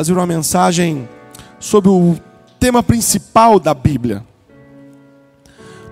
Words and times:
trazer 0.00 0.14
uma 0.14 0.26
mensagem 0.26 1.06
sobre 1.58 1.90
o 1.90 2.18
tema 2.58 2.82
principal 2.82 3.60
da 3.60 3.74
Bíblia. 3.74 4.24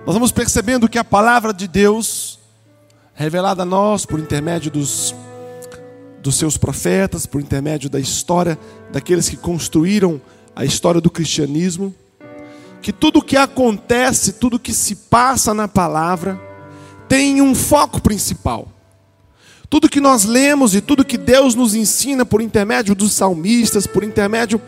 Nós 0.03 0.15
vamos 0.15 0.31
percebendo 0.31 0.89
que 0.89 0.97
a 0.97 1.03
palavra 1.03 1.53
de 1.53 1.67
Deus, 1.67 2.39
revelada 3.13 3.61
a 3.61 3.65
nós 3.65 4.07
por 4.07 4.19
intermédio 4.19 4.71
dos, 4.71 5.13
dos 6.23 6.33
seus 6.33 6.57
profetas, 6.57 7.27
por 7.27 7.39
intermédio 7.39 7.87
da 7.87 7.99
história 7.99 8.57
daqueles 8.91 9.29
que 9.29 9.37
construíram 9.37 10.19
a 10.55 10.65
história 10.65 10.99
do 10.99 11.11
cristianismo, 11.11 11.93
que 12.81 12.91
tudo 12.91 13.19
o 13.19 13.23
que 13.23 13.37
acontece, 13.37 14.33
tudo 14.33 14.55
o 14.55 14.59
que 14.59 14.73
se 14.73 14.95
passa 14.95 15.53
na 15.53 15.67
palavra, 15.67 16.41
tem 17.07 17.43
um 17.43 17.53
foco 17.53 18.01
principal. 18.01 18.69
Tudo 19.69 19.89
que 19.89 20.01
nós 20.01 20.25
lemos 20.25 20.73
e 20.73 20.81
tudo 20.81 21.05
que 21.05 21.17
Deus 21.17 21.53
nos 21.53 21.75
ensina 21.75 22.25
por 22.25 22.41
intermédio 22.41 22.95
dos 22.95 23.13
salmistas, 23.13 23.85
por 23.85 24.03
intermédio 24.03 24.59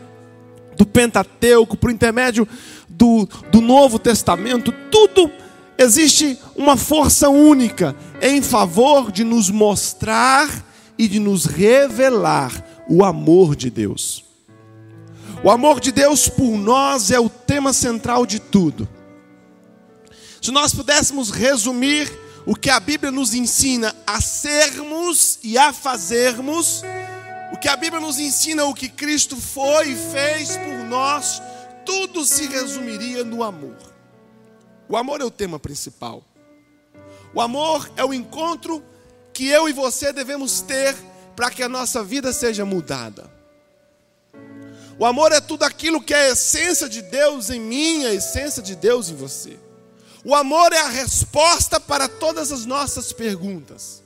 do 0.77 0.85
Pentateuco, 0.85 1.75
por 1.75 1.89
intermédio 1.89 2.47
do, 2.87 3.27
do 3.51 3.61
Novo 3.61 3.97
Testamento, 3.97 4.71
tudo 4.91 5.31
existe 5.77 6.37
uma 6.55 6.77
força 6.77 7.29
única 7.29 7.95
em 8.21 8.41
favor 8.43 9.11
de 9.11 9.23
nos 9.23 9.49
mostrar 9.49 10.47
e 10.97 11.07
de 11.07 11.19
nos 11.19 11.45
revelar 11.45 12.63
o 12.87 13.03
amor 13.03 13.55
de 13.55 13.71
Deus. 13.71 14.23
O 15.43 15.49
amor 15.49 15.79
de 15.79 15.91
Deus 15.91 16.29
por 16.29 16.55
nós 16.55 17.09
é 17.09 17.19
o 17.19 17.27
tema 17.27 17.73
central 17.73 18.27
de 18.27 18.39
tudo. 18.39 18.87
Se 20.39 20.51
nós 20.51 20.75
pudéssemos 20.75 21.31
resumir 21.31 22.11
o 22.45 22.55
que 22.55 22.69
a 22.69 22.79
Bíblia 22.79 23.11
nos 23.11 23.33
ensina 23.33 23.95
a 24.05 24.19
sermos 24.19 25.39
e 25.43 25.57
a 25.57 25.71
fazermos, 25.71 26.83
o 27.53 27.57
que 27.57 27.67
a 27.67 27.75
Bíblia 27.75 28.01
nos 28.01 28.19
ensina, 28.19 28.65
o 28.65 28.73
que 28.73 28.89
Cristo 28.89 29.35
foi 29.35 29.89
e 29.91 29.95
fez 29.95 30.57
por 30.57 30.85
nós, 30.87 31.41
tudo 31.85 32.25
se 32.25 32.47
resumiria 32.47 33.23
no 33.23 33.43
amor. 33.43 33.77
O 34.87 34.97
amor 34.97 35.21
é 35.21 35.23
o 35.23 35.31
tema 35.31 35.59
principal. 35.59 36.23
O 37.33 37.41
amor 37.41 37.89
é 37.95 38.03
o 38.03 38.13
encontro 38.13 38.83
que 39.33 39.47
eu 39.47 39.69
e 39.69 39.73
você 39.73 40.11
devemos 40.11 40.61
ter 40.61 40.95
para 41.35 41.49
que 41.49 41.63
a 41.63 41.69
nossa 41.69 42.03
vida 42.03 42.33
seja 42.33 42.65
mudada. 42.65 43.31
O 44.99 45.05
amor 45.05 45.31
é 45.31 45.39
tudo 45.39 45.63
aquilo 45.63 46.01
que 46.01 46.13
é 46.13 46.27
a 46.27 46.29
essência 46.31 46.89
de 46.89 47.01
Deus 47.01 47.49
em 47.49 47.59
mim, 47.59 48.05
a 48.05 48.13
essência 48.13 48.61
de 48.61 48.75
Deus 48.75 49.09
em 49.09 49.15
você. 49.15 49.57
O 50.23 50.35
amor 50.35 50.71
é 50.71 50.79
a 50.79 50.89
resposta 50.89 51.79
para 51.79 52.07
todas 52.07 52.51
as 52.51 52.65
nossas 52.65 53.11
perguntas. 53.11 54.03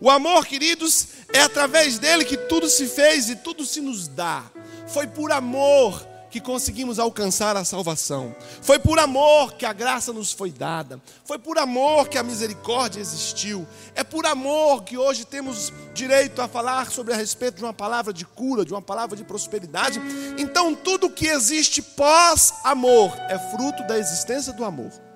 O 0.00 0.08
amor, 0.08 0.46
queridos, 0.46 1.08
é 1.32 1.40
através 1.40 1.98
dele 1.98 2.24
que 2.24 2.36
tudo 2.36 2.68
se 2.68 2.86
fez 2.86 3.28
e 3.28 3.34
tudo 3.34 3.64
se 3.64 3.80
nos 3.80 4.06
dá. 4.06 4.44
Foi 4.86 5.08
por 5.08 5.32
amor 5.32 6.06
que 6.30 6.40
conseguimos 6.40 6.98
alcançar 6.98 7.56
a 7.56 7.64
salvação. 7.64 8.36
Foi 8.62 8.78
por 8.78 8.98
amor 9.00 9.54
que 9.54 9.66
a 9.66 9.72
graça 9.72 10.12
nos 10.12 10.32
foi 10.32 10.52
dada. 10.52 11.00
Foi 11.24 11.38
por 11.38 11.58
amor 11.58 12.08
que 12.08 12.18
a 12.18 12.22
misericórdia 12.22 13.00
existiu. 13.00 13.66
É 13.96 14.04
por 14.04 14.26
amor 14.26 14.84
que 14.84 14.96
hoje 14.96 15.24
temos 15.24 15.72
direito 15.92 16.40
a 16.40 16.46
falar 16.46 16.90
sobre 16.92 17.12
a 17.12 17.16
respeito 17.16 17.56
de 17.56 17.64
uma 17.64 17.72
palavra 17.72 18.12
de 18.12 18.24
cura, 18.24 18.64
de 18.64 18.72
uma 18.72 18.82
palavra 18.82 19.16
de 19.16 19.24
prosperidade. 19.24 20.00
Então, 20.38 20.74
tudo 20.74 21.10
que 21.10 21.26
existe 21.26 21.82
pós-amor 21.82 23.12
é 23.28 23.38
fruto 23.50 23.84
da 23.88 23.98
existência 23.98 24.52
do 24.52 24.64
amor. 24.64 25.07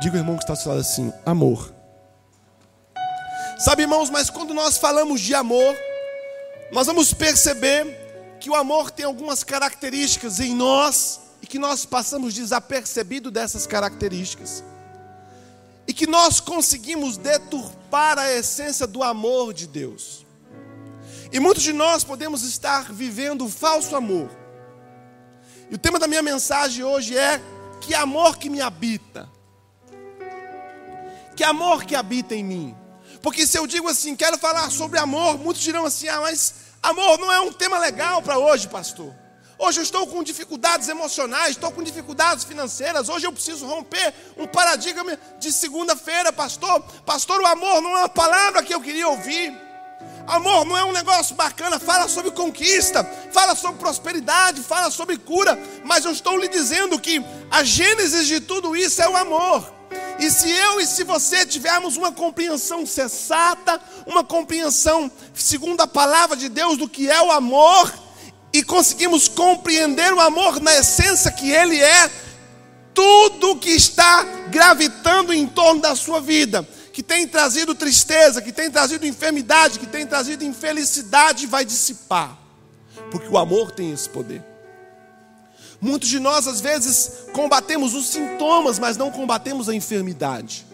Diga 0.00 0.16
ao 0.16 0.22
irmão 0.22 0.36
que 0.36 0.44
está 0.44 0.56
seu 0.56 0.70
lado 0.70 0.80
assim: 0.80 1.12
amor. 1.26 1.74
Sabe, 3.58 3.82
irmãos, 3.82 4.08
mas 4.08 4.30
quando 4.30 4.54
nós 4.54 4.78
falamos 4.78 5.20
de 5.20 5.34
amor, 5.34 5.76
nós 6.72 6.86
vamos 6.86 7.12
perceber 7.12 7.84
que 8.40 8.48
o 8.48 8.54
amor 8.54 8.90
tem 8.90 9.04
algumas 9.04 9.44
características 9.44 10.40
em 10.40 10.54
nós 10.54 11.20
e 11.42 11.46
que 11.46 11.58
nós 11.58 11.84
passamos 11.84 12.32
desapercebido 12.32 13.30
dessas 13.30 13.66
características. 13.66 14.64
E 15.86 15.92
que 15.92 16.06
nós 16.06 16.40
conseguimos 16.40 17.18
deturpar 17.18 18.18
a 18.18 18.32
essência 18.32 18.86
do 18.86 19.02
amor 19.02 19.52
de 19.52 19.66
Deus. 19.66 20.24
E 21.30 21.38
muitos 21.38 21.62
de 21.62 21.74
nós 21.74 22.02
podemos 22.02 22.42
estar 22.42 22.90
vivendo 22.90 23.46
falso 23.50 23.94
amor. 23.94 24.30
E 25.70 25.74
o 25.74 25.78
tema 25.78 25.98
da 25.98 26.08
minha 26.08 26.22
mensagem 26.22 26.82
hoje 26.82 27.18
é: 27.18 27.38
que 27.82 27.94
amor 27.94 28.38
que 28.38 28.48
me 28.48 28.62
habita. 28.62 29.28
Que 31.40 31.44
amor 31.44 31.84
que 31.84 31.94
habita 31.96 32.34
em 32.34 32.44
mim. 32.44 32.76
Porque 33.22 33.46
se 33.46 33.58
eu 33.58 33.66
digo 33.66 33.88
assim, 33.88 34.14
quero 34.14 34.36
falar 34.36 34.70
sobre 34.70 34.98
amor, 34.98 35.38
muitos 35.38 35.62
dirão 35.62 35.86
assim: 35.86 36.06
ah, 36.06 36.20
mas 36.20 36.52
Amor 36.82 37.18
não 37.18 37.32
é 37.32 37.40
um 37.40 37.50
tema 37.50 37.78
legal 37.78 38.20
para 38.20 38.36
hoje, 38.36 38.68
pastor. 38.68 39.10
Hoje 39.58 39.80
eu 39.80 39.82
estou 39.82 40.06
com 40.06 40.22
dificuldades 40.22 40.90
emocionais, 40.90 41.52
estou 41.52 41.72
com 41.72 41.82
dificuldades 41.82 42.44
financeiras. 42.44 43.08
Hoje 43.08 43.26
eu 43.26 43.32
preciso 43.32 43.66
romper 43.66 44.12
um 44.36 44.46
paradigma 44.46 45.18
de 45.38 45.50
segunda-feira, 45.50 46.30
pastor. 46.30 46.82
Pastor, 47.06 47.40
o 47.40 47.46
amor 47.46 47.80
não 47.80 47.96
é 47.96 48.00
uma 48.00 48.08
palavra 48.10 48.62
que 48.62 48.74
eu 48.74 48.80
queria 48.82 49.08
ouvir. 49.08 49.50
Amor 50.26 50.66
não 50.66 50.76
é 50.76 50.84
um 50.84 50.92
negócio 50.92 51.34
bacana. 51.34 51.78
Fala 51.78 52.06
sobre 52.06 52.32
conquista, 52.32 53.02
fala 53.32 53.56
sobre 53.56 53.80
prosperidade, 53.80 54.60
fala 54.60 54.90
sobre 54.90 55.16
cura. 55.16 55.58
Mas 55.86 56.04
eu 56.04 56.12
estou 56.12 56.36
lhe 56.36 56.48
dizendo 56.48 57.00
que 57.00 57.24
a 57.50 57.64
gênese 57.64 58.26
de 58.26 58.40
tudo 58.40 58.76
isso 58.76 59.00
é 59.00 59.08
o 59.08 59.16
amor. 59.16 59.79
E 60.18 60.30
se 60.30 60.50
eu 60.50 60.80
e 60.80 60.86
se 60.86 61.02
você 61.02 61.46
tivermos 61.46 61.96
uma 61.96 62.12
compreensão 62.12 62.84
sensata, 62.84 63.80
uma 64.06 64.22
compreensão 64.22 65.10
segundo 65.34 65.80
a 65.80 65.86
palavra 65.86 66.36
de 66.36 66.48
Deus 66.48 66.76
do 66.76 66.88
que 66.88 67.08
é 67.10 67.22
o 67.22 67.32
amor, 67.32 67.92
e 68.52 68.62
conseguimos 68.62 69.28
compreender 69.28 70.12
o 70.12 70.20
amor 70.20 70.60
na 70.60 70.76
essência 70.76 71.30
que 71.30 71.50
ele 71.50 71.80
é, 71.80 72.10
tudo 72.92 73.56
que 73.56 73.70
está 73.70 74.22
gravitando 74.48 75.32
em 75.32 75.46
torno 75.46 75.80
da 75.80 75.94
sua 75.94 76.20
vida, 76.20 76.68
que 76.92 77.02
tem 77.02 77.26
trazido 77.26 77.74
tristeza, 77.74 78.42
que 78.42 78.52
tem 78.52 78.70
trazido 78.70 79.06
enfermidade, 79.06 79.78
que 79.78 79.86
tem 79.86 80.06
trazido 80.06 80.44
infelicidade, 80.44 81.46
vai 81.46 81.64
dissipar, 81.64 82.36
porque 83.10 83.28
o 83.28 83.38
amor 83.38 83.70
tem 83.70 83.92
esse 83.92 84.08
poder. 84.08 84.49
Muitos 85.80 86.08
de 86.08 86.20
nós, 86.20 86.46
às 86.46 86.60
vezes, 86.60 87.10
combatemos 87.32 87.94
os 87.94 88.08
sintomas, 88.08 88.78
mas 88.78 88.96
não 88.96 89.10
combatemos 89.10 89.68
a 89.68 89.74
enfermidade. 89.74 90.66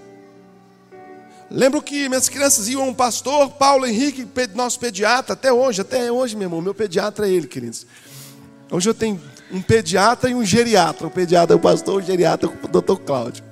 Lembro 1.48 1.80
que 1.80 2.08
minhas 2.08 2.28
crianças 2.28 2.68
iam 2.68 2.82
a 2.82 2.86
um 2.86 2.94
pastor, 2.94 3.50
Paulo 3.50 3.86
Henrique, 3.86 4.28
nosso 4.54 4.80
pediatra, 4.80 5.34
até 5.34 5.52
hoje, 5.52 5.80
até 5.80 6.10
hoje, 6.10 6.34
meu 6.34 6.46
irmão, 6.46 6.60
meu 6.60 6.74
pediatra 6.74 7.28
é 7.28 7.30
ele, 7.30 7.46
queridos. 7.46 7.86
Hoje 8.68 8.90
eu 8.90 8.94
tenho 8.94 9.20
um 9.52 9.62
pediatra 9.62 10.28
e 10.28 10.34
um 10.34 10.44
geriatra. 10.44 11.06
O 11.06 11.10
pediatra 11.10 11.54
é 11.54 11.56
o 11.56 11.60
pastor, 11.60 12.02
o 12.02 12.04
geriatra 12.04 12.50
é 12.50 12.66
o 12.66 12.68
doutor 12.68 12.98
Cláudio. 12.98 13.44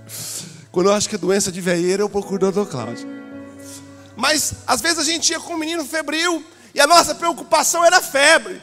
Quando 0.73 0.89
eu 0.89 0.93
acho 0.93 1.09
que 1.09 1.15
é 1.15 1.19
doença 1.19 1.53
de 1.53 1.61
veieira, 1.61 2.03
eu 2.03 2.09
procuro 2.09 2.49
o 2.49 2.51
doutor 2.51 2.69
Cláudio. 2.69 3.09
Mas, 4.17 4.55
às 4.67 4.81
vezes, 4.81 4.99
a 4.99 5.05
gente 5.05 5.31
ia 5.31 5.39
com 5.39 5.55
um 5.55 5.59
menino 5.59 5.85
febril 5.85 6.45
e 6.75 6.81
a 6.81 6.87
nossa 6.87 7.15
preocupação 7.15 7.85
era 7.85 8.01
febre. 8.01 8.61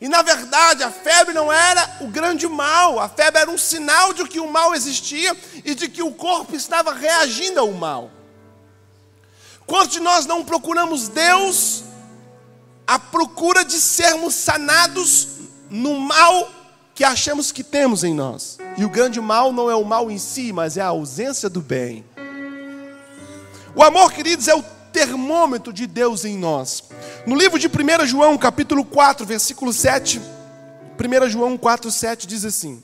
E 0.00 0.08
na 0.08 0.22
verdade 0.22 0.82
a 0.82 0.90
febre 0.90 1.32
não 1.32 1.52
era 1.52 1.98
o 2.00 2.08
grande 2.08 2.46
mal, 2.46 3.00
a 3.00 3.08
febre 3.08 3.40
era 3.40 3.50
um 3.50 3.56
sinal 3.56 4.12
de 4.12 4.26
que 4.28 4.38
o 4.38 4.50
mal 4.50 4.74
existia 4.74 5.36
e 5.64 5.74
de 5.74 5.88
que 5.88 6.02
o 6.02 6.12
corpo 6.12 6.54
estava 6.54 6.92
reagindo 6.92 7.60
ao 7.60 7.72
mal. 7.72 8.10
Quantos 9.66 9.94
de 9.94 10.00
nós 10.00 10.26
não 10.26 10.44
procuramos 10.44 11.08
Deus 11.08 11.82
à 12.86 12.98
procura 12.98 13.64
de 13.64 13.80
sermos 13.80 14.34
sanados 14.34 15.28
no 15.68 15.98
mal 15.98 16.50
que 16.94 17.02
achamos 17.02 17.50
que 17.50 17.64
temos 17.64 18.04
em 18.04 18.14
nós? 18.14 18.58
E 18.76 18.84
o 18.84 18.90
grande 18.90 19.20
mal 19.20 19.52
não 19.52 19.70
é 19.70 19.74
o 19.74 19.84
mal 19.84 20.10
em 20.10 20.18
si, 20.18 20.52
mas 20.52 20.76
é 20.76 20.82
a 20.82 20.88
ausência 20.88 21.48
do 21.48 21.60
bem. 21.60 22.04
O 23.74 23.82
amor, 23.82 24.12
queridos, 24.12 24.46
é 24.46 24.54
o 24.54 24.64
termômetro 24.96 25.74
de 25.74 25.86
Deus 25.86 26.24
em 26.24 26.38
nós. 26.38 26.84
No 27.26 27.36
livro 27.36 27.58
de 27.58 27.68
1 27.68 28.06
João, 28.06 28.38
capítulo 28.38 28.82
4, 28.82 29.26
versículo 29.26 29.70
7, 29.70 30.18
1 30.18 31.28
João 31.28 31.58
4, 31.58 31.90
7 31.90 32.26
diz 32.26 32.46
assim: 32.46 32.82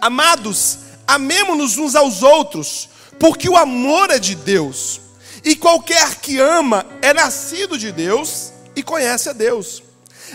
Amados, 0.00 0.78
amemo-nos 1.08 1.76
uns 1.76 1.96
aos 1.96 2.22
outros, 2.22 2.88
porque 3.18 3.48
o 3.48 3.56
amor 3.56 4.12
é 4.12 4.20
de 4.20 4.36
Deus, 4.36 5.00
e 5.42 5.56
qualquer 5.56 6.20
que 6.20 6.38
ama 6.38 6.86
é 7.02 7.12
nascido 7.12 7.76
de 7.76 7.90
Deus 7.90 8.52
e 8.76 8.82
conhece 8.84 9.28
a 9.28 9.32
Deus. 9.32 9.82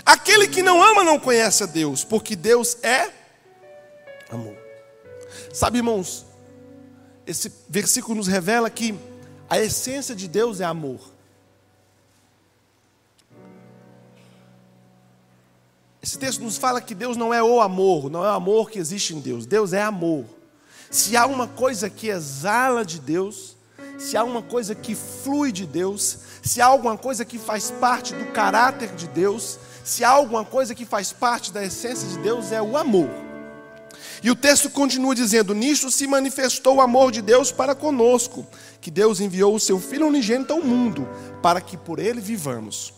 Aquele 0.05 0.49
que 0.49 0.61
não 0.61 0.83
ama 0.83 1.01
não 1.01 1.17
conhece 1.17 1.63
a 1.63 1.65
Deus, 1.65 2.03
porque 2.03 2.35
Deus 2.35 2.75
é 2.83 3.09
amor. 4.29 4.57
Sabe, 5.53 5.77
irmãos, 5.77 6.25
esse 7.25 7.49
versículo 7.69 8.17
nos 8.17 8.27
revela 8.27 8.69
que 8.69 8.93
a 9.49 9.59
essência 9.59 10.15
de 10.15 10.27
Deus 10.27 10.61
é 10.61 10.65
amor. 10.65 10.99
Esse 16.01 16.17
texto 16.17 16.41
nos 16.41 16.57
fala 16.57 16.79
que 16.79 16.95
Deus 16.95 17.17
não 17.17 17.33
é 17.33 17.41
o 17.41 17.59
amor, 17.59 18.09
não 18.09 18.23
é 18.23 18.29
o 18.29 18.35
amor 18.35 18.69
que 18.69 18.79
existe 18.79 19.15
em 19.15 19.19
Deus. 19.19 19.45
Deus 19.45 19.73
é 19.73 19.81
amor. 19.81 20.25
Se 20.89 21.17
há 21.17 21.25
uma 21.25 21.47
coisa 21.47 21.89
que 21.89 22.07
exala 22.07 22.85
de 22.85 22.99
Deus, 22.99 23.55
se 23.97 24.15
há 24.15 24.23
uma 24.23 24.41
coisa 24.41 24.73
que 24.73 24.95
flui 24.95 25.51
de 25.51 25.65
Deus, 25.65 26.19
se 26.41 26.61
há 26.61 26.67
alguma 26.67 26.97
coisa 26.97 27.25
que 27.25 27.37
faz 27.37 27.69
parte 27.69 28.13
do 28.13 28.31
caráter 28.31 28.95
de 28.95 29.07
Deus, 29.07 29.59
se 29.83 30.03
há 30.03 30.09
alguma 30.09 30.45
coisa 30.45 30.73
que 30.73 30.85
faz 30.85 31.11
parte 31.11 31.51
da 31.51 31.63
essência 31.63 32.07
de 32.07 32.17
Deus, 32.19 32.51
é 32.51 32.61
o 32.61 32.77
amor. 32.77 33.28
E 34.21 34.29
o 34.29 34.35
texto 34.35 34.69
continua 34.69 35.15
dizendo: 35.15 35.53
Nisto 35.53 35.89
se 35.89 36.05
manifestou 36.07 36.75
o 36.75 36.81
amor 36.81 37.11
de 37.11 37.21
Deus 37.21 37.51
para 37.51 37.75
conosco, 37.75 38.45
que 38.81 38.91
Deus 38.91 39.19
enviou 39.19 39.55
o 39.55 39.59
seu 39.59 39.79
Filho 39.79 40.07
unigênito 40.07 40.53
ao 40.53 40.61
mundo, 40.61 41.07
para 41.41 41.61
que 41.61 41.77
por 41.77 41.99
ele 41.99 42.19
vivamos. 42.19 42.93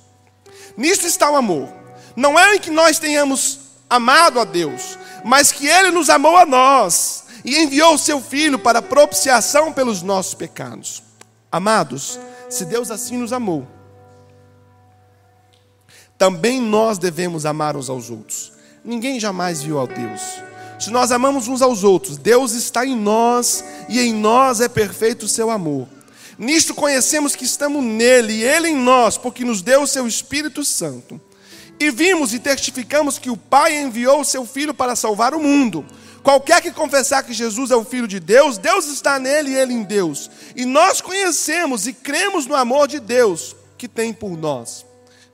Nisto 0.75 1.05
está 1.05 1.29
o 1.29 1.35
amor. 1.35 1.69
Não 2.15 2.37
é 2.37 2.55
em 2.55 2.59
que 2.59 2.69
nós 2.69 2.99
tenhamos 2.99 3.59
amado 3.89 4.39
a 4.39 4.43
Deus, 4.43 4.97
mas 5.23 5.51
que 5.51 5.67
ele 5.67 5.91
nos 5.91 6.09
amou 6.09 6.37
a 6.37 6.45
nós 6.45 7.25
e 7.43 7.57
enviou 7.57 7.95
o 7.95 7.99
seu 7.99 8.21
Filho 8.21 8.59
para 8.59 8.81
propiciação 8.81 9.71
pelos 9.71 10.01
nossos 10.01 10.33
pecados. 10.33 11.03
Amados, 11.51 12.19
se 12.49 12.65
Deus 12.65 12.89
assim 12.91 13.17
nos 13.17 13.33
amou, 13.33 13.67
também 16.17 16.61
nós 16.61 16.97
devemos 16.97 17.45
amar 17.45 17.75
uns 17.75 17.89
aos 17.89 18.09
outros. 18.09 18.53
Ninguém 18.83 19.19
jamais 19.19 19.61
viu 19.61 19.79
a 19.79 19.85
Deus. 19.85 20.21
Se 20.81 20.89
nós 20.89 21.11
amamos 21.11 21.47
uns 21.47 21.61
aos 21.61 21.83
outros, 21.83 22.17
Deus 22.17 22.53
está 22.53 22.83
em 22.83 22.95
nós 22.95 23.63
e 23.87 23.99
em 23.99 24.11
nós 24.11 24.59
é 24.61 24.67
perfeito 24.67 25.27
o 25.27 25.29
seu 25.29 25.51
amor. 25.51 25.87
Nisto 26.39 26.73
conhecemos 26.73 27.35
que 27.35 27.45
estamos 27.45 27.83
nele 27.83 28.33
e 28.33 28.43
ele 28.43 28.69
em 28.69 28.75
nós, 28.75 29.15
porque 29.15 29.45
nos 29.45 29.61
deu 29.61 29.83
o 29.83 29.87
seu 29.87 30.07
Espírito 30.07 30.65
Santo. 30.65 31.21
E 31.79 31.91
vimos 31.91 32.33
e 32.33 32.39
testificamos 32.39 33.19
que 33.19 33.29
o 33.29 33.37
Pai 33.37 33.79
enviou 33.79 34.21
o 34.21 34.25
seu 34.25 34.43
Filho 34.43 34.73
para 34.73 34.95
salvar 34.95 35.35
o 35.35 35.39
mundo. 35.39 35.85
Qualquer 36.23 36.59
que 36.63 36.71
confessar 36.71 37.21
que 37.21 37.31
Jesus 37.31 37.69
é 37.69 37.75
o 37.75 37.85
Filho 37.85 38.07
de 38.07 38.19
Deus, 38.19 38.57
Deus 38.57 38.87
está 38.87 39.19
nele 39.19 39.51
e 39.51 39.55
ele 39.55 39.75
em 39.75 39.83
Deus. 39.83 40.31
E 40.55 40.65
nós 40.65 40.99
conhecemos 40.99 41.85
e 41.85 41.93
cremos 41.93 42.47
no 42.47 42.55
amor 42.55 42.87
de 42.87 42.99
Deus 42.99 43.55
que 43.77 43.87
tem 43.87 44.11
por 44.11 44.35
nós. 44.35 44.83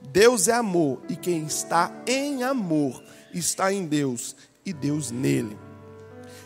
Deus 0.02 0.50
é 0.50 0.54
amor 0.54 1.02
e 1.08 1.16
quem 1.16 1.46
está 1.46 1.90
em 2.06 2.44
amor 2.44 3.02
está 3.34 3.72
em 3.72 3.86
Deus 3.86 4.36
e 4.68 4.74
Deus 4.74 5.12
nele. 5.12 5.58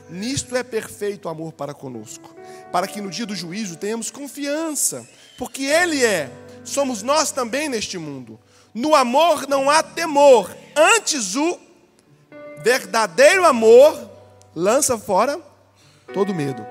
Nisto 0.07 0.55
é 0.55 0.61
perfeito 0.61 1.25
o 1.25 1.29
amor 1.29 1.53
para 1.53 1.73
conosco, 1.73 2.35
para 2.71 2.85
que 2.85 3.01
no 3.01 3.09
dia 3.09 3.25
do 3.25 3.35
juízo 3.35 3.77
tenhamos 3.77 4.11
confiança, 4.11 5.07
porque 5.37 5.63
Ele 5.63 6.05
é, 6.05 6.31
somos 6.63 7.01
nós 7.01 7.31
também 7.31 7.67
neste 7.67 7.97
mundo. 7.97 8.39
No 8.73 8.93
amor 8.93 9.47
não 9.47 9.69
há 9.69 9.81
temor, 9.81 10.55
antes 10.75 11.35
o 11.35 11.59
verdadeiro 12.63 13.43
amor 13.43 14.09
lança 14.55 14.99
fora 14.99 15.41
todo 16.13 16.35
medo, 16.35 16.63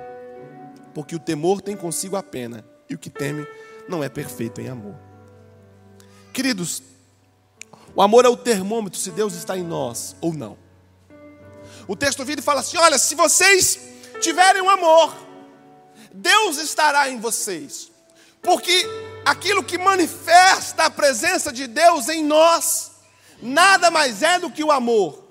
porque 0.95 1.17
o 1.17 1.21
temor 1.21 1.61
tem 1.61 1.77
consigo 1.77 2.15
a 2.15 2.23
pena, 2.23 2.65
e 2.89 2.95
o 2.95 2.99
que 2.99 3.11
teme 3.11 3.45
não 3.89 4.05
é 4.05 4.09
perfeito 4.09 4.61
em 4.61 4.69
amor. 4.69 4.95
Queridos, 6.33 6.81
o 7.93 8.01
amor 8.01 8.25
é 8.25 8.29
o 8.29 8.37
termômetro 8.37 9.01
se 9.01 9.11
Deus 9.11 9.35
está 9.35 9.59
em 9.59 9.65
nós 9.65 10.15
ou 10.21 10.33
não. 10.33 10.60
O 11.91 11.97
texto 11.97 12.25
vira 12.25 12.41
e 12.41 12.45
fala 12.45 12.61
assim: 12.61 12.77
olha, 12.77 12.97
se 13.01 13.17
vocês 13.17 13.81
tiverem 14.21 14.63
um 14.63 14.71
amor, 14.71 15.13
Deus 16.15 16.57
estará 16.57 17.11
em 17.11 17.19
vocês, 17.19 17.91
porque 18.41 18.89
aquilo 19.25 19.65
que 19.65 19.77
manifesta 19.77 20.85
a 20.85 20.91
presença 20.91 21.53
de 21.53 21.67
Deus 21.67 22.09
em 22.09 22.23
nós, 22.23 22.93
nada 23.43 23.91
mais 23.91 24.23
é 24.23 24.39
do 24.39 24.53
que 24.53 24.63
o 24.63 24.71
amor. 24.71 25.25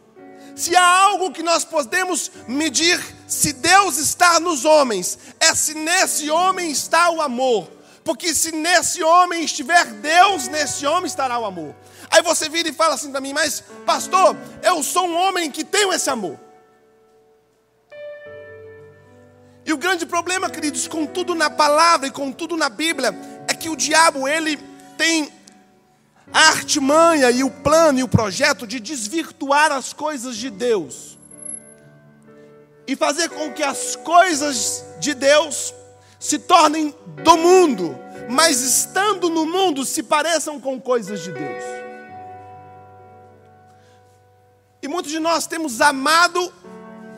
Se 0.54 0.76
há 0.76 0.86
algo 0.86 1.32
que 1.32 1.42
nós 1.42 1.64
podemos 1.64 2.30
medir 2.46 3.02
se 3.26 3.54
Deus 3.54 3.96
está 3.96 4.38
nos 4.42 4.66
homens, 4.66 5.18
é 5.40 5.56
se 5.56 5.74
nesse 5.74 6.30
homem 6.30 6.70
está 6.70 7.10
o 7.10 7.22
amor. 7.22 7.72
Porque 8.04 8.36
se 8.36 8.52
nesse 8.52 9.02
homem 9.02 9.46
estiver 9.46 9.86
Deus, 9.86 10.50
nesse 10.50 10.86
homem 10.86 11.06
estará 11.06 11.40
o 11.40 11.46
amor. 11.46 11.74
Aí 12.12 12.22
você 12.22 12.50
vira 12.50 12.68
e 12.68 12.74
fala 12.74 12.96
assim 12.96 13.12
para 13.12 13.22
mim, 13.22 13.32
mas 13.32 13.64
pastor, 13.86 14.36
eu 14.62 14.84
sou 14.84 15.08
um 15.08 15.16
homem 15.16 15.50
que 15.50 15.64
tenho 15.64 15.94
esse 15.94 16.10
amor. 16.10 16.49
E 19.70 19.74
o 19.74 19.78
grande 19.78 20.04
problema, 20.04 20.50
queridos, 20.50 20.88
com 20.88 21.06
tudo 21.06 21.36
na 21.36 21.48
palavra 21.48 22.08
e 22.08 22.12
com 22.12 22.32
tudo 22.32 22.58
na 22.58 22.70
Bíblia, 22.70 23.14
é 23.48 23.54
que 23.54 23.70
o 23.70 23.76
diabo, 23.76 24.28
ele 24.28 24.58
tem 24.98 25.32
a 26.34 26.48
artimanha 26.48 27.30
e 27.30 27.44
o 27.44 27.52
plano 27.52 28.00
e 28.00 28.04
o 28.04 28.08
projeto 28.08 28.66
de 28.66 28.80
desvirtuar 28.80 29.72
as 29.72 29.94
coisas 29.94 30.38
de 30.38 30.50
Deus. 30.50 31.20
E 32.88 32.96
fazer 32.96 33.30
com 33.30 33.54
que 33.54 33.62
as 33.62 33.96
coisas 33.96 34.84
de 35.00 35.14
Deus 35.14 35.72
se 36.20 36.40
tornem 36.40 36.92
do 37.24 37.38
mundo, 37.38 37.96
mas 38.28 38.62
estando 38.62 39.30
no 39.30 39.46
mundo 39.46 39.86
se 39.86 40.02
pareçam 40.02 40.60
com 40.60 40.82
coisas 40.82 41.22
de 41.22 41.32
Deus. 41.32 41.64
E 44.82 44.88
muitos 44.88 45.12
de 45.12 45.20
nós 45.20 45.46
temos 45.46 45.80
amado 45.80 46.52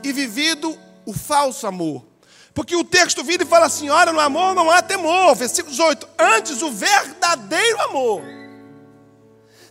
e 0.04 0.12
vivido 0.12 0.78
o 1.06 1.14
falso 1.14 1.66
amor. 1.66 2.11
Porque 2.54 2.76
o 2.76 2.84
texto 2.84 3.24
vira 3.24 3.44
e 3.44 3.48
fala 3.48 3.66
assim: 3.66 3.90
olha, 3.90 4.12
no 4.12 4.20
amor 4.20 4.54
não 4.54 4.70
há 4.70 4.82
temor. 4.82 5.36
Versículo 5.36 5.72
18: 5.72 6.08
antes 6.20 6.62
o 6.62 6.72
verdadeiro 6.72 7.82
amor. 7.82 8.22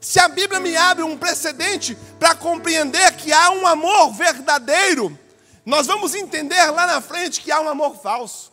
Se 0.01 0.19
a 0.19 0.29
Bíblia 0.29 0.59
me 0.61 0.75
abre 0.77 1.05
um 1.05 1.17
precedente 1.17 1.97
para 2.19 2.35
compreender 2.35 3.13
que 3.17 3.33
há 3.33 3.51
um 3.51 3.67
amor 3.67 4.13
verdadeiro, 4.13 5.17
nós 5.65 5.87
vamos 5.87 6.15
entender 6.15 6.71
lá 6.71 6.87
na 6.87 7.03
frente 7.03 7.43
que 7.43 7.53
há 7.53 7.61
um 7.61 7.69
amor 7.69 7.97
falso. 7.97 8.51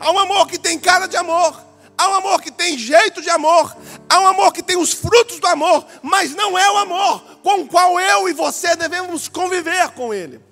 Há 0.00 0.10
um 0.10 0.18
amor 0.18 0.48
que 0.48 0.58
tem 0.58 0.76
cara 0.76 1.06
de 1.06 1.16
amor, 1.16 1.64
há 1.96 2.08
um 2.08 2.14
amor 2.14 2.42
que 2.42 2.50
tem 2.50 2.76
jeito 2.76 3.22
de 3.22 3.30
amor, 3.30 3.76
há 4.08 4.18
um 4.18 4.26
amor 4.26 4.52
que 4.52 4.62
tem 4.62 4.76
os 4.76 4.92
frutos 4.92 5.38
do 5.38 5.46
amor, 5.46 5.86
mas 6.02 6.34
não 6.34 6.58
é 6.58 6.68
o 6.72 6.78
amor 6.78 7.22
com 7.44 7.60
o 7.60 7.68
qual 7.68 8.00
eu 8.00 8.28
e 8.28 8.32
você 8.32 8.74
devemos 8.74 9.28
conviver 9.28 9.90
com 9.90 10.12
ele. 10.12 10.51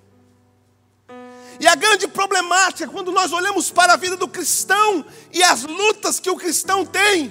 E 1.61 1.69
a 1.69 1.75
grande 1.75 2.09
problemática, 2.09 2.91
quando 2.91 3.13
nós 3.13 3.33
olhamos 3.33 3.71
para 3.71 3.93
a 3.93 3.97
vida 3.97 4.17
do 4.17 4.27
cristão 4.27 5.05
e 5.31 5.43
as 5.43 5.63
lutas 5.63 6.19
que 6.19 6.31
o 6.31 6.37
cristão 6.37 6.87
tem, 6.87 7.31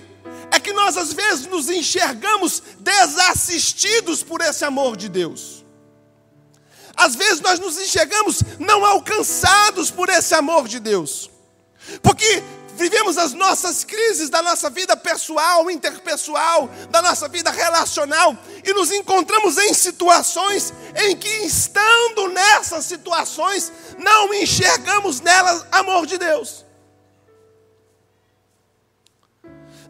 é 0.51 0.59
que 0.59 0.71
nós 0.71 0.97
às 0.97 1.11
vezes 1.11 1.47
nos 1.47 1.67
enxergamos 1.67 2.61
desassistidos 2.79 4.21
por 4.21 4.39
esse 4.41 4.63
amor 4.63 4.95
de 4.95 5.09
Deus. 5.09 5.65
Às 6.95 7.15
vezes 7.15 7.41
nós 7.41 7.59
nos 7.59 7.79
enxergamos 7.79 8.43
não 8.59 8.85
alcançados 8.85 9.89
por 9.89 10.09
esse 10.09 10.35
amor 10.35 10.67
de 10.67 10.79
Deus. 10.79 11.29
Porque 12.03 12.43
vivemos 12.79 13.17
as 13.17 13.33
nossas 13.33 13.83
crises 13.83 14.29
da 14.29 14.41
nossa 14.41 14.69
vida 14.69 14.95
pessoal, 14.95 15.69
interpessoal, 15.69 16.69
da 16.89 17.01
nossa 17.01 17.27
vida 17.27 17.51
relacional, 17.51 18.35
e 18.63 18.73
nos 18.73 18.89
encontramos 18.89 19.57
em 19.57 19.73
situações 19.73 20.73
em 20.95 21.15
que, 21.15 21.27
estando 21.45 22.29
nessas 22.29 22.85
situações, 22.85 23.71
não 23.97 24.33
enxergamos 24.33 25.19
nelas 25.19 25.65
amor 25.73 26.07
de 26.07 26.17
Deus. 26.17 26.65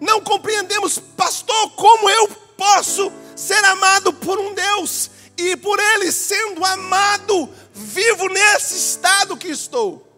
Não 0.01 0.19
compreendemos, 0.21 0.97
pastor, 0.97 1.71
como 1.75 2.09
eu 2.09 2.27
posso 2.57 3.11
ser 3.35 3.63
amado 3.65 4.11
por 4.13 4.39
um 4.39 4.53
Deus 4.53 5.11
e 5.37 5.55
por 5.57 5.79
Ele 5.79 6.11
sendo 6.11 6.65
amado, 6.65 7.49
vivo 7.71 8.27
nesse 8.29 8.75
estado 8.75 9.37
que 9.37 9.49
estou. 9.49 10.08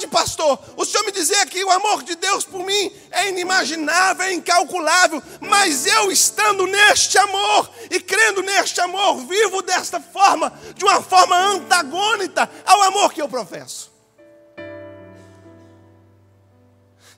Pode, 0.00 0.06
pastor, 0.06 0.58
o 0.78 0.84
senhor 0.86 1.04
me 1.04 1.12
dizer 1.12 1.46
que 1.50 1.62
o 1.62 1.70
amor 1.70 2.02
de 2.02 2.14
Deus 2.14 2.42
por 2.42 2.64
mim 2.64 2.90
é 3.10 3.28
inimaginável, 3.28 4.24
é 4.24 4.32
incalculável, 4.32 5.22
mas 5.40 5.84
eu 5.84 6.10
estando 6.10 6.66
neste 6.66 7.18
amor 7.18 7.70
e 7.90 8.00
crendo 8.00 8.40
neste 8.42 8.80
amor, 8.80 9.18
vivo 9.26 9.60
desta 9.60 10.00
forma, 10.00 10.50
de 10.74 10.84
uma 10.84 11.02
forma 11.02 11.36
antagônica 11.36 12.48
ao 12.64 12.82
amor 12.84 13.12
que 13.12 13.20
eu 13.20 13.28
professo. 13.28 13.92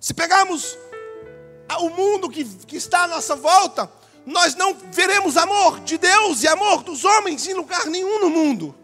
Se 0.00 0.12
pegarmos 0.12 0.76
o 1.78 1.88
mundo 1.88 2.28
que, 2.28 2.44
que 2.44 2.76
está 2.76 3.04
à 3.04 3.06
nossa 3.06 3.36
volta, 3.36 3.88
nós 4.26 4.56
não 4.56 4.76
veremos 4.90 5.36
amor 5.36 5.78
de 5.80 5.98
Deus 5.98 6.42
e 6.42 6.48
amor 6.48 6.82
dos 6.82 7.04
homens 7.04 7.46
em 7.46 7.54
lugar 7.54 7.86
nenhum 7.86 8.18
no 8.18 8.30
mundo 8.30 8.81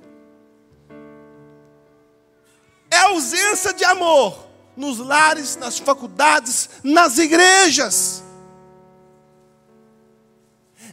ausência 3.09 3.73
de 3.73 3.85
amor 3.85 4.47
nos 4.77 4.99
lares, 4.99 5.57
nas 5.57 5.79
faculdades, 5.79 6.71
nas 6.83 7.19
igrejas. 7.19 8.23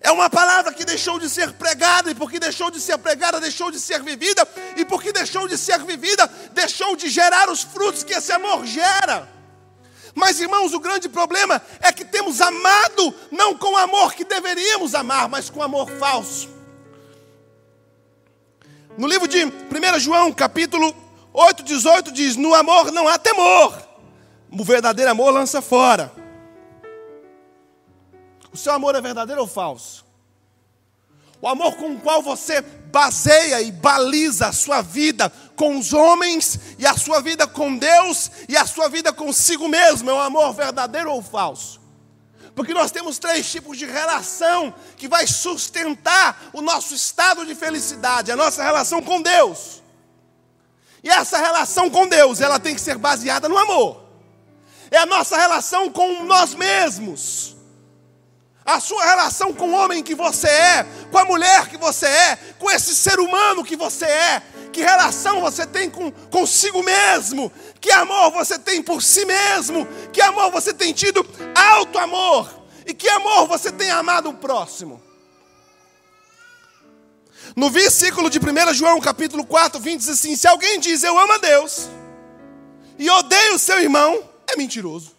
É 0.02 0.12
uma 0.12 0.30
palavra 0.30 0.74
que 0.74 0.84
deixou 0.84 1.20
de 1.20 1.30
ser 1.30 1.54
pregada, 1.54 2.12
e 2.12 2.16
porque 2.16 2.40
deixou 2.40 2.70
de 2.70 2.80
ser 2.80 2.98
pregada, 2.98 3.40
deixou 3.40 3.72
de 3.72 3.80
ser 3.80 4.02
vivida, 4.04 4.48
e 4.76 4.86
porque 4.86 5.12
deixou 5.12 5.48
de 5.48 5.58
ser 5.58 5.84
vivida, 5.84 6.28
deixou 6.52 6.96
de 6.96 7.10
gerar 7.10 7.50
os 7.50 7.62
frutos 7.62 8.04
que 8.04 8.14
esse 8.14 8.32
amor 8.32 8.66
gera. 8.66 9.30
Mas, 10.14 10.40
irmãos, 10.40 10.74
o 10.74 10.80
grande 10.80 11.10
problema 11.10 11.62
é 11.82 11.92
que 11.92 12.06
temos 12.06 12.40
amado 12.40 13.14
não 13.32 13.56
com 13.56 13.74
o 13.74 13.78
amor 13.78 14.14
que 14.14 14.24
deveríamos 14.24 14.96
amar, 14.96 15.28
mas 15.28 15.50
com 15.50 15.62
amor 15.62 15.90
falso. 15.92 16.50
No 18.98 19.08
livro 19.08 19.28
de 19.28 19.44
1 19.44 20.00
João, 20.00 20.32
capítulo 20.32 21.05
8,18 21.36 22.12
diz: 22.12 22.38
No 22.38 22.56
amor 22.56 22.92
não 22.92 23.08
há 23.08 23.20
temor, 23.20 23.78
o 24.50 24.64
verdadeiro 24.64 25.12
amor 25.12 25.32
lança 25.32 25.62
fora. 25.62 26.12
O 28.54 28.58
seu 28.58 28.72
amor 28.72 28.96
é 28.96 29.02
verdadeiro 29.02 29.42
ou 29.42 29.48
falso? 29.48 30.06
O 31.42 31.48
amor 31.48 31.76
com 31.76 31.92
o 31.92 32.00
qual 32.00 32.22
você 32.22 32.62
baseia 32.62 33.62
e 33.62 33.70
baliza 33.70 34.48
a 34.48 34.54
sua 34.54 34.82
vida 34.82 35.30
com 35.58 35.78
os 35.78 35.92
homens, 35.92 36.58
e 36.80 36.88
a 36.88 36.96
sua 36.96 37.22
vida 37.22 37.46
com 37.46 37.78
Deus, 37.78 38.32
e 38.48 38.56
a 38.56 38.66
sua 38.66 38.88
vida 38.88 39.12
consigo 39.12 39.68
mesmo, 39.68 40.10
é 40.10 40.14
um 40.14 40.20
amor 40.20 40.54
verdadeiro 40.54 41.12
ou 41.12 41.22
falso? 41.22 41.82
Porque 42.56 42.74
nós 42.74 42.92
temos 42.92 43.20
três 43.20 43.52
tipos 43.52 43.78
de 43.78 43.86
relação 43.86 44.74
que 44.96 45.10
vai 45.10 45.28
sustentar 45.28 46.50
o 46.54 46.62
nosso 46.62 46.96
estado 46.96 47.46
de 47.46 47.54
felicidade, 47.54 48.32
a 48.32 48.36
nossa 48.38 48.64
relação 48.64 49.02
com 49.02 49.22
Deus. 49.22 49.84
E 51.06 51.10
essa 51.10 51.38
relação 51.38 51.88
com 51.88 52.08
Deus, 52.08 52.42
ela 52.42 52.60
tem 52.60 52.74
que 52.74 52.82
ser 52.82 52.98
baseada 52.98 53.48
no 53.48 53.56
amor. 53.56 54.02
É 54.90 54.98
a 54.98 55.06
nossa 55.06 55.38
relação 55.38 55.92
com 55.92 56.24
nós 56.24 56.56
mesmos. 56.56 57.56
A 58.66 58.80
sua 58.80 59.06
relação 59.06 59.54
com 59.54 59.70
o 59.70 59.74
homem 59.74 60.02
que 60.02 60.16
você 60.16 60.48
é, 60.48 60.86
com 61.12 61.20
a 61.20 61.26
mulher 61.26 61.68
que 61.70 61.78
você 61.78 62.08
é, 62.08 62.36
com 62.58 62.72
esse 62.72 62.96
ser 62.96 63.20
humano 63.20 63.64
que 63.64 63.76
você 63.76 64.06
é, 64.06 64.42
que 64.74 64.82
relação 64.82 65.42
você 65.42 65.68
tem 65.68 65.92
com 65.92 66.12
consigo 66.12 66.82
mesmo, 66.82 67.52
que 67.80 67.92
amor 67.92 68.32
você 68.32 68.58
tem 68.58 68.82
por 68.82 69.04
si 69.04 69.26
mesmo, 69.26 69.88
que 70.12 70.20
amor 70.20 70.50
você 70.50 70.74
tem 70.74 70.92
tido? 70.92 71.24
Alto 71.54 72.00
amor, 72.00 72.50
e 72.84 72.96
que 72.96 73.08
amor 73.10 73.46
você 73.46 73.72
tem 73.72 73.92
amado 73.92 74.32
o 74.32 74.34
próximo. 74.34 75.05
No 77.56 77.70
versículo 77.70 78.30
de 78.30 78.38
1 78.38 78.74
João, 78.74 79.00
capítulo 79.00 79.46
4, 79.46 79.80
20, 79.80 80.00
diz 80.00 80.10
assim: 80.10 80.36
Se 80.36 80.48
alguém 80.48 80.80
diz 80.80 81.04
eu 81.04 81.18
amo 81.18 81.34
a 81.34 81.38
Deus 81.38 81.88
e 83.00 83.10
odeio 83.10 83.56
o 83.56 83.60
seu 83.60 83.80
irmão, 83.80 84.30
é 84.48 84.58
mentiroso. 84.58 85.16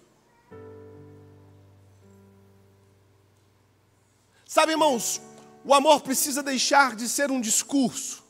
Sabe, 4.47 4.73
irmãos, 4.73 5.21
o 5.64 5.73
amor 5.73 6.00
precisa 6.00 6.43
deixar 6.43 6.95
de 6.95 7.09
ser 7.09 7.31
um 7.31 7.40
discurso. 7.40 8.23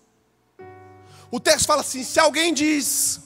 O 1.30 1.40
texto 1.40 1.66
fala 1.66 1.80
assim: 1.80 2.04
se 2.04 2.20
alguém 2.20 2.54
diz, 2.54 3.20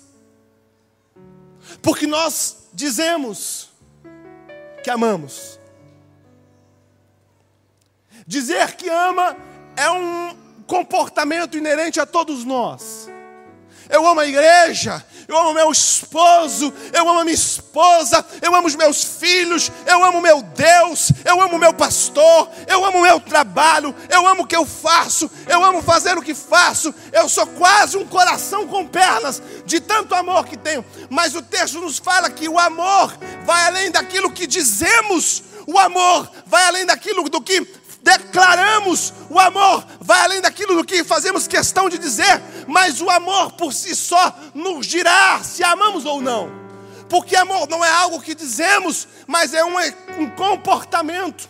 porque 1.82 2.06
nós 2.06 2.56
dizemos 2.72 3.68
que 4.82 4.90
amamos. 4.90 5.58
Dizer 8.26 8.76
que 8.76 8.88
ama 8.88 9.36
é 9.76 9.90
um 9.90 10.49
comportamento 10.70 11.58
inerente 11.58 11.98
a 11.98 12.06
todos 12.06 12.44
nós. 12.44 13.10
Eu 13.88 14.06
amo 14.06 14.20
a 14.20 14.26
igreja, 14.26 15.04
eu 15.26 15.36
amo 15.36 15.52
meu 15.52 15.72
esposo, 15.72 16.72
eu 16.92 17.08
amo 17.08 17.18
a 17.18 17.24
minha 17.24 17.34
esposa, 17.34 18.24
eu 18.40 18.54
amo 18.54 18.68
os 18.68 18.76
meus 18.76 19.02
filhos, 19.02 19.72
eu 19.84 20.04
amo 20.04 20.20
meu 20.20 20.40
Deus, 20.42 21.10
eu 21.24 21.42
amo 21.42 21.58
meu 21.58 21.74
pastor, 21.74 22.48
eu 22.68 22.84
amo 22.84 23.02
meu 23.02 23.18
trabalho, 23.18 23.92
eu 24.08 24.24
amo 24.28 24.44
o 24.44 24.46
que 24.46 24.54
eu 24.54 24.64
faço, 24.64 25.28
eu 25.48 25.64
amo 25.64 25.82
fazer 25.82 26.16
o 26.16 26.22
que 26.22 26.34
faço, 26.34 26.94
eu 27.12 27.28
sou 27.28 27.48
quase 27.48 27.96
um 27.96 28.06
coração 28.06 28.68
com 28.68 28.86
pernas 28.86 29.42
de 29.66 29.80
tanto 29.80 30.14
amor 30.14 30.46
que 30.46 30.56
tenho. 30.56 30.84
Mas 31.08 31.34
o 31.34 31.42
texto 31.42 31.80
nos 31.80 31.98
fala 31.98 32.30
que 32.30 32.48
o 32.48 32.60
amor 32.60 33.12
vai 33.44 33.66
além 33.66 33.90
daquilo 33.90 34.30
que 34.30 34.46
dizemos, 34.46 35.42
o 35.66 35.76
amor 35.80 36.30
vai 36.46 36.64
além 36.66 36.86
daquilo 36.86 37.28
do 37.28 37.40
que 37.40 37.79
declaramos 38.02 39.12
o 39.28 39.38
amor, 39.38 39.86
vai 40.00 40.20
além 40.22 40.40
daquilo 40.40 40.74
do 40.74 40.84
que 40.84 41.04
fazemos 41.04 41.46
questão 41.46 41.88
de 41.88 41.98
dizer, 41.98 42.42
mas 42.66 43.00
o 43.00 43.10
amor 43.10 43.52
por 43.52 43.72
si 43.72 43.94
só 43.94 44.34
nos 44.54 44.86
dirá 44.86 45.42
se 45.42 45.62
amamos 45.62 46.04
ou 46.04 46.20
não. 46.20 46.50
Porque 47.08 47.34
amor 47.36 47.68
não 47.68 47.84
é 47.84 47.90
algo 47.90 48.20
que 48.20 48.34
dizemos, 48.34 49.08
mas 49.26 49.52
é 49.52 49.64
um, 49.64 49.74
um 50.18 50.30
comportamento. 50.30 51.48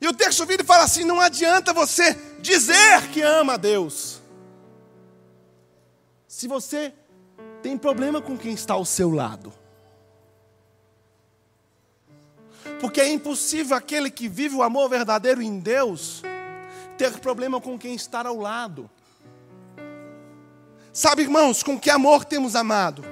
E 0.00 0.06
o 0.08 0.12
texto 0.12 0.46
vive 0.46 0.62
e 0.62 0.66
fala 0.66 0.84
assim: 0.84 1.04
não 1.04 1.20
adianta 1.20 1.72
você 1.72 2.14
dizer 2.40 3.08
que 3.12 3.22
ama 3.22 3.54
a 3.54 3.56
Deus, 3.56 4.20
se 6.26 6.46
você 6.46 6.92
tem 7.62 7.76
problema 7.76 8.20
com 8.20 8.36
quem 8.36 8.52
está 8.52 8.74
ao 8.74 8.84
seu 8.84 9.10
lado. 9.10 9.59
Porque 12.80 13.00
é 13.00 13.08
impossível 13.08 13.76
aquele 13.76 14.10
que 14.10 14.26
vive 14.26 14.56
o 14.56 14.62
amor 14.62 14.88
verdadeiro 14.88 15.42
em 15.42 15.58
Deus 15.58 16.22
ter 16.96 17.18
problema 17.18 17.60
com 17.60 17.78
quem 17.78 17.94
está 17.94 18.26
ao 18.26 18.38
lado. 18.38 18.90
Sabe, 20.92 21.22
irmãos, 21.22 21.62
com 21.62 21.78
que 21.78 21.90
amor 21.90 22.24
temos 22.24 22.56
amado? 22.56 23.04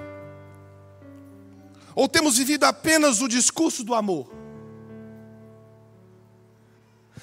Ou 1.95 2.09
temos 2.09 2.39
vivido 2.39 2.65
apenas 2.65 3.21
o 3.21 3.29
discurso 3.29 3.85
do 3.85 3.95
amor? 3.95 4.33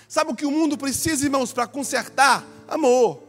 Sabe 0.08 0.32
o 0.32 0.36
que 0.36 0.46
o 0.46 0.52
mundo 0.52 0.78
precisa, 0.78 1.26
irmãos, 1.26 1.52
para 1.52 1.68
consertar? 1.68 2.44
Amor. 2.68 3.24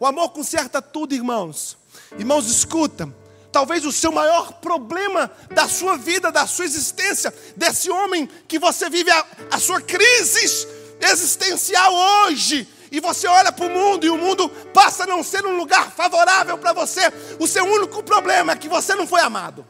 O 0.00 0.06
amor 0.06 0.30
conserta 0.30 0.80
tudo, 0.80 1.14
irmãos. 1.14 1.76
Irmãos, 2.18 2.46
escuta 2.46 3.14
talvez 3.52 3.84
o 3.84 3.92
seu 3.92 4.10
maior 4.10 4.54
problema 4.54 5.30
da 5.50 5.68
sua 5.68 5.96
vida, 5.98 6.32
da 6.32 6.46
sua 6.46 6.64
existência, 6.64 7.32
desse 7.54 7.90
homem 7.90 8.28
que 8.48 8.58
você 8.58 8.88
vive 8.88 9.10
a, 9.10 9.26
a 9.50 9.60
sua 9.60 9.80
crise 9.80 10.66
existencial 11.00 11.92
hoje. 11.94 12.66
E 12.90 13.00
você 13.00 13.26
olha 13.26 13.52
para 13.52 13.66
o 13.66 13.70
mundo 13.70 14.04
e 14.04 14.10
o 14.10 14.18
mundo 14.18 14.48
passa 14.48 15.04
a 15.04 15.06
não 15.06 15.22
ser 15.22 15.46
um 15.46 15.56
lugar 15.56 15.90
favorável 15.92 16.58
para 16.58 16.72
você. 16.72 17.00
O 17.38 17.46
seu 17.46 17.64
único 17.64 18.02
problema 18.02 18.52
é 18.52 18.56
que 18.56 18.68
você 18.68 18.94
não 18.94 19.06
foi 19.06 19.20
amado. 19.20 19.66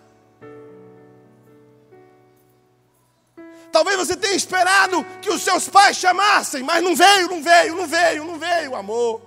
Talvez 3.70 3.96
você 3.96 4.16
tenha 4.16 4.34
esperado 4.34 5.04
que 5.22 5.30
os 5.30 5.40
seus 5.40 5.68
pais 5.68 5.96
chamassem, 5.96 6.62
mas 6.62 6.82
não 6.82 6.94
veio, 6.94 7.28
não 7.28 7.42
veio, 7.42 7.74
não 7.74 7.86
veio, 7.86 8.24
não 8.24 8.38
veio, 8.38 8.74
amor. 8.76 9.22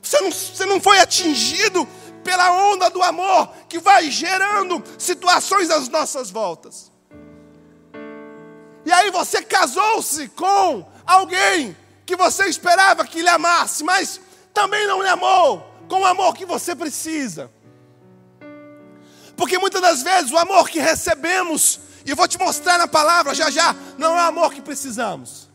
Você 0.00 0.20
não, 0.20 0.30
você 0.30 0.64
não 0.64 0.80
foi 0.80 1.00
atingido 1.00 1.86
pela 2.26 2.50
onda 2.50 2.90
do 2.90 3.00
amor 3.04 3.54
que 3.68 3.78
vai 3.78 4.10
gerando 4.10 4.82
situações 4.98 5.70
às 5.70 5.88
nossas 5.88 6.28
voltas. 6.28 6.90
E 8.84 8.90
aí 8.90 9.12
você 9.12 9.40
casou-se 9.42 10.26
com 10.30 10.84
alguém 11.06 11.76
que 12.04 12.16
você 12.16 12.46
esperava 12.46 13.06
que 13.06 13.22
lhe 13.22 13.28
amasse, 13.28 13.84
mas 13.84 14.20
também 14.52 14.88
não 14.88 15.00
lhe 15.00 15.08
amou 15.08 15.72
com 15.88 16.00
o 16.00 16.04
amor 16.04 16.34
que 16.34 16.44
você 16.44 16.74
precisa. 16.74 17.48
Porque 19.36 19.56
muitas 19.56 19.80
das 19.80 20.02
vezes 20.02 20.32
o 20.32 20.38
amor 20.38 20.68
que 20.68 20.80
recebemos, 20.80 21.78
e 22.04 22.10
eu 22.10 22.16
vou 22.16 22.26
te 22.26 22.38
mostrar 22.38 22.76
na 22.76 22.88
palavra 22.88 23.34
já 23.34 23.50
já, 23.50 23.72
não 23.96 24.18
é 24.18 24.22
o 24.22 24.26
amor 24.26 24.52
que 24.52 24.60
precisamos. 24.60 25.45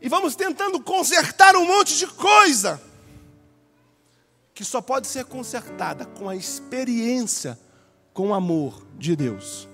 E 0.00 0.08
vamos 0.08 0.34
tentando 0.34 0.80
consertar 0.80 1.54
um 1.56 1.66
monte 1.66 1.96
de 1.96 2.06
coisa 2.06 2.80
que 4.54 4.64
só 4.64 4.80
pode 4.80 5.06
ser 5.06 5.24
consertada 5.24 6.04
com 6.04 6.28
a 6.28 6.36
experiência 6.36 7.58
com 8.12 8.28
o 8.28 8.34
amor 8.34 8.86
de 8.98 9.14
Deus. 9.16 9.68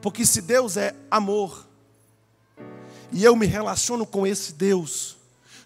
Porque 0.00 0.24
se 0.24 0.40
Deus 0.40 0.76
é 0.76 0.94
amor, 1.10 1.66
e 3.12 3.24
eu 3.24 3.36
me 3.36 3.46
relaciono 3.46 4.06
com 4.06 4.26
esse 4.26 4.52
Deus 4.52 5.16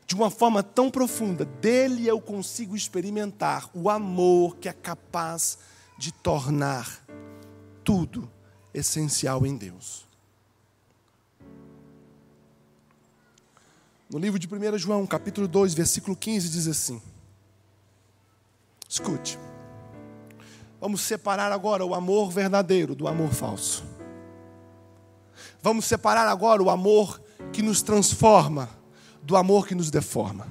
de 0.07 0.15
uma 0.15 0.31
forma 0.31 0.63
tão 0.63 0.91
profunda, 0.91 1.45
dele 1.45 2.07
eu 2.07 2.21
consigo 2.21 2.77
experimentar 2.77 3.71
o 3.73 3.89
amor 3.89 4.57
que 4.57 4.69
é 4.69 4.73
capaz 4.73 5.59
de 5.97 6.13
tornar 6.13 7.05
tudo 7.83 8.31
essencial 8.73 9.47
em 9.47 9.57
Deus. 9.57 10.05
No 14.15 14.21
livro 14.21 14.39
de 14.39 14.47
1 14.47 14.79
João, 14.79 15.05
capítulo 15.09 15.49
2, 15.49 15.75
versículo 15.75 16.15
15, 16.15 16.49
diz 16.49 16.69
assim: 16.69 17.03
Escute. 18.89 19.37
Vamos 20.81 21.01
separar 21.01 21.51
agora 21.51 21.85
o 21.85 21.97
amor 21.97 22.31
verdadeiro 22.31 22.95
do 22.95 23.09
amor 23.09 23.31
falso. 23.31 23.83
Vamos 25.61 25.87
separar 25.87 26.29
agora 26.29 26.63
o 26.63 26.71
amor 26.71 27.21
que 27.53 27.61
nos 27.61 27.83
transforma 27.83 28.69
do 29.21 29.37
amor 29.37 29.67
que 29.67 29.75
nos 29.75 29.91
deforma. 29.91 30.47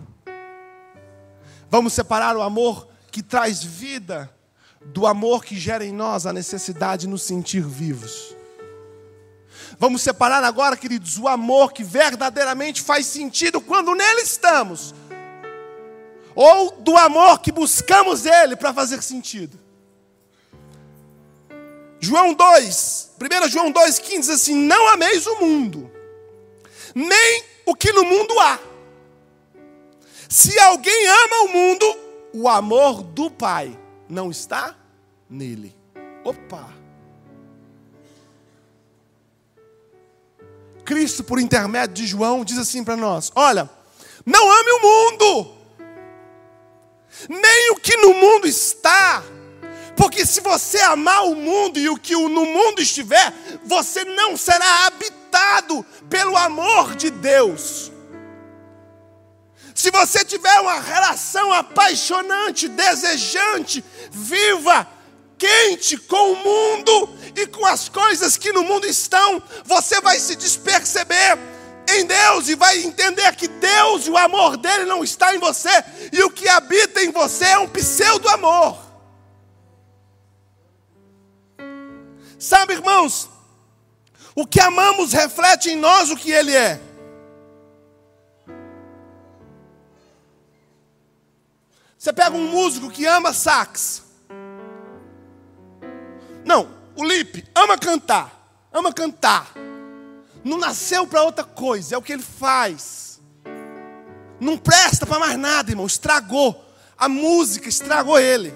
Vamos 1.71 1.93
separar 1.93 2.35
o 2.35 2.41
amor 2.41 2.89
que 3.09 3.23
traz 3.23 3.63
vida 3.63 4.29
do 4.87 5.07
amor 5.07 5.41
que 5.45 5.57
gera 5.57 5.85
em 5.85 5.93
nós 5.93 6.25
a 6.25 6.33
necessidade 6.33 7.03
de 7.03 7.07
nos 7.07 7.23
sentir 7.23 7.63
vivos. 7.63 8.35
Vamos 9.79 10.01
separar 10.01 10.43
agora, 10.43 10.77
queridos, 10.77 11.17
o 11.17 11.27
amor 11.27 11.73
que 11.73 11.83
verdadeiramente 11.83 12.81
faz 12.81 13.05
sentido 13.05 13.59
quando 13.59 13.95
nele 13.95 14.21
estamos, 14.21 14.93
ou 16.35 16.71
do 16.71 16.95
amor 16.97 17.39
que 17.39 17.51
buscamos 17.51 18.25
ele 18.25 18.55
para 18.55 18.73
fazer 18.73 19.01
sentido. 19.01 19.59
João 21.99 22.33
2, 22.33 23.11
1 23.45 23.47
João 23.49 23.71
2,15 23.71 24.19
diz 24.19 24.29
assim: 24.29 24.55
Não 24.55 24.89
ameis 24.89 25.25
o 25.25 25.39
mundo, 25.39 25.89
nem 26.93 27.43
o 27.65 27.73
que 27.73 27.91
no 27.91 28.03
mundo 28.03 28.37
há. 28.39 28.59
Se 30.27 30.57
alguém 30.59 31.07
ama 31.07 31.43
o 31.43 31.47
mundo, 31.49 31.97
o 32.33 32.49
amor 32.49 33.03
do 33.03 33.29
Pai 33.29 33.79
não 34.09 34.31
está 34.31 34.75
nele. 35.29 35.75
Opa! 36.23 36.72
Cristo, 40.83 41.23
por 41.23 41.39
intermédio 41.39 41.95
de 41.95 42.07
João, 42.07 42.43
diz 42.43 42.57
assim 42.57 42.83
para 42.83 42.95
nós: 42.95 43.31
Olha, 43.35 43.69
não 44.25 44.51
ame 44.51 44.71
o 44.71 44.81
mundo, 44.81 45.57
nem 47.29 47.71
o 47.71 47.75
que 47.75 47.95
no 47.97 48.13
mundo 48.13 48.47
está, 48.47 49.23
porque 49.95 50.25
se 50.25 50.41
você 50.41 50.79
amar 50.81 51.25
o 51.25 51.35
mundo 51.35 51.79
e 51.79 51.89
o 51.89 51.97
que 51.97 52.13
no 52.13 52.45
mundo 52.45 52.81
estiver, 52.81 53.33
você 53.65 54.03
não 54.03 54.35
será 54.35 54.87
habitado 54.87 55.85
pelo 56.09 56.35
amor 56.37 56.95
de 56.95 57.09
Deus. 57.09 57.91
Se 59.75 59.89
você 59.89 60.23
tiver 60.23 60.59
uma 60.59 60.79
relação 60.79 61.51
apaixonante, 61.51 62.67
desejante, 62.67 63.83
viva, 64.11 64.87
quente 65.43 65.97
com 65.97 66.31
o 66.31 66.35
mundo 66.37 67.09
e 67.35 67.45
com 67.45 67.65
as 67.65 67.89
coisas 67.89 68.37
que 68.37 68.53
no 68.53 68.63
mundo 68.63 68.87
estão, 68.87 69.43
você 69.65 69.99
vai 69.99 70.17
se 70.17 70.37
desperceber 70.37 71.37
em 71.89 72.05
Deus 72.05 72.47
e 72.47 72.55
vai 72.55 72.81
entender 72.81 73.35
que 73.35 73.49
Deus 73.49 74.07
e 74.07 74.09
o 74.09 74.17
amor 74.17 74.55
dele 74.55 74.85
não 74.85 75.03
está 75.03 75.35
em 75.35 75.39
você, 75.39 75.69
e 76.13 76.23
o 76.23 76.31
que 76.31 76.47
habita 76.47 77.01
em 77.01 77.11
você 77.11 77.43
é 77.43 77.59
um 77.59 77.67
pseudo 77.67 78.29
amor. 78.29 78.79
Sabe, 82.39 82.75
irmãos, 82.75 83.29
o 84.33 84.47
que 84.47 84.61
amamos 84.61 85.11
reflete 85.11 85.71
em 85.71 85.75
nós 85.75 86.09
o 86.09 86.15
que 86.15 86.31
ele 86.31 86.55
é. 86.55 86.79
Você 91.97 92.13
pega 92.13 92.33
um 92.33 92.47
músico 92.47 92.89
que 92.89 93.05
ama 93.05 93.33
sax. 93.33 94.12
O 96.95 97.03
Lipe 97.03 97.45
ama 97.55 97.77
cantar, 97.77 98.31
ama 98.71 98.93
cantar. 98.93 99.51
Não 100.43 100.57
nasceu 100.57 101.07
para 101.07 101.23
outra 101.23 101.43
coisa, 101.43 101.95
é 101.95 101.97
o 101.97 102.01
que 102.01 102.13
ele 102.13 102.21
faz. 102.21 103.21
Não 104.39 104.57
presta 104.57 105.05
para 105.05 105.19
mais 105.19 105.37
nada, 105.37 105.71
irmão. 105.71 105.85
Estragou. 105.85 106.63
A 106.97 107.07
música 107.07 107.69
estragou 107.69 108.19
ele. 108.19 108.53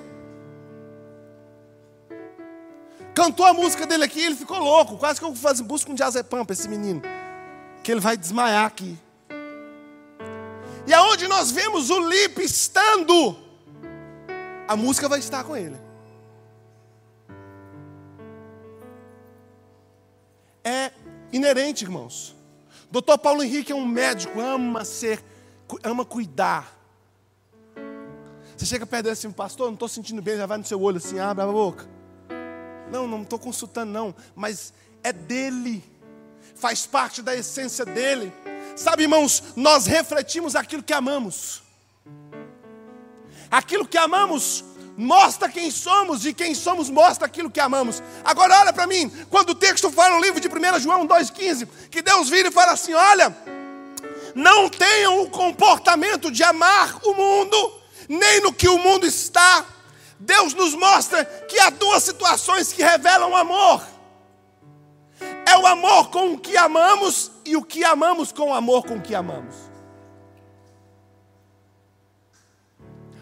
Cantou 3.16 3.46
a 3.46 3.54
música 3.54 3.88
dele 3.88 4.04
aqui, 4.04 4.22
ele 4.22 4.36
ficou 4.36 4.60
louco. 4.60 4.98
Quase 4.98 5.20
que 5.20 5.26
eu 5.26 5.34
faço 5.34 5.64
busca 5.64 5.92
um 5.92 5.96
diazepam 5.96 6.46
para 6.46 6.54
esse 6.54 6.68
menino. 6.68 7.02
Que 7.84 7.92
ele 7.92 8.02
vai 8.02 8.18
desmaiar 8.18 8.66
aqui. 8.66 8.98
E 10.86 10.94
aonde 10.94 11.28
nós 11.28 11.52
vemos 11.52 11.90
o 11.90 12.00
Lipe 12.08 12.44
estando, 12.44 13.36
a 14.68 14.76
música 14.76 15.10
vai 15.10 15.20
estar 15.20 15.44
com 15.44 15.56
ele. 15.56 15.87
É 20.68 20.92
inerente, 21.32 21.86
irmãos. 21.86 22.36
Doutor 22.92 23.18
Paulo 23.18 23.42
Henrique 23.42 23.72
é 23.72 23.76
um 23.76 23.86
médico, 23.86 24.38
ama 24.42 24.84
ser, 24.84 25.24
ama 25.82 26.04
cuidar. 26.04 26.78
Você 28.58 28.66
chega 28.66 28.86
perto 28.86 29.04
dele 29.04 29.14
assim, 29.14 29.32
pastor, 29.32 29.68
não 29.68 29.76
estou 29.76 29.88
sentindo 29.88 30.22
bem, 30.22 30.36
já 30.36 30.46
vai 30.46 30.58
no 30.58 30.66
seu 30.66 30.82
olho 30.82 30.98
assim, 30.98 31.20
abre 31.20 31.46
a 31.46 31.48
boca. 31.48 31.88
Não, 32.92 33.08
não 33.08 33.22
estou 33.22 33.40
consultando, 33.40 33.94
não, 33.94 34.14
mas 34.36 34.74
é 35.02 35.14
dele, 35.14 35.82
faz 36.54 36.86
parte 36.86 37.22
da 37.22 37.34
essência 37.34 37.86
dele. 37.86 38.34
Sabe, 38.76 39.04
irmãos, 39.04 39.42
nós 39.56 39.86
refletimos 39.86 40.54
aquilo 40.54 40.84
que 40.84 40.92
amamos. 40.92 41.64
Aquilo 43.50 43.88
que 43.88 43.98
amamos 43.98 44.66
mostra 44.98 45.48
quem 45.48 45.70
somos 45.70 46.26
e 46.26 46.34
quem 46.34 46.56
somos 46.56 46.90
mostra 46.90 47.28
aquilo 47.28 47.52
que 47.52 47.60
amamos. 47.60 48.02
Agora 48.26 48.60
olha 48.62 48.74
para 48.74 48.88
mim, 48.88 49.10
quando 49.30 49.52
o 49.52 49.56
texto 49.56 49.92
fala 49.92 50.16
no 50.16 50.22
livro 50.22 50.42
de 50.42 50.48
1 50.48 50.80
João 50.80 51.08
2,15, 51.08 51.68
que 51.92 52.02
Deus 52.02 52.30
vira 52.30 52.50
e 52.50 52.52
fala 52.52 52.72
assim: 52.72 52.94
olha, 52.94 53.38
não 54.34 54.68
tenham 54.68 55.22
o 55.22 55.30
comportamento 55.30 56.32
de 56.32 56.44
amar 56.44 57.00
o 57.06 57.14
mundo, 57.14 57.74
nem 58.10 58.42
no 58.42 58.52
que 58.52 58.68
o 58.68 58.80
mundo 58.80 59.06
está. 59.06 59.64
Deus 60.20 60.56
nos 60.56 60.74
mostra 60.74 61.24
que 61.24 61.60
há 61.60 61.70
duas 61.70 62.02
situações 62.02 62.74
que 62.74 62.82
revelam 62.82 63.36
amor. 63.36 63.86
É 65.46 65.56
o 65.58 65.66
amor 65.68 66.10
com 66.10 66.34
o 66.34 66.40
que 66.40 66.58
amamos 66.58 67.32
e 67.46 67.56
o 67.56 67.64
que 67.64 67.84
amamos 67.84 68.32
com 68.32 68.50
o 68.50 68.54
amor 68.54 68.84
com 68.84 68.96
o 68.96 69.02
que 69.02 69.14
amamos. 69.14 69.67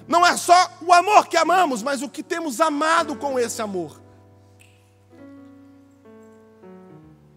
Não 0.07 0.25
é 0.25 0.37
só 0.37 0.53
o 0.81 0.93
amor 0.93 1.27
que 1.27 1.37
amamos, 1.37 1.81
mas 1.81 2.01
o 2.01 2.09
que 2.09 2.21
temos 2.21 2.61
amado 2.61 3.15
com 3.15 3.39
esse 3.39 3.61
amor. 3.61 4.01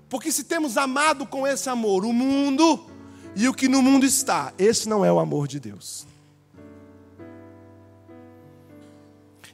Porque 0.08 0.32
se 0.32 0.44
temos 0.44 0.76
amado 0.76 1.26
com 1.26 1.46
esse 1.46 1.68
amor 1.68 2.04
o 2.04 2.12
mundo 2.12 2.86
e 3.34 3.48
o 3.48 3.54
que 3.54 3.68
no 3.68 3.82
mundo 3.82 4.04
está, 4.04 4.52
esse 4.58 4.88
não 4.88 5.04
é 5.04 5.12
o 5.12 5.18
amor 5.18 5.46
de 5.46 5.60
Deus. 5.60 6.06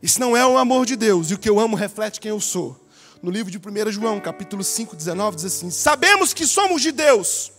Isso 0.03 0.21
não 0.21 0.37
é 0.37 0.47
o 0.47 0.59
amor 0.59 0.85
de 0.85 0.97
Deus, 0.97 1.31
e 1.31 1.35
o 1.35 1.39
que 1.39 1.49
eu 1.49 1.59
amo 1.59 1.77
reflete 1.77 2.21
quem 2.21 2.31
eu 2.31 2.41
sou 2.41 2.85
no 3.25 3.31
livro 3.31 3.51
de 3.51 3.57
1 3.57 3.91
João, 3.91 4.21
capítulo 4.21 4.63
5, 4.63 4.95
19, 4.95 5.37
diz 5.37 5.47
assim: 5.47 5.71
Sabemos 5.71 6.35
que 6.35 6.47
somos 6.47 6.83
de 6.83 6.93
Deus. 6.93 7.51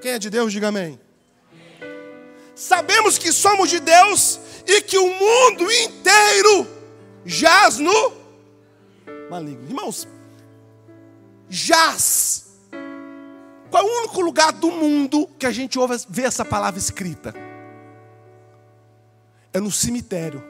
Quem 0.00 0.12
é 0.12 0.18
de 0.18 0.30
Deus, 0.30 0.50
diga 0.50 0.68
amém. 0.68 0.98
Sabemos 2.54 3.18
que 3.18 3.32
somos 3.32 3.68
de 3.68 3.80
Deus 3.80 4.38
e 4.66 4.80
que 4.80 4.96
o 4.96 5.06
mundo 5.06 5.70
inteiro 5.70 6.66
jaz 7.24 7.78
no 7.78 8.12
maligno. 9.28 9.68
Irmãos, 9.68 10.06
jaz. 11.48 12.46
Qual 13.70 13.82
é 13.82 13.86
o 13.86 13.98
único 13.98 14.20
lugar 14.20 14.52
do 14.52 14.70
mundo 14.70 15.28
que 15.38 15.46
a 15.46 15.50
gente 15.50 15.78
ouve 15.78 15.96
vê 16.08 16.22
essa 16.22 16.44
palavra 16.44 16.78
escrita? 16.78 17.34
É 19.52 19.58
no 19.58 19.70
cemitério. 19.70 20.42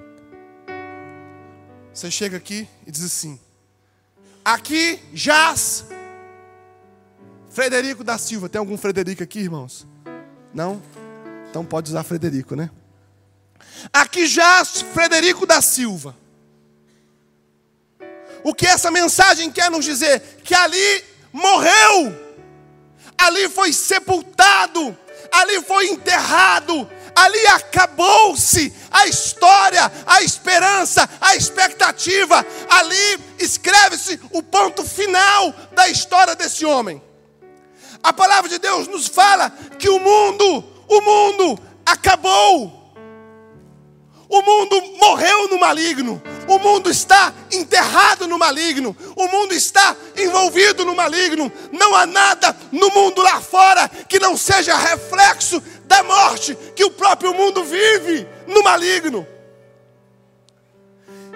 Você 1.93 2.11
chega 2.11 2.37
aqui 2.37 2.69
e 2.87 2.91
diz 2.91 3.05
assim: 3.05 3.41
Aqui 4.45 5.01
jaz 5.13 5.87
Frederico 7.49 8.05
da 8.05 8.19
Silva. 8.19 8.49
Tem 8.49 8.59
algum 8.59 8.77
Frederico 8.77 9.23
aqui, 9.23 9.41
irmãos? 9.41 9.87
Não? 10.53 10.83
Então 11.55 11.65
pode 11.65 11.89
usar 11.89 12.03
Frederico, 12.03 12.57
né? 12.57 12.69
Aqui 13.93 14.27
jaz 14.27 14.83
Frederico 14.93 15.47
da 15.47 15.63
Silva. 15.63 16.17
O 18.43 18.53
que 18.53 18.67
essa 18.67 18.91
mensagem 18.91 19.53
quer 19.53 19.71
nos 19.71 19.85
dizer? 19.85 20.19
Que 20.43 20.53
ali 20.53 21.05
morreu, 21.33 22.13
ali 23.17 23.49
foi 23.49 23.73
sepultado, 23.73 24.99
ali 25.31 25.63
foi 25.63 25.91
enterrado, 25.91 26.91
ali 27.15 27.47
acabou-se 27.47 28.75
a 28.91 29.07
história, 29.07 29.93
a 30.09 30.23
esperança, 30.23 31.09
a 31.21 31.37
expectativa, 31.37 32.45
ali 32.69 33.21
escreve-se 33.39 34.19
o 34.33 34.43
ponto 34.43 34.83
final 34.83 35.55
da 35.71 35.89
história 35.89 36.35
desse 36.35 36.67
homem. 36.67 37.01
A 38.03 38.13
palavra 38.13 38.51
de 38.51 38.59
Deus 38.59 38.89
nos 38.89 39.07
fala 39.07 39.51
que 39.79 39.89
o 39.89 40.01
mundo, 40.01 40.74
o 40.89 41.01
mundo 41.01 41.59
acabou. 41.85 42.85
O 44.29 44.43
mundo 44.43 44.83
morreu 44.99 45.49
no 45.49 45.61
maligno. 45.61 46.21
O 46.49 46.59
mundo 46.59 46.91
está 46.91 47.33
enterrado 47.53 48.27
no 48.27 48.39
maligno. 48.39 48.97
O 49.15 49.29
mundo 49.29 49.53
está 49.53 49.95
envolvido 50.17 50.85
no 50.85 50.95
maligno. 50.95 51.53
Não 51.71 51.95
há 51.95 52.07
nada 52.07 52.57
no 52.73 52.91
mundo 52.91 53.23
lá 53.23 53.41
fora 53.41 53.89
que 54.09 54.19
não 54.19 54.37
seja 54.37 54.77
reflexo 54.77 55.63
da 55.85 56.03
morte 56.03 56.57
que 56.75 56.85
o 56.85 56.91
próprio 56.91 57.35
mundo 57.35 57.63
vive 57.65 58.27
no 58.47 58.63
maligno. 58.63 59.27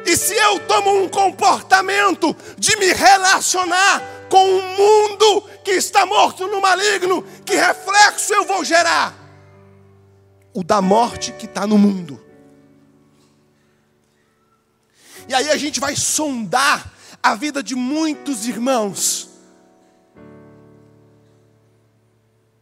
E 0.04 0.16
se 0.16 0.34
eu 0.34 0.60
tomo 0.60 1.02
um 1.02 1.08
comportamento 1.08 2.34
de 2.56 2.76
me 2.76 2.92
relacionar 2.92 4.02
com 4.28 4.42
um 4.44 4.62
mundo 4.76 5.42
que 5.62 5.72
está 5.72 6.06
morto 6.06 6.46
no 6.46 6.60
maligno, 6.60 7.22
que 7.44 7.54
reflexo 7.54 8.32
eu 8.32 8.44
vou 8.44 8.64
gerar? 8.64 9.17
O 10.54 10.64
da 10.64 10.80
morte 10.80 11.32
que 11.32 11.46
está 11.46 11.66
no 11.66 11.78
mundo. 11.78 12.24
E 15.28 15.34
aí 15.34 15.50
a 15.50 15.56
gente 15.56 15.78
vai 15.78 15.94
sondar 15.94 16.92
a 17.22 17.34
vida 17.34 17.62
de 17.62 17.74
muitos 17.74 18.46
irmãos. 18.46 19.28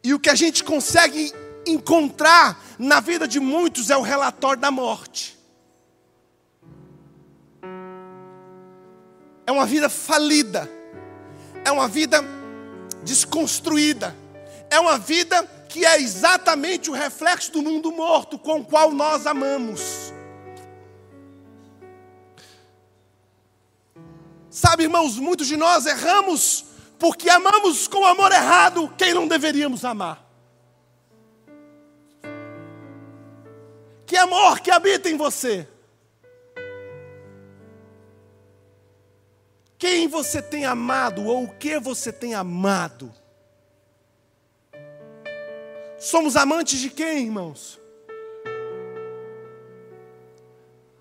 E 0.03 0.13
o 0.13 0.19
que 0.21 0.31
a 0.31 0.35
gente 0.35 0.63
consegue 0.63 1.33
encontrar 1.67 2.61
na 2.79 3.01
vida 3.01 3.27
de 3.27 3.41
muitos 3.41 3.91
é 3.91 3.97
o 3.97 4.03
relatório 4.03 4.61
da 4.61 4.71
morte. 4.71 5.37
uma 9.57 9.65
vida 9.65 9.89
falida, 9.89 10.71
é 11.65 11.73
uma 11.73 11.89
vida 11.89 12.23
desconstruída, 13.03 14.15
é 14.71 14.79
uma 14.79 14.99
vida 14.99 15.43
que 15.77 15.85
é 15.85 16.01
exatamente 16.01 16.89
o 16.89 16.95
reflexo 16.95 17.53
do 17.53 17.61
mundo 17.61 17.93
morto 17.93 18.39
com 18.39 18.61
o 18.61 18.65
qual 18.65 18.93
nós 18.93 19.27
amamos. 19.27 20.11
Sabe, 24.49 24.85
irmãos, 24.85 25.19
muitos 25.19 25.47
de 25.47 25.55
nós 25.55 25.85
erramos 25.85 26.65
porque 26.99 27.29
amamos 27.29 27.87
com 27.87 28.07
amor 28.07 28.33
errado 28.33 28.91
quem 28.97 29.13
não 29.13 29.29
deveríamos 29.29 29.85
amar. 29.85 30.27
Que 34.07 34.17
amor 34.17 34.61
que 34.61 34.71
habita 34.71 35.11
em 35.11 35.17
você. 35.19 35.69
Quem 39.77 40.09
você 40.09 40.41
tem 40.41 40.65
amado 40.65 41.23
ou 41.27 41.45
o 41.45 41.55
que 41.55 41.79
você 41.79 42.11
tem 42.11 42.35
amado? 42.35 43.13
Somos 46.07 46.37
amantes 46.37 46.79
de 46.79 46.89
quem, 46.89 47.25
irmãos? 47.25 47.81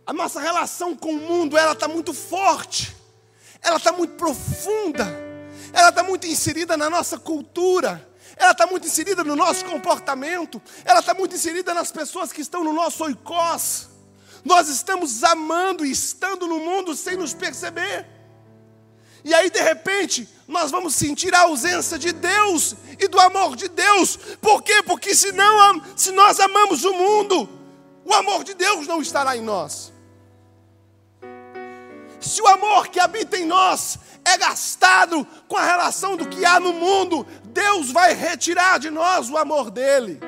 A 0.04 0.12
nossa 0.12 0.40
relação 0.40 0.96
com 0.96 1.12
o 1.12 1.20
mundo, 1.20 1.56
ela 1.56 1.74
está 1.74 1.88
muito 1.88 2.12
forte, 2.12 2.98
ela 3.62 3.78
está 3.78 3.92
muito 3.92 4.16
profunda, 4.16 5.06
ela 5.72 5.90
está 5.90 6.02
muito 6.02 6.26
inserida 6.26 6.76
na 6.76 6.90
nossa 6.90 7.20
cultura, 7.20 8.04
ela 8.36 8.52
está 8.52 8.66
muito 8.66 8.88
inserida 8.88 9.24
no 9.24 9.36
nosso 9.36 9.64
comportamento, 9.66 10.60
ela 10.84 11.02
está 11.02 11.14
muito 11.14 11.36
inserida 11.36 11.72
nas 11.72 11.92
pessoas 11.92 12.34
que 12.34 12.42
estão 12.42 12.64
no 12.64 12.74
nosso 12.74 13.04
oikós. 13.04 13.90
Nós 14.44 14.70
estamos 14.70 15.24
amando 15.24 15.86
e 15.86 15.92
estando 15.92 16.48
no 16.48 16.60
mundo 16.60 16.96
sem 16.96 17.16
nos 17.16 17.32
perceber. 17.32 18.08
E 19.26 19.34
aí, 19.34 19.50
de 19.50 19.60
repente, 19.60 20.30
nós 20.48 20.70
vamos 20.70 20.94
sentir 20.94 21.34
a 21.34 21.42
ausência 21.42 21.98
de 21.98 22.14
Deus 22.14 22.76
e 23.00 23.08
do 23.08 23.20
amor 23.20 23.56
de 23.56 23.68
Deus. 23.68 24.16
Por 24.40 24.62
quê? 24.62 24.84
Porque 24.84 25.16
se, 25.16 25.32
não, 25.32 25.82
se 25.96 26.12
nós 26.12 26.40
amamos 26.40 26.86
o 26.86 26.94
mundo, 26.94 27.50
o 28.06 28.14
amor 28.14 28.44
de 28.44 28.54
Deus 28.54 28.86
não 28.86 29.02
estará 29.02 29.36
em 29.36 29.42
nós. 29.42 29.92
Se 32.22 32.40
o 32.40 32.48
amor 32.48 32.90
que 32.90 33.00
habita 33.00 33.36
em 33.36 33.46
nós 33.46 33.98
é 34.24 34.38
gastado 34.38 35.26
com 35.48 35.58
a 35.58 35.66
relação 35.66 36.16
do 36.16 36.30
que 36.30 36.46
há 36.46 36.60
no 36.60 36.74
mundo, 36.74 37.26
Deus 37.46 37.92
vai 37.92 38.14
retirar 38.14 38.78
de 38.78 38.92
nós 38.92 39.28
o 39.28 39.38
amor 39.38 39.72
dele. 39.72 40.20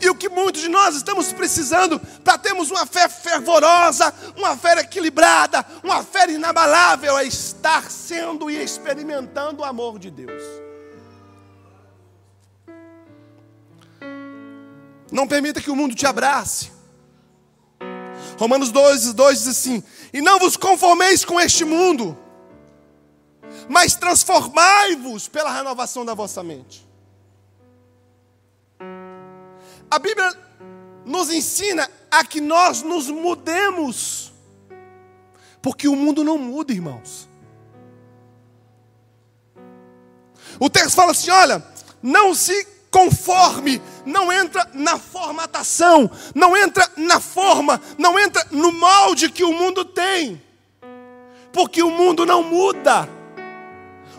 E 0.00 0.08
o 0.08 0.14
que 0.14 0.28
muitos 0.28 0.62
de 0.62 0.68
nós 0.68 0.94
estamos 0.96 1.32
precisando 1.32 1.98
para 2.22 2.38
termos 2.38 2.70
uma 2.70 2.86
fé 2.86 3.08
fervorosa, 3.08 4.12
uma 4.36 4.56
fé 4.56 4.80
equilibrada, 4.80 5.64
uma 5.82 6.02
fé 6.02 6.30
inabalável 6.30 7.18
é 7.18 7.24
estar 7.24 7.90
sendo 7.90 8.50
e 8.50 8.62
experimentando 8.62 9.62
o 9.62 9.64
amor 9.64 9.98
de 9.98 10.10
Deus. 10.10 10.42
Não 15.10 15.26
permita 15.26 15.60
que 15.60 15.70
o 15.70 15.76
mundo 15.76 15.94
te 15.94 16.06
abrace. 16.06 16.70
Romanos 18.38 18.70
2, 18.70 19.14
2 19.14 19.38
diz 19.38 19.48
assim: 19.48 19.82
E 20.12 20.20
não 20.20 20.38
vos 20.38 20.56
conformeis 20.56 21.24
com 21.24 21.40
este 21.40 21.64
mundo, 21.64 22.16
mas 23.68 23.94
transformai-vos 23.94 25.28
pela 25.28 25.52
renovação 25.52 26.04
da 26.04 26.14
vossa 26.14 26.42
mente. 26.42 26.87
A 29.90 29.98
Bíblia 29.98 30.32
nos 31.04 31.30
ensina 31.30 31.88
a 32.10 32.24
que 32.24 32.40
nós 32.40 32.82
nos 32.82 33.08
mudemos, 33.08 34.32
porque 35.62 35.88
o 35.88 35.96
mundo 35.96 36.22
não 36.22 36.36
muda, 36.36 36.72
irmãos. 36.72 37.28
O 40.60 40.68
texto 40.68 40.94
fala 40.94 41.12
assim: 41.12 41.30
olha, 41.30 41.64
não 42.02 42.34
se 42.34 42.66
conforme, 42.90 43.80
não 44.04 44.32
entra 44.32 44.68
na 44.74 44.98
formatação, 44.98 46.10
não 46.34 46.56
entra 46.56 46.90
na 46.96 47.20
forma, 47.20 47.80
não 47.96 48.18
entra 48.18 48.46
no 48.50 48.72
molde 48.72 49.30
que 49.30 49.44
o 49.44 49.52
mundo 49.52 49.84
tem, 49.84 50.42
porque 51.52 51.82
o 51.82 51.90
mundo 51.90 52.26
não 52.26 52.42
muda. 52.42 53.08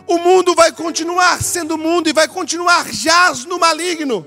O 0.06 0.18
mundo 0.18 0.56
vai 0.56 0.72
continuar 0.72 1.40
sendo 1.40 1.78
mundo 1.78 2.08
e 2.08 2.12
vai 2.12 2.26
continuar 2.26 2.92
jaz 2.92 3.44
no 3.44 3.60
maligno. 3.60 4.26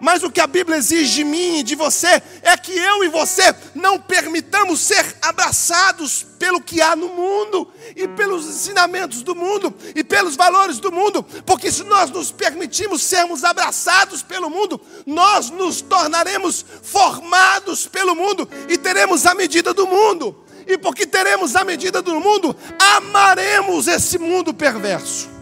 Mas 0.00 0.22
o 0.22 0.30
que 0.30 0.40
a 0.40 0.46
Bíblia 0.46 0.76
exige 0.76 1.14
de 1.14 1.24
mim 1.24 1.58
e 1.58 1.62
de 1.62 1.74
você 1.74 2.22
é 2.42 2.56
que 2.56 2.72
eu 2.72 3.02
e 3.02 3.08
você 3.08 3.54
não 3.74 3.98
permitamos 3.98 4.80
ser 4.80 5.16
abraçados 5.22 6.26
pelo 6.38 6.60
que 6.60 6.82
há 6.82 6.94
no 6.94 7.08
mundo 7.08 7.70
e 7.94 8.06
pelos 8.08 8.46
ensinamentos 8.46 9.22
do 9.22 9.34
mundo 9.34 9.74
e 9.94 10.04
pelos 10.04 10.36
valores 10.36 10.78
do 10.78 10.92
mundo, 10.92 11.22
porque 11.44 11.70
se 11.72 11.82
nós 11.84 12.10
nos 12.10 12.30
permitirmos 12.30 13.02
sermos 13.02 13.42
abraçados 13.42 14.22
pelo 14.22 14.50
mundo, 14.50 14.80
nós 15.06 15.50
nos 15.50 15.80
tornaremos 15.80 16.64
formados 16.82 17.86
pelo 17.86 18.14
mundo 18.14 18.48
e 18.68 18.76
teremos 18.76 19.24
a 19.26 19.34
medida 19.34 19.72
do 19.72 19.86
mundo. 19.86 20.44
E 20.66 20.76
porque 20.76 21.06
teremos 21.06 21.54
a 21.54 21.64
medida 21.64 22.02
do 22.02 22.20
mundo, 22.20 22.54
amaremos 22.78 23.86
esse 23.86 24.18
mundo 24.18 24.52
perverso. 24.52 25.35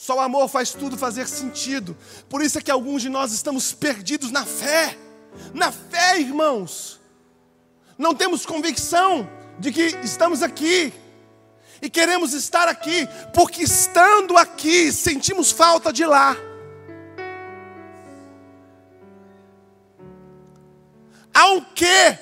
Só 0.00 0.16
o 0.16 0.20
amor 0.20 0.48
faz 0.48 0.70
tudo 0.70 0.96
fazer 0.96 1.28
sentido. 1.28 1.94
Por 2.26 2.40
isso 2.40 2.58
é 2.58 2.62
que 2.62 2.70
alguns 2.70 3.02
de 3.02 3.10
nós 3.10 3.32
estamos 3.32 3.74
perdidos 3.74 4.30
na 4.30 4.46
fé. 4.46 4.96
Na 5.52 5.70
fé, 5.70 6.18
irmãos. 6.18 6.98
Não 7.98 8.14
temos 8.14 8.46
convicção 8.46 9.28
de 9.58 9.70
que 9.70 9.82
estamos 10.02 10.42
aqui. 10.42 10.90
E 11.82 11.90
queremos 11.90 12.32
estar 12.32 12.66
aqui, 12.66 13.06
porque 13.34 13.62
estando 13.62 14.38
aqui, 14.38 14.90
sentimos 14.90 15.50
falta 15.50 15.92
de 15.92 16.06
lá. 16.06 16.34
Há 21.34 21.46
um 21.50 21.60
quê 21.74 22.18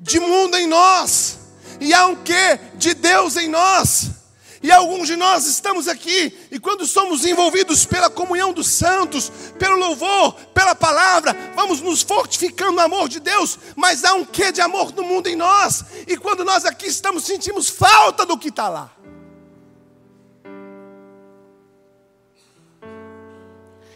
de 0.00 0.18
mundo 0.18 0.56
em 0.56 0.66
nós, 0.66 1.38
e 1.78 1.92
há 1.92 2.06
um 2.06 2.16
quê 2.16 2.58
de 2.76 2.94
Deus 2.94 3.36
em 3.36 3.48
nós. 3.48 4.17
E 4.62 4.72
alguns 4.72 5.06
de 5.06 5.14
nós 5.14 5.46
estamos 5.46 5.86
aqui, 5.86 6.36
e 6.50 6.58
quando 6.58 6.84
somos 6.84 7.24
envolvidos 7.24 7.86
pela 7.86 8.10
comunhão 8.10 8.52
dos 8.52 8.66
santos, 8.68 9.30
pelo 9.58 9.76
louvor, 9.76 10.32
pela 10.52 10.74
palavra, 10.74 11.36
vamos 11.54 11.80
nos 11.80 12.02
fortificando 12.02 12.72
no 12.72 12.80
amor 12.80 13.08
de 13.08 13.20
Deus, 13.20 13.58
mas 13.76 14.04
há 14.04 14.14
um 14.14 14.24
quê 14.24 14.50
de 14.50 14.60
amor 14.60 14.92
no 14.92 15.04
mundo 15.04 15.28
em 15.28 15.36
nós, 15.36 15.84
e 16.08 16.16
quando 16.16 16.44
nós 16.44 16.64
aqui 16.64 16.86
estamos, 16.86 17.24
sentimos 17.24 17.68
falta 17.68 18.26
do 18.26 18.36
que 18.36 18.48
está 18.48 18.68
lá. 18.68 18.92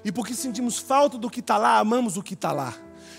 E 0.04 0.10
porque 0.10 0.34
sentimos 0.34 0.78
falta 0.78 1.16
do 1.18 1.30
que 1.30 1.40
está 1.40 1.58
lá, 1.58 1.78
amamos 1.78 2.16
o 2.16 2.22
que 2.22 2.34
está 2.34 2.52
lá. 2.52 2.74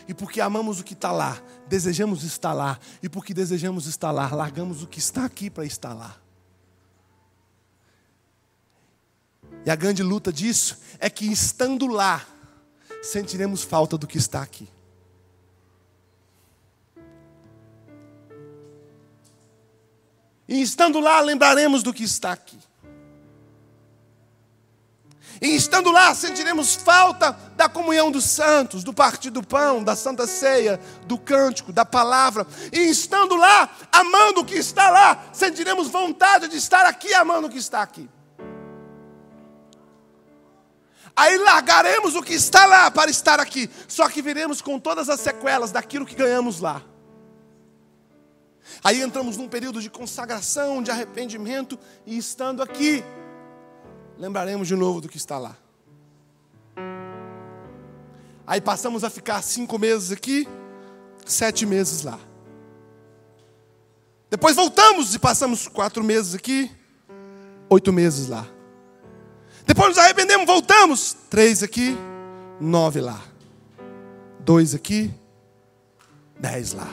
E 0.08 0.14
porque 0.14 0.42
amamos 0.42 0.80
o 0.80 0.84
que 0.84 0.94
está 0.94 1.12
lá, 1.12 1.42
desejamos 1.68 2.24
estar 2.24 2.52
lá. 2.52 2.78
E 3.02 3.08
porque 3.08 3.34
desejamos 3.34 3.88
estar 3.88 4.12
lá, 4.12 4.28
largamos 4.34 4.84
o 4.84 4.88
que 4.88 5.00
está 5.00 5.24
aqui 5.24 5.50
para 5.50 5.66
estar 5.66 5.94
lá. 5.94 6.23
E 9.66 9.72
a 9.72 9.76
grande 9.76 10.04
luta 10.04 10.32
disso 10.32 10.78
é 11.00 11.10
que 11.10 11.26
estando 11.32 11.88
lá, 11.88 12.26
sentiremos 13.02 13.64
falta 13.64 13.98
do 13.98 14.08
que 14.08 14.18
está 14.18 14.42
aqui. 14.42 14.68
E 20.48 20.62
estando 20.62 21.00
lá, 21.00 21.20
lembraremos 21.22 21.82
do 21.82 21.94
que 21.94 22.04
está 22.04 22.34
aqui. 22.34 22.60
E 25.42 25.56
estando 25.56 25.92
lá, 25.92 26.14
sentiremos 26.14 26.76
falta 26.76 27.32
da 27.56 27.68
comunhão 27.68 28.12
dos 28.12 28.26
santos, 28.26 28.84
do 28.84 28.94
partir 28.94 29.30
do 29.30 29.44
pão, 29.44 29.84
da 29.84 29.96
santa 29.96 30.28
ceia, 30.28 30.80
do 31.06 31.18
cântico, 31.18 31.74
da 31.74 31.84
palavra. 31.84 32.46
E 32.72 32.80
estando 32.90 33.36
lá, 33.36 33.70
amando 33.92 34.42
o 34.42 34.46
que 34.46 34.56
está 34.56 34.90
lá, 34.90 35.30
sentiremos 35.34 35.88
vontade 35.90 36.48
de 36.48 36.58
estar 36.58 36.86
aqui 36.86 37.14
amando 37.14 37.48
o 37.48 37.50
que 37.50 37.58
está 37.58 37.82
aqui. 37.82 38.10
Aí 41.16 41.38
largaremos 41.38 42.16
o 42.16 42.24
que 42.24 42.34
está 42.34 42.66
lá 42.66 42.90
para 42.90 43.12
estar 43.12 43.40
aqui. 43.40 43.70
Só 43.88 44.10
que 44.10 44.22
viremos 44.22 44.62
com 44.62 44.80
todas 44.80 45.10
as 45.10 45.20
sequelas 45.20 45.72
daquilo 45.72 46.06
que 46.06 46.16
ganhamos 46.16 46.60
lá. 46.60 46.82
Aí 48.84 49.02
entramos 49.02 49.38
num 49.38 49.48
período 49.48 49.82
de 49.82 49.90
consagração, 49.90 50.82
de 50.82 50.90
arrependimento, 50.90 51.78
e 52.06 52.18
estando 52.18 52.62
aqui, 52.62 53.04
lembraremos 54.18 54.68
de 54.68 54.76
novo 54.76 55.02
do 55.02 55.10
que 55.10 55.18
está 55.18 55.38
lá. 55.38 55.56
Aí 58.46 58.60
passamos 58.60 59.04
a 59.04 59.10
ficar 59.10 59.42
cinco 59.42 59.78
meses 59.78 60.12
aqui, 60.12 60.48
sete 61.26 61.66
meses 61.66 62.04
lá. 62.04 62.20
Depois 64.30 64.56
voltamos 64.56 65.14
e 65.14 65.20
passamos 65.20 65.68
quatro 65.68 66.04
meses 66.04 66.34
aqui, 66.34 66.72
oito 67.70 67.94
meses 67.94 68.28
lá. 68.28 68.48
Depois 69.66 69.90
nos 69.90 69.98
arrependemos, 69.98 70.46
voltamos. 70.46 71.16
Três 71.30 71.64
aqui, 71.64 71.98
nove 72.60 73.02
lá. 73.02 73.22
Dois 74.40 74.76
aqui, 74.76 75.14
dez 76.40 76.74
lá. 76.74 76.90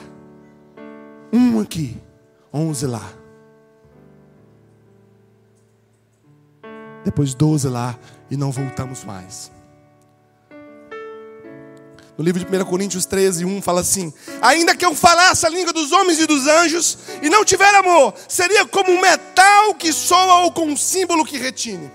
Um 1.33 1.59
aqui, 1.59 1.97
onze 2.53 2.85
lá. 2.85 3.13
Depois 7.03 7.33
doze 7.33 7.67
lá 7.67 7.97
e 8.29 8.37
não 8.37 8.51
voltamos 8.51 9.03
mais. 9.03 9.51
No 12.17 12.23
livro 12.23 12.43
de 12.43 12.45
1 12.45 12.65
Coríntios 12.65 13.05
13, 13.05 13.45
1 13.45 13.61
fala 13.61 13.81
assim: 13.81 14.13
Ainda 14.41 14.75
que 14.75 14.85
eu 14.85 14.93
falasse 14.93 15.45
a 15.45 15.49
língua 15.49 15.73
dos 15.73 15.91
homens 15.91 16.19
e 16.19 16.27
dos 16.27 16.45
anjos 16.47 16.97
e 17.21 17.29
não 17.29 17.43
tiver 17.43 17.73
amor, 17.75 18.13
seria 18.27 18.65
como 18.65 18.91
um 18.91 19.01
metal 19.01 19.73
que 19.73 19.91
soa 19.91 20.43
ou 20.43 20.51
com 20.51 20.67
um 20.67 20.77
símbolo 20.77 21.25
que 21.25 21.37
retine. 21.37 21.91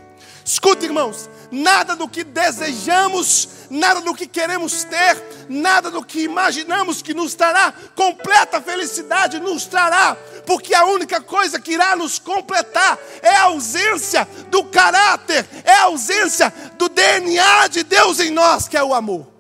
Escuta, 0.47 0.85
irmãos, 0.85 1.29
nada 1.51 1.97
do 1.97 2.09
que 2.09 2.23
desejamos, 2.23 3.49
nada 3.69 4.01
do 4.01 4.15
que 4.15 4.29
queremos 4.29 4.85
ter, 4.85 5.47
nada 5.49 5.91
do 5.91 6.05
que 6.05 6.21
imaginamos 6.23 7.03
que 7.03 7.13
nos 7.13 7.35
trará 7.35 7.75
completa 7.97 8.61
felicidade, 8.61 9.41
nos 9.41 9.67
trará, 9.67 10.17
porque 10.47 10.73
a 10.73 10.85
única 10.85 11.21
coisa 11.21 11.59
que 11.59 11.73
irá 11.73 11.97
nos 11.97 12.21
completar 12.21 12.97
é 13.23 13.35
a 13.35 13.43
ausência 13.43 14.25
do 14.49 14.63
caráter, 14.67 15.45
é 15.65 15.73
a 15.73 15.83
ausência 15.87 16.55
do 16.79 16.89
DNA 16.89 17.67
de 17.67 17.83
Deus 17.83 18.21
em 18.21 18.31
nós, 18.31 18.69
que 18.69 18.77
é 18.77 18.85
o 18.85 18.95
amor. 18.95 19.36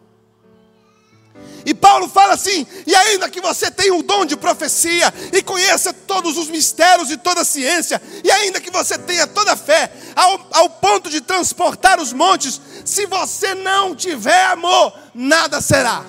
E 1.66 1.74
Paulo 1.74 2.09
fala 2.09 2.35
assim: 2.35 2.64
e 2.87 2.94
ainda 2.94 3.29
que 3.29 3.40
você 3.40 3.68
tenha 3.72 3.92
o 3.92 4.02
dom 4.02 4.24
de 4.24 4.37
profecia, 4.37 5.12
e 5.33 5.42
conheça 5.42 5.92
todos 5.92 6.38
os 6.38 6.46
mistérios 6.46 7.11
e 7.11 7.16
toda 7.16 7.40
a 7.40 7.44
ciência, 7.44 8.00
e 8.22 8.31
ainda 8.31 8.61
que 8.61 8.70
você 8.70 8.96
tenha 8.96 9.26
toda 9.26 9.52
a 9.52 9.57
fé, 9.57 9.92
ao, 10.14 10.48
ao 10.52 10.70
ponto 10.70 11.11
de 11.11 11.20
transportar 11.20 12.00
os 12.00 12.12
montes, 12.12 12.61
se 12.85 13.05
você 13.07 13.52
não 13.57 13.96
tiver 13.96 14.44
amor, 14.46 14.96
nada 15.12 15.61
será. 15.61 16.05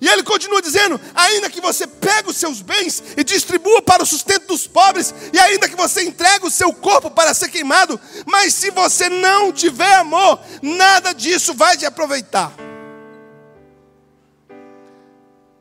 E 0.00 0.08
ele 0.08 0.24
continua 0.24 0.60
dizendo: 0.60 1.00
ainda 1.14 1.48
que 1.48 1.60
você 1.60 1.86
pegue 1.86 2.30
os 2.30 2.36
seus 2.36 2.62
bens 2.62 3.00
e 3.16 3.22
distribua 3.22 3.80
para 3.80 4.02
o 4.02 4.06
sustento 4.06 4.48
dos 4.48 4.66
pobres, 4.66 5.14
e 5.32 5.38
ainda 5.38 5.68
que 5.68 5.76
você 5.76 6.02
entregue 6.02 6.46
o 6.46 6.50
seu 6.50 6.72
corpo 6.72 7.08
para 7.12 7.32
ser 7.32 7.48
queimado, 7.48 7.98
mas 8.26 8.54
se 8.54 8.72
você 8.72 9.08
não 9.08 9.52
tiver 9.52 9.94
amor, 9.94 10.40
nada 10.60 11.12
disso 11.12 11.54
vai 11.54 11.76
te 11.76 11.86
aproveitar. 11.86 12.63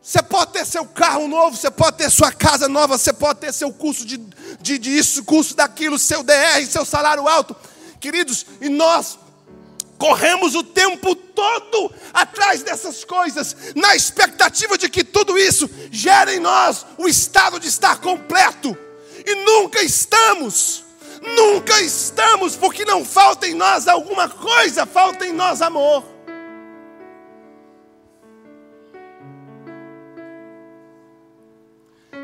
Você 0.04 0.22
pode 0.22 0.52
ter 0.52 0.66
seu 0.66 0.86
carro 0.86 1.30
novo, 1.30 1.56
você 1.56 1.72
pode 1.72 1.96
ter 1.96 2.12
sua 2.12 2.30
casa 2.30 2.68
nova, 2.68 2.98
você 2.98 3.14
pode 3.14 3.40
ter 3.40 3.54
seu 3.54 3.72
curso 3.72 4.06
de, 4.06 4.18
de, 4.60 4.78
de 4.78 4.98
isso, 4.98 5.24
curso 5.24 5.56
daquilo, 5.56 5.98
seu 5.98 6.22
DR, 6.22 6.66
seu 6.70 6.84
salário 6.84 7.26
alto. 7.26 7.56
Queridos, 8.02 8.46
e 8.60 8.68
nós 8.68 9.18
corremos 9.98 10.56
o 10.56 10.64
tempo 10.64 11.16
todo 11.16 11.90
atrás 12.14 12.62
dessas 12.64 13.06
coisas, 13.06 13.56
na 13.76 13.96
expectativa 13.96 14.78
de 14.78 14.90
que 14.90 15.06
tudo 15.06 15.38
isso 15.38 15.70
gere 15.90 16.36
em 16.36 16.40
nós 16.42 16.86
o 16.98 17.08
estado 17.08 17.58
de 17.58 17.70
estar 17.70 18.02
completo. 18.02 18.78
E 19.26 19.36
nunca 19.46 19.82
estamos, 19.82 20.84
nunca 21.22 21.80
estamos, 21.80 22.58
porque 22.58 22.84
não 22.84 23.06
falta 23.06 23.48
em 23.48 23.54
nós 23.54 23.88
alguma 23.88 24.28
coisa, 24.28 24.86
falta 24.86 25.26
em 25.26 25.32
nós 25.32 25.62
amor. 25.62 26.13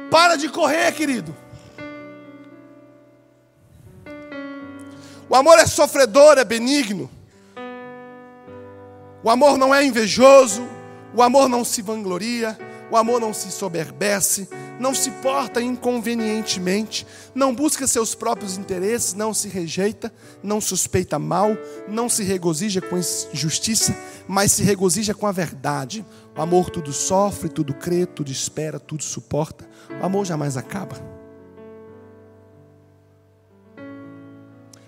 Para 0.10 0.36
de 0.36 0.50
correr, 0.50 0.92
querido. 0.94 1.36
O 5.30 5.36
amor 5.36 5.60
é 5.60 5.68
sofredor, 5.68 6.38
é 6.40 6.44
benigno. 6.44 7.10
O 9.24 9.30
amor 9.30 9.58
não 9.58 9.74
é 9.74 9.84
invejoso. 9.84 10.68
O 11.14 11.22
amor 11.22 11.48
não 11.48 11.64
se 11.64 11.82
vangloria. 11.82 12.58
O 12.90 12.98
amor 12.98 13.22
não 13.22 13.34
se 13.34 13.52
soberbece. 13.52 14.50
Não 14.80 14.96
se 14.96 15.12
porta 15.12 15.62
inconvenientemente. 15.62 17.06
Não 17.36 17.54
busca 17.54 17.86
seus 17.86 18.16
próprios 18.16 18.58
interesses. 18.58 19.14
Não 19.14 19.34
se 19.34 19.50
rejeita. 19.50 20.12
Não 20.42 20.62
suspeita 20.62 21.20
mal. 21.20 21.50
Não 21.88 22.08
se 22.08 22.24
regozija 22.24 22.82
com 22.82 22.98
injustiça. 22.98 23.96
Mas 24.28 24.54
se 24.54 24.64
regozija 24.64 25.14
com 25.14 25.28
a 25.28 25.32
verdade. 25.32 26.06
O 26.36 26.42
amor 26.42 26.70
tudo 26.70 26.94
sofre, 26.94 27.50
tudo 27.50 27.74
crê, 27.74 28.06
tudo 28.06 28.32
espera, 28.32 28.80
tudo 28.80 29.04
suporta. 29.04 29.68
O 30.02 30.06
amor 30.06 30.26
jamais 30.26 30.56
acaba. 30.56 30.96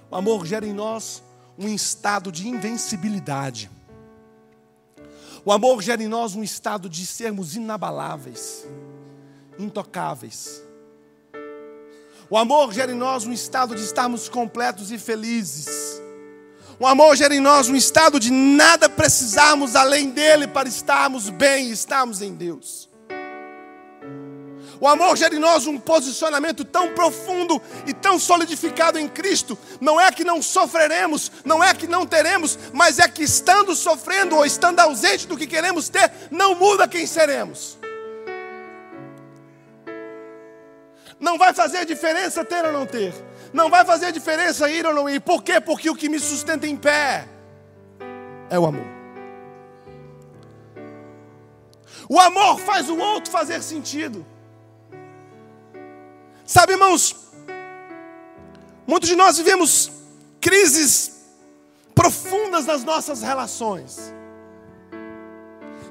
O 0.09 0.15
amor 0.15 0.45
gera 0.45 0.65
em 0.65 0.73
nós 0.73 1.21
um 1.57 1.67
estado 1.67 2.31
de 2.31 2.47
invencibilidade. 2.47 3.69
O 5.43 5.51
amor 5.51 5.81
gera 5.81 6.03
em 6.03 6.07
nós 6.07 6.35
um 6.35 6.43
estado 6.43 6.89
de 6.89 7.05
sermos 7.05 7.55
inabaláveis, 7.55 8.67
intocáveis. 9.57 10.63
O 12.29 12.37
amor 12.37 12.71
gera 12.71 12.91
em 12.91 12.95
nós 12.95 13.25
um 13.25 13.33
estado 13.33 13.75
de 13.75 13.83
estarmos 13.83 14.29
completos 14.29 14.91
e 14.91 14.97
felizes. 14.97 16.01
O 16.79 16.87
amor 16.87 17.15
gera 17.15 17.35
em 17.35 17.39
nós 17.39 17.69
um 17.69 17.75
estado 17.75 18.19
de 18.19 18.31
nada 18.31 18.89
precisarmos 18.89 19.75
além 19.75 20.09
dele 20.09 20.47
para 20.47 20.67
estarmos 20.67 21.29
bem 21.29 21.67
e 21.67 21.71
estarmos 21.71 22.21
em 22.21 22.33
Deus. 22.33 22.89
O 24.79 24.87
amor 24.87 25.15
gera 25.15 25.35
em 25.35 25.39
nós 25.39 25.67
um 25.67 25.77
posicionamento 25.77 26.65
tão 26.65 26.95
profundo 26.95 27.61
e 27.85 27.93
tão 27.93 28.17
solidificado 28.17 28.97
em 28.97 29.07
Cristo. 29.07 29.55
Não 29.79 30.01
é 30.01 30.11
que 30.11 30.23
não 30.23 30.41
sofreremos, 30.41 31.31
não 31.45 31.63
é 31.63 31.71
que 31.71 31.85
não 31.85 32.03
teremos, 32.03 32.57
mas 32.73 32.97
é 32.97 33.07
que 33.07 33.21
estando 33.21 33.75
sofrendo 33.75 34.35
ou 34.35 34.43
estando 34.43 34.79
ausente 34.79 35.27
do 35.27 35.37
que 35.37 35.45
queremos 35.45 35.87
ter, 35.87 36.11
não 36.31 36.55
muda 36.55 36.87
quem 36.87 37.05
seremos. 37.05 37.77
Não 41.21 41.37
vai 41.37 41.53
fazer 41.53 41.85
diferença 41.85 42.43
ter 42.43 42.65
ou 42.65 42.71
não 42.73 42.87
ter. 42.87 43.13
Não 43.53 43.69
vai 43.69 43.85
fazer 43.85 44.11
diferença 44.11 44.67
ir 44.71 44.85
ou 44.87 44.93
não 44.93 45.07
ir. 45.07 45.21
Por 45.21 45.43
quê? 45.43 45.61
Porque 45.61 45.87
o 45.87 45.95
que 45.95 46.09
me 46.09 46.19
sustenta 46.19 46.65
em 46.65 46.75
pé 46.75 47.27
é 48.49 48.57
o 48.57 48.65
amor. 48.65 48.87
O 52.09 52.19
amor 52.19 52.59
faz 52.59 52.89
o 52.89 52.97
outro 52.97 53.31
fazer 53.31 53.61
sentido. 53.61 54.25
Sabe, 56.43 56.73
irmãos, 56.73 57.15
muitos 58.87 59.07
de 59.07 59.15
nós 59.15 59.37
vivemos 59.37 59.91
crises 60.41 61.21
profundas 61.93 62.65
nas 62.65 62.83
nossas 62.83 63.21
relações. 63.21 64.11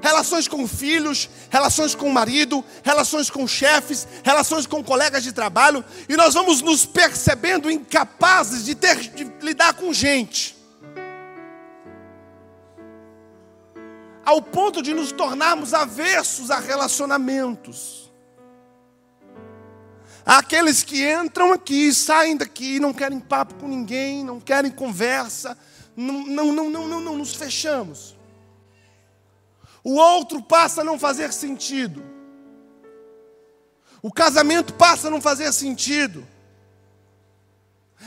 Relações 0.01 0.47
com 0.47 0.67
filhos, 0.67 1.29
relações 1.49 1.93
com 1.93 2.09
marido, 2.09 2.65
relações 2.83 3.29
com 3.29 3.47
chefes, 3.47 4.07
relações 4.23 4.65
com 4.65 4.83
colegas 4.83 5.23
de 5.23 5.31
trabalho, 5.31 5.85
e 6.09 6.15
nós 6.17 6.33
vamos 6.33 6.61
nos 6.61 6.85
percebendo 6.85 7.69
incapazes 7.69 8.65
de 8.65 8.73
ter 8.73 8.97
de 8.97 9.31
lidar 9.41 9.73
com 9.75 9.93
gente. 9.93 10.57
Ao 14.25 14.41
ponto 14.41 14.81
de 14.81 14.93
nos 14.93 15.11
tornarmos 15.11 15.73
avessos 15.73 16.49
a 16.49 16.59
relacionamentos. 16.59 18.11
Aqueles 20.25 20.83
que 20.83 21.11
entram 21.11 21.51
aqui, 21.51 21.91
saem 21.93 22.37
daqui, 22.37 22.79
não 22.79 22.93
querem 22.93 23.19
papo 23.19 23.55
com 23.55 23.67
ninguém, 23.67 24.23
não 24.23 24.39
querem 24.39 24.71
conversa, 24.71 25.57
não, 25.95 26.25
não, 26.25 26.51
não, 26.51 26.69
não, 26.69 26.87
não, 26.87 27.01
não 27.01 27.17
nos 27.17 27.33
fechamos. 27.33 28.15
O 29.83 29.95
outro 29.95 30.41
passa 30.41 30.81
a 30.81 30.83
não 30.83 30.99
fazer 30.99 31.31
sentido. 31.33 32.03
O 34.01 34.11
casamento 34.11 34.73
passa 34.73 35.07
a 35.07 35.11
não 35.11 35.21
fazer 35.21 35.51
sentido. 35.51 36.25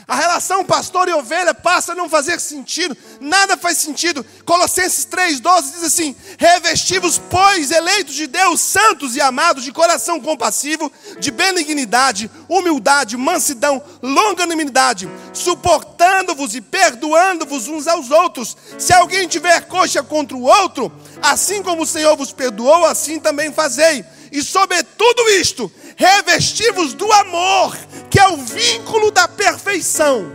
A 0.07 0.17
relação 0.17 0.65
pastor 0.65 1.09
e 1.09 1.15
ovelha 1.15 1.55
passa 1.55 1.93
a 1.93 1.95
não 1.95 2.11
fazer 2.11 2.39
sentido, 2.39 2.97
nada 3.21 3.57
faz 3.57 3.79
sentido. 3.79 4.25
Colossenses 4.45 5.07
3,12 5.07 5.73
diz 5.73 5.83
assim: 5.83 6.15
Revestivos, 6.39 7.19
pois, 7.31 7.71
eleitos 7.71 8.15
de 8.15 8.27
Deus, 8.27 8.61
santos 8.61 9.17
e 9.17 9.21
amados, 9.21 9.65
de 9.65 9.73
coração 9.73 10.21
compassivo, 10.21 10.93
de 11.19 11.31
benignidade, 11.31 12.31
humildade, 12.49 13.17
mansidão, 13.17 13.83
longanimidade, 14.03 15.09
suportando-vos 15.33 16.55
e 16.55 16.61
perdoando-vos 16.61 17.67
uns 17.69 17.87
aos 17.87 18.11
outros. 18.11 18.57
Se 18.79 18.93
alguém 18.93 19.27
tiver 19.27 19.63
coxa 19.69 20.03
contra 20.03 20.37
o 20.37 20.43
outro, 20.43 20.93
assim 21.23 21.63
como 21.63 21.83
o 21.83 21.87
Senhor 21.87 22.15
vos 22.15 22.31
perdoou, 22.31 22.85
assim 22.85 23.19
também 23.19 23.51
fazei. 23.51 24.05
E 24.35 24.43
sobre 24.43 24.83
tudo 24.83 25.29
isto, 25.31 25.71
revestivos 25.95 26.93
do 26.93 27.11
amor, 27.13 27.79
que 28.11 28.19
é 28.19 28.27
o 28.27 28.37
vínculo 28.37 29.13
da 29.13 29.29
perfeição. 29.29 30.27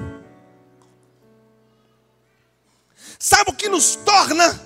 Sabe 3.19 3.51
o 3.51 3.53
que 3.53 3.67
nos 3.67 3.97
torna 3.97 4.57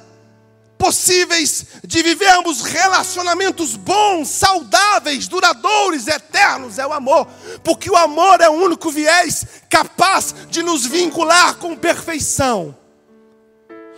possíveis 0.77 1.65
de 1.83 2.03
vivermos 2.03 2.61
relacionamentos 2.61 3.75
bons, 3.75 4.29
saudáveis, 4.29 5.27
duradouros, 5.27 6.07
eternos? 6.07 6.77
É 6.77 6.85
o 6.85 6.93
amor, 6.93 7.25
porque 7.63 7.89
o 7.89 7.97
amor 7.97 8.39
é 8.39 8.47
o 8.47 8.53
único 8.53 8.91
viés 8.91 9.47
capaz 9.67 10.35
de 10.47 10.61
nos 10.61 10.85
vincular 10.85 11.55
com 11.55 11.75
perfeição. 11.75 12.77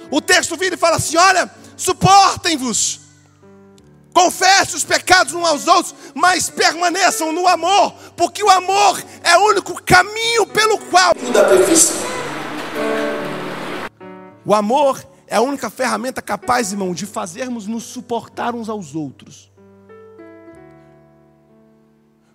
O 0.09 0.21
texto 0.21 0.55
vira 0.55 0.75
e 0.75 0.77
fala 0.77 0.95
assim: 0.95 1.17
olha, 1.17 1.53
suportem-vos 1.75 3.04
Confesse 4.15 4.77
os 4.77 4.85
pecados 4.85 5.33
uns 5.33 5.45
aos 5.45 5.67
outros, 5.67 5.93
mas 6.13 6.49
permaneçam 6.49 7.33
no 7.33 7.45
amor, 7.49 7.91
porque 8.15 8.41
o 8.41 8.49
amor 8.49 9.03
é 9.21 9.37
o 9.37 9.41
único 9.49 9.83
caminho 9.83 10.47
pelo 10.47 10.77
qual. 10.77 11.11
O 14.45 14.55
amor 14.55 15.05
é 15.27 15.35
a 15.35 15.41
única 15.41 15.69
ferramenta 15.69 16.21
capaz, 16.21 16.71
irmão, 16.71 16.93
de 16.93 17.05
fazermos 17.05 17.67
nos 17.67 17.83
suportar 17.83 18.55
uns 18.55 18.69
aos 18.69 18.95
outros. 18.95 19.51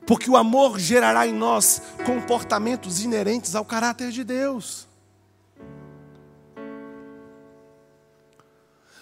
Porque 0.06 0.28
o 0.28 0.36
amor 0.36 0.78
gerará 0.78 1.26
em 1.26 1.32
nós 1.32 1.80
comportamentos 2.04 3.02
inerentes 3.02 3.54
ao 3.54 3.64
caráter 3.64 4.10
de 4.10 4.22
Deus. 4.22 4.86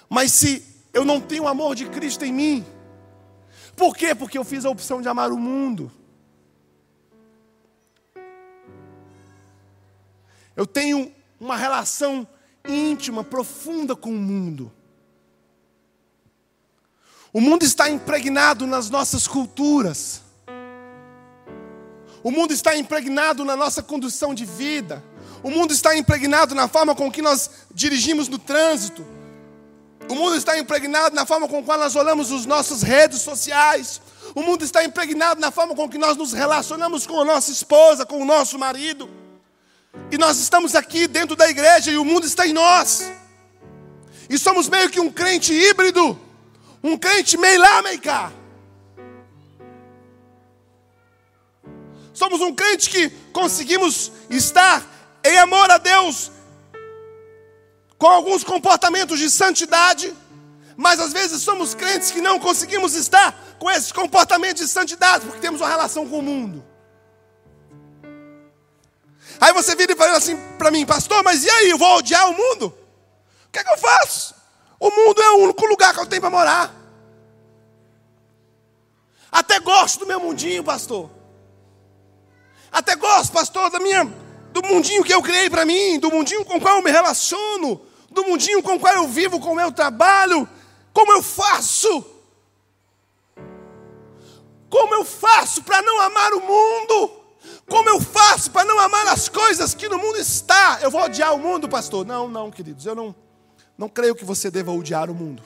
Mas 0.08 0.30
se 0.30 0.77
eu 0.98 1.04
não 1.04 1.20
tenho 1.20 1.44
o 1.44 1.48
amor 1.48 1.76
de 1.76 1.86
Cristo 1.86 2.24
em 2.24 2.32
mim, 2.32 2.66
por 3.76 3.96
quê? 3.96 4.12
Porque 4.12 4.36
eu 4.36 4.44
fiz 4.44 4.64
a 4.64 4.70
opção 4.70 5.00
de 5.00 5.08
amar 5.08 5.30
o 5.30 5.38
mundo. 5.38 5.92
Eu 10.56 10.66
tenho 10.66 11.12
uma 11.38 11.56
relação 11.56 12.26
íntima, 12.68 13.22
profunda 13.22 13.94
com 13.94 14.10
o 14.10 14.18
mundo. 14.18 14.72
O 17.32 17.40
mundo 17.40 17.62
está 17.62 17.88
impregnado 17.88 18.66
nas 18.66 18.90
nossas 18.90 19.28
culturas. 19.28 20.22
O 22.24 22.32
mundo 22.32 22.52
está 22.52 22.76
impregnado 22.76 23.44
na 23.44 23.54
nossa 23.54 23.80
condução 23.80 24.34
de 24.34 24.44
vida. 24.44 25.04
O 25.40 25.50
mundo 25.52 25.72
está 25.72 25.96
impregnado 25.96 26.52
na 26.52 26.66
forma 26.66 26.96
com 26.96 27.12
que 27.12 27.22
nós 27.22 27.48
dirigimos 27.72 28.26
no 28.26 28.40
trânsito. 28.40 29.17
O 30.06 30.14
mundo 30.14 30.36
está 30.36 30.58
impregnado 30.58 31.14
na 31.14 31.26
forma 31.26 31.48
com 31.48 31.62
que 31.62 31.68
nós 31.68 31.96
olhamos 31.96 32.30
as 32.30 32.46
nossas 32.46 32.82
redes 32.82 33.20
sociais. 33.22 34.00
O 34.34 34.42
mundo 34.42 34.64
está 34.64 34.84
impregnado 34.84 35.40
na 35.40 35.50
forma 35.50 35.74
com 35.74 35.88
que 35.88 35.98
nós 35.98 36.16
nos 36.16 36.32
relacionamos 36.32 37.06
com 37.06 37.20
a 37.20 37.24
nossa 37.24 37.50
esposa, 37.50 38.04
com 38.04 38.20
o 38.20 38.24
nosso 38.24 38.58
marido. 38.58 39.08
E 40.10 40.18
nós 40.18 40.38
estamos 40.38 40.74
aqui 40.74 41.06
dentro 41.06 41.34
da 41.34 41.48
igreja 41.48 41.90
e 41.90 41.98
o 41.98 42.04
mundo 42.04 42.26
está 42.26 42.46
em 42.46 42.52
nós. 42.52 43.10
E 44.28 44.38
somos 44.38 44.68
meio 44.68 44.90
que 44.90 45.00
um 45.00 45.10
crente 45.10 45.52
híbrido, 45.52 46.18
um 46.82 46.96
crente 46.96 47.36
meio 47.36 47.60
lá, 47.60 47.82
meio 47.82 48.00
cá. 48.00 48.32
Somos 52.12 52.40
um 52.40 52.54
crente 52.54 52.90
que 52.90 53.10
conseguimos 53.32 54.10
estar 54.28 54.84
em 55.24 55.38
amor 55.38 55.70
a 55.70 55.78
Deus, 55.78 56.30
com 57.98 58.06
alguns 58.06 58.44
comportamentos 58.44 59.18
de 59.18 59.28
santidade, 59.28 60.14
mas 60.76 61.00
às 61.00 61.12
vezes 61.12 61.42
somos 61.42 61.74
crentes 61.74 62.12
que 62.12 62.20
não 62.20 62.38
conseguimos 62.38 62.94
estar 62.94 63.36
com 63.58 63.68
esses 63.68 63.90
comportamentos 63.90 64.62
de 64.62 64.68
santidade, 64.68 65.26
porque 65.26 65.40
temos 65.40 65.60
uma 65.60 65.68
relação 65.68 66.08
com 66.08 66.20
o 66.20 66.22
mundo. 66.22 66.64
Aí 69.40 69.52
você 69.52 69.74
vira 69.74 69.92
e 69.92 69.96
fala 69.96 70.16
assim 70.16 70.36
para 70.56 70.70
mim, 70.70 70.86
pastor, 70.86 71.22
mas 71.24 71.44
e 71.44 71.50
aí, 71.50 71.70
eu 71.70 71.78
vou 71.78 71.96
odiar 71.96 72.30
o 72.30 72.36
mundo? 72.36 72.66
O 72.66 73.50
que 73.52 73.58
é 73.58 73.64
que 73.64 73.70
eu 73.70 73.78
faço? 73.78 74.34
O 74.78 74.90
mundo 74.90 75.20
é 75.20 75.30
o 75.32 75.38
único 75.38 75.66
lugar 75.66 75.92
que 75.92 76.00
eu 76.00 76.06
tenho 76.06 76.22
para 76.22 76.30
morar. 76.30 76.74
Até 79.30 79.58
gosto 79.58 80.00
do 80.00 80.06
meu 80.06 80.20
mundinho, 80.20 80.62
pastor. 80.62 81.10
Até 82.70 82.94
gosto, 82.94 83.32
pastor, 83.32 83.70
da 83.70 83.80
minha, 83.80 84.04
do 84.52 84.62
mundinho 84.62 85.02
que 85.02 85.12
eu 85.12 85.22
criei 85.22 85.50
para 85.50 85.64
mim, 85.64 85.98
do 85.98 86.10
mundinho 86.10 86.44
com 86.44 86.56
o 86.56 86.60
qual 86.60 86.76
eu 86.76 86.82
me 86.82 86.90
relaciono, 86.90 87.80
do 88.18 88.28
mundinho 88.28 88.62
com 88.62 88.74
o 88.74 88.80
qual 88.80 88.94
eu 88.94 89.06
vivo, 89.06 89.38
com 89.38 89.52
o 89.52 89.56
meu 89.56 89.70
trabalho. 89.70 90.48
Como 90.92 91.12
eu 91.12 91.22
faço? 91.22 92.04
Como 94.68 94.94
eu 94.94 95.04
faço 95.04 95.62
para 95.62 95.80
não 95.82 96.00
amar 96.00 96.32
o 96.34 96.40
mundo? 96.40 97.12
Como 97.68 97.88
eu 97.88 98.00
faço 98.00 98.50
para 98.50 98.64
não 98.64 98.78
amar 98.78 99.06
as 99.08 99.28
coisas 99.28 99.74
que 99.74 99.88
no 99.88 99.98
mundo 99.98 100.18
está? 100.18 100.78
Eu 100.82 100.90
vou 100.90 101.02
odiar 101.02 101.34
o 101.34 101.38
mundo, 101.38 101.68
pastor? 101.68 102.04
Não, 102.04 102.28
não, 102.28 102.50
queridos, 102.50 102.86
eu 102.86 102.94
não, 102.94 103.14
não 103.76 103.88
creio 103.88 104.14
que 104.14 104.24
você 104.24 104.50
deva 104.50 104.72
odiar 104.72 105.10
o 105.10 105.14
mundo. 105.14 105.42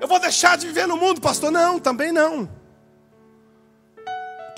Eu 0.00 0.06
vou 0.06 0.20
deixar 0.20 0.56
de 0.56 0.66
viver 0.66 0.86
no 0.86 0.96
mundo, 0.96 1.20
pastor? 1.20 1.50
Não, 1.50 1.80
também 1.80 2.12
não. 2.12 2.48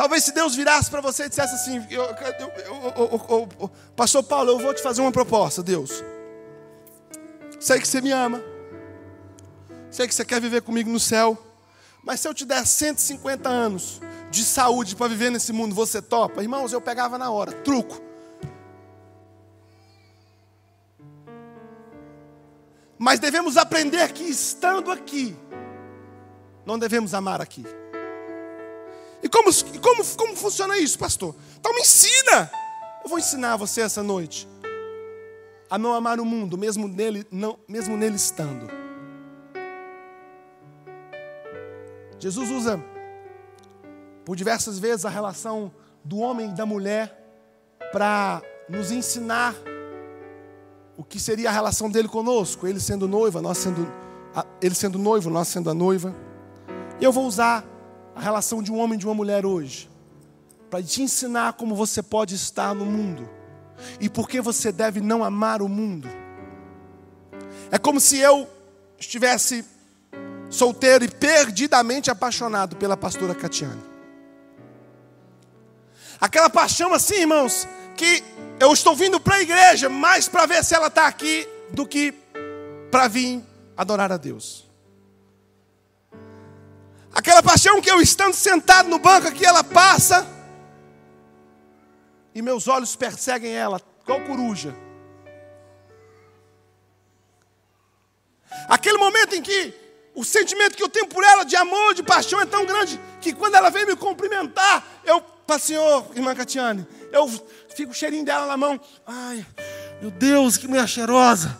Talvez 0.00 0.24
se 0.24 0.32
Deus 0.32 0.54
virasse 0.54 0.90
para 0.90 1.02
você 1.02 1.24
e 1.24 1.28
dissesse 1.28 1.54
assim: 1.54 1.86
eu, 1.90 2.02
eu, 2.02 3.48
eu, 3.60 3.70
Pastor 3.94 4.22
Paulo, 4.22 4.50
eu 4.50 4.58
vou 4.58 4.72
te 4.72 4.80
fazer 4.80 5.02
uma 5.02 5.12
proposta, 5.12 5.62
Deus. 5.62 6.02
Sei 7.60 7.78
que 7.78 7.86
você 7.86 8.00
me 8.00 8.10
ama, 8.10 8.42
sei 9.90 10.08
que 10.08 10.14
você 10.14 10.24
quer 10.24 10.40
viver 10.40 10.62
comigo 10.62 10.88
no 10.88 10.98
céu, 10.98 11.36
mas 12.02 12.18
se 12.20 12.26
eu 12.26 12.32
te 12.32 12.46
der 12.46 12.66
150 12.66 13.46
anos, 13.46 14.00
de 14.30 14.42
saúde 14.42 14.96
para 14.96 15.06
viver 15.06 15.28
nesse 15.28 15.52
mundo, 15.52 15.74
você 15.74 16.00
topa? 16.00 16.40
Irmãos, 16.40 16.72
eu 16.72 16.80
pegava 16.80 17.18
na 17.18 17.30
hora, 17.30 17.52
truco. 17.52 18.00
Mas 22.98 23.20
devemos 23.20 23.58
aprender 23.58 24.14
que 24.14 24.24
estando 24.24 24.90
aqui, 24.90 25.36
não 26.64 26.78
devemos 26.78 27.12
amar 27.12 27.42
aqui. 27.42 27.66
E 29.22 29.28
como, 29.28 29.50
como, 29.80 30.04
como 30.16 30.36
funciona 30.36 30.78
isso, 30.78 30.98
pastor? 30.98 31.34
Então 31.58 31.74
me 31.74 31.80
ensina. 31.80 32.50
Eu 33.02 33.08
vou 33.08 33.18
ensinar 33.18 33.56
você 33.56 33.82
essa 33.82 34.02
noite 34.02 34.48
a 35.70 35.78
não 35.78 35.94
amar 35.94 36.18
o 36.18 36.24
mundo, 36.24 36.58
mesmo 36.58 36.88
nele, 36.88 37.24
não, 37.30 37.58
mesmo 37.68 37.96
nele 37.96 38.16
estando. 38.16 38.66
Jesus 42.18 42.50
usa 42.50 42.82
por 44.24 44.36
diversas 44.36 44.78
vezes 44.78 45.04
a 45.04 45.08
relação 45.08 45.72
do 46.04 46.18
homem 46.18 46.50
e 46.50 46.52
da 46.52 46.66
mulher 46.66 47.16
para 47.92 48.42
nos 48.68 48.90
ensinar 48.90 49.54
o 50.96 51.04
que 51.04 51.18
seria 51.18 51.48
a 51.48 51.52
relação 51.52 51.88
dele 51.88 52.08
conosco, 52.08 52.66
ele 52.66 52.78
sendo 52.78 53.08
noiva, 53.08 53.40
nós 53.40 53.58
sendo 53.58 53.90
ele 54.60 54.74
sendo 54.74 54.98
noivo, 54.98 55.30
nós 55.30 55.48
sendo 55.48 55.70
a 55.70 55.74
noiva. 55.74 56.14
Eu 57.00 57.10
vou 57.10 57.26
usar 57.26 57.64
a 58.20 58.22
relação 58.22 58.62
de 58.62 58.70
um 58.70 58.78
homem 58.78 58.96
e 58.96 58.98
de 58.98 59.06
uma 59.06 59.14
mulher 59.14 59.46
hoje 59.46 59.88
para 60.68 60.82
te 60.82 61.00
ensinar 61.00 61.54
como 61.54 61.74
você 61.74 62.02
pode 62.02 62.34
estar 62.34 62.74
no 62.74 62.84
mundo 62.84 63.26
e 63.98 64.10
por 64.10 64.28
que 64.28 64.42
você 64.42 64.70
deve 64.70 65.00
não 65.00 65.24
amar 65.24 65.62
o 65.62 65.68
mundo. 65.68 66.06
É 67.70 67.78
como 67.78 67.98
se 67.98 68.18
eu 68.18 68.46
estivesse 68.98 69.64
solteiro 70.50 71.02
e 71.02 71.08
perdidamente 71.08 72.10
apaixonado 72.10 72.76
pela 72.76 72.94
pastora 72.94 73.34
Catiane. 73.34 73.82
Aquela 76.20 76.50
paixão 76.50 76.92
assim, 76.92 77.20
irmãos, 77.20 77.66
que 77.96 78.22
eu 78.60 78.70
estou 78.74 78.94
vindo 78.94 79.18
para 79.18 79.36
a 79.36 79.40
igreja 79.40 79.88
mais 79.88 80.28
para 80.28 80.44
ver 80.44 80.62
se 80.62 80.74
ela 80.74 80.88
está 80.88 81.06
aqui 81.06 81.48
do 81.72 81.86
que 81.86 82.12
para 82.90 83.08
vir 83.08 83.42
adorar 83.74 84.12
a 84.12 84.18
Deus. 84.18 84.69
Aquela 87.12 87.42
paixão 87.42 87.80
que 87.80 87.90
eu 87.90 88.00
estando 88.00 88.34
sentado 88.34 88.88
no 88.88 88.98
banco 88.98 89.28
aqui, 89.28 89.44
ela 89.44 89.64
passa 89.64 90.26
e 92.34 92.40
meus 92.40 92.68
olhos 92.68 92.94
perseguem 92.94 93.52
ela, 93.52 93.80
qual 94.04 94.20
coruja. 94.22 94.74
Aquele 98.68 98.98
momento 98.98 99.34
em 99.34 99.42
que 99.42 99.74
o 100.14 100.24
sentimento 100.24 100.76
que 100.76 100.82
eu 100.82 100.88
tenho 100.88 101.06
por 101.06 101.24
ela 101.24 101.44
de 101.44 101.56
amor, 101.56 101.94
de 101.94 102.02
paixão 102.02 102.40
é 102.40 102.46
tão 102.46 102.64
grande 102.64 103.00
que 103.20 103.32
quando 103.32 103.54
ela 103.54 103.70
vem 103.70 103.86
me 103.86 103.96
cumprimentar, 103.96 104.84
eu 105.04 105.20
para 105.20 105.58
Senhor, 105.58 106.06
irmã 106.14 106.32
Catiane, 106.34 106.86
eu 107.10 107.28
fico 107.74 107.90
o 107.90 107.94
cheirinho 107.94 108.24
dela 108.24 108.46
na 108.46 108.56
mão. 108.56 108.80
Ai, 109.04 109.44
meu 110.00 110.10
Deus, 110.10 110.56
que 110.56 110.68
mulher 110.68 110.88
cheirosa. 110.88 111.58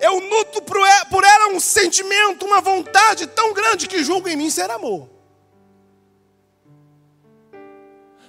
Eu 0.00 0.20
nutro 0.20 0.62
por 0.62 1.24
ela 1.24 1.48
um 1.48 1.60
sentimento, 1.60 2.46
uma 2.46 2.60
vontade 2.60 3.26
tão 3.26 3.52
grande 3.52 3.88
que 3.88 4.04
julgo 4.04 4.28
em 4.28 4.36
mim 4.36 4.50
ser 4.50 4.70
amor. 4.70 5.08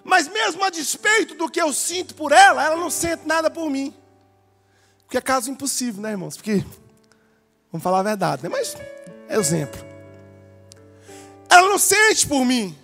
Mas 0.03 0.27
mesmo 0.27 0.63
a 0.63 0.71
despeito 0.71 1.35
do 1.35 1.49
que 1.49 1.61
eu 1.61 1.71
sinto 1.71 2.15
por 2.15 2.31
ela, 2.31 2.63
ela 2.63 2.75
não 2.75 2.89
sente 2.89 3.27
nada 3.27 3.49
por 3.49 3.69
mim. 3.69 3.93
Porque 5.05 5.17
é 5.17 5.21
caso 5.21 5.51
impossível, 5.51 6.01
né, 6.01 6.11
irmãos? 6.11 6.35
Porque, 6.35 6.65
vamos 7.71 7.83
falar 7.83 7.99
a 7.99 8.03
verdade, 8.03 8.43
né? 8.43 8.49
Mas 8.49 8.75
é 9.27 9.37
exemplo. 9.37 9.79
Ela 11.47 11.69
não 11.69 11.77
sente 11.77 12.27
por 12.27 12.43
mim. 12.43 12.75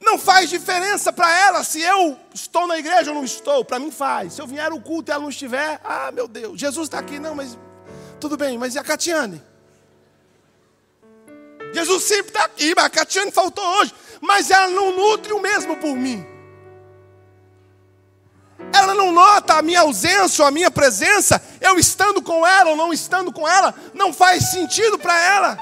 Não 0.00 0.18
faz 0.18 0.50
diferença 0.50 1.10
para 1.10 1.34
ela 1.46 1.64
se 1.64 1.80
eu 1.80 2.18
estou 2.34 2.66
na 2.66 2.78
igreja 2.78 3.10
ou 3.10 3.16
não 3.16 3.24
estou. 3.24 3.64
Para 3.64 3.78
mim 3.78 3.90
faz. 3.90 4.34
Se 4.34 4.42
eu 4.42 4.46
vier 4.46 4.70
o 4.70 4.80
culto 4.80 5.10
e 5.10 5.12
ela 5.12 5.22
não 5.22 5.30
estiver, 5.30 5.80
ah, 5.82 6.12
meu 6.12 6.28
Deus, 6.28 6.60
Jesus 6.60 6.88
está 6.88 6.98
aqui, 6.98 7.18
não, 7.18 7.34
mas 7.34 7.56
tudo 8.24 8.38
bem. 8.38 8.56
Mas 8.56 8.74
e 8.74 8.78
a 8.78 8.84
Catiane? 8.84 9.42
Jesus 11.74 12.04
sempre 12.04 12.28
está 12.28 12.44
aqui, 12.44 12.72
mas 12.74 12.86
a 12.86 12.90
Catiane 12.90 13.30
faltou 13.30 13.64
hoje. 13.78 13.92
Mas 14.20 14.50
ela 14.50 14.68
não 14.68 14.96
nutre 14.96 15.32
o 15.32 15.40
mesmo 15.40 15.76
por 15.76 15.94
mim. 15.94 16.24
ela 18.72 18.94
não 18.94 19.12
nota 19.12 19.54
a 19.54 19.62
minha 19.62 19.80
ausência 19.80 20.46
a 20.46 20.50
minha 20.50 20.70
presença, 20.70 21.40
eu 21.60 21.78
estando 21.78 22.20
com 22.22 22.46
ela 22.46 22.70
ou 22.70 22.76
não 22.76 22.92
estando 22.92 23.32
com 23.32 23.46
ela, 23.46 23.74
não 23.92 24.12
faz 24.12 24.50
sentido 24.50 24.98
para 24.98 25.16
ela. 25.18 25.58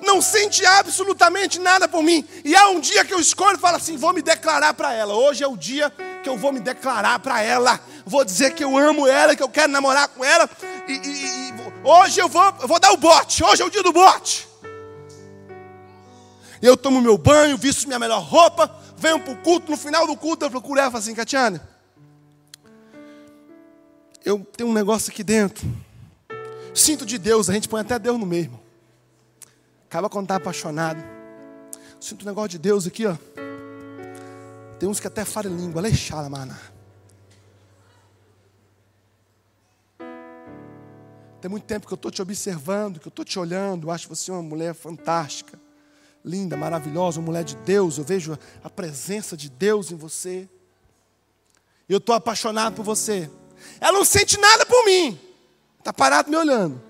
Não 0.00 0.20
sente 0.20 0.64
absolutamente 0.66 1.60
nada 1.60 1.86
por 1.86 2.02
mim. 2.02 2.26
E 2.44 2.56
há 2.56 2.68
um 2.68 2.80
dia 2.80 3.04
que 3.04 3.14
eu 3.14 3.20
escolho 3.20 3.56
e 3.56 3.60
falo 3.60 3.76
assim: 3.76 3.96
vou 3.96 4.12
me 4.12 4.20
declarar 4.20 4.74
para 4.74 4.92
ela. 4.92 5.14
Hoje 5.14 5.44
é 5.44 5.46
o 5.46 5.56
dia 5.56 5.90
que 6.22 6.28
eu 6.28 6.36
vou 6.36 6.52
me 6.52 6.58
declarar 6.58 7.18
para 7.20 7.40
ela. 7.40 7.80
Vou 8.04 8.24
dizer 8.24 8.54
que 8.54 8.64
eu 8.64 8.76
amo 8.76 9.06
ela, 9.06 9.36
que 9.36 9.42
eu 9.42 9.48
quero 9.48 9.72
namorar 9.72 10.08
com 10.08 10.24
ela. 10.24 10.48
E, 10.88 10.92
e, 10.92 11.48
e 11.48 11.54
hoje 11.84 12.20
eu 12.20 12.28
vou, 12.28 12.54
eu 12.60 12.68
vou 12.68 12.80
dar 12.80 12.92
o 12.92 12.96
bote. 12.96 13.44
Hoje 13.44 13.62
é 13.62 13.64
o 13.64 13.70
dia 13.70 13.82
do 13.82 13.92
bote. 13.92 14.48
Eu 16.60 16.76
tomo 16.76 17.00
meu 17.00 17.18
banho, 17.18 17.58
visto 17.58 17.86
minha 17.86 17.98
melhor 17.98 18.22
roupa, 18.22 18.72
venho 18.96 19.18
para 19.18 19.32
o 19.32 19.36
culto. 19.36 19.70
No 19.70 19.76
final 19.76 20.06
do 20.06 20.16
culto 20.16 20.44
eu 20.44 20.50
procuro 20.50 20.78
ela 20.78 20.88
e 20.88 20.92
falo 20.92 21.02
assim: 21.02 21.14
Catiane, 21.14 21.60
eu 24.24 24.46
tenho 24.56 24.70
um 24.70 24.72
negócio 24.72 25.10
aqui 25.10 25.24
dentro. 25.24 25.66
Sinto 26.74 27.04
de 27.04 27.18
Deus, 27.18 27.50
a 27.50 27.52
gente 27.52 27.68
põe 27.68 27.80
até 27.80 27.98
Deus 27.98 28.18
no 28.18 28.24
meio, 28.24 28.58
Acaba 29.86 30.08
quando 30.08 30.24
está 30.24 30.36
apaixonado. 30.36 31.02
Sinto 32.00 32.22
um 32.22 32.26
negócio 32.26 32.50
de 32.50 32.58
Deus 32.58 32.86
aqui, 32.86 33.06
ó. 33.06 33.14
Tem 34.78 34.88
uns 34.88 34.98
que 34.98 35.06
até 35.06 35.24
falam 35.24 35.54
língua, 35.54 35.82
leixala, 35.82 36.30
mana. 36.30 36.58
Tem 41.42 41.50
muito 41.50 41.64
tempo 41.64 41.88
que 41.88 41.92
eu 41.92 41.96
estou 41.96 42.08
te 42.08 42.22
observando, 42.22 43.00
que 43.00 43.08
eu 43.08 43.10
estou 43.10 43.24
te 43.24 43.36
olhando. 43.36 43.90
Acho 43.90 44.08
você 44.08 44.30
uma 44.30 44.40
mulher 44.40 44.74
fantástica, 44.74 45.60
linda, 46.24 46.56
maravilhosa, 46.56 47.18
uma 47.18 47.26
mulher 47.26 47.42
de 47.42 47.56
Deus. 47.56 47.98
Eu 47.98 48.04
vejo 48.04 48.38
a 48.62 48.70
presença 48.70 49.36
de 49.36 49.50
Deus 49.50 49.90
em 49.90 49.96
você. 49.96 50.48
Eu 51.88 51.98
estou 51.98 52.14
apaixonado 52.14 52.76
por 52.76 52.84
você. 52.84 53.28
Ela 53.80 53.98
não 53.98 54.04
sente 54.04 54.38
nada 54.38 54.64
por 54.64 54.84
mim. 54.84 55.18
Está 55.80 55.92
parado 55.92 56.30
me 56.30 56.36
olhando. 56.36 56.80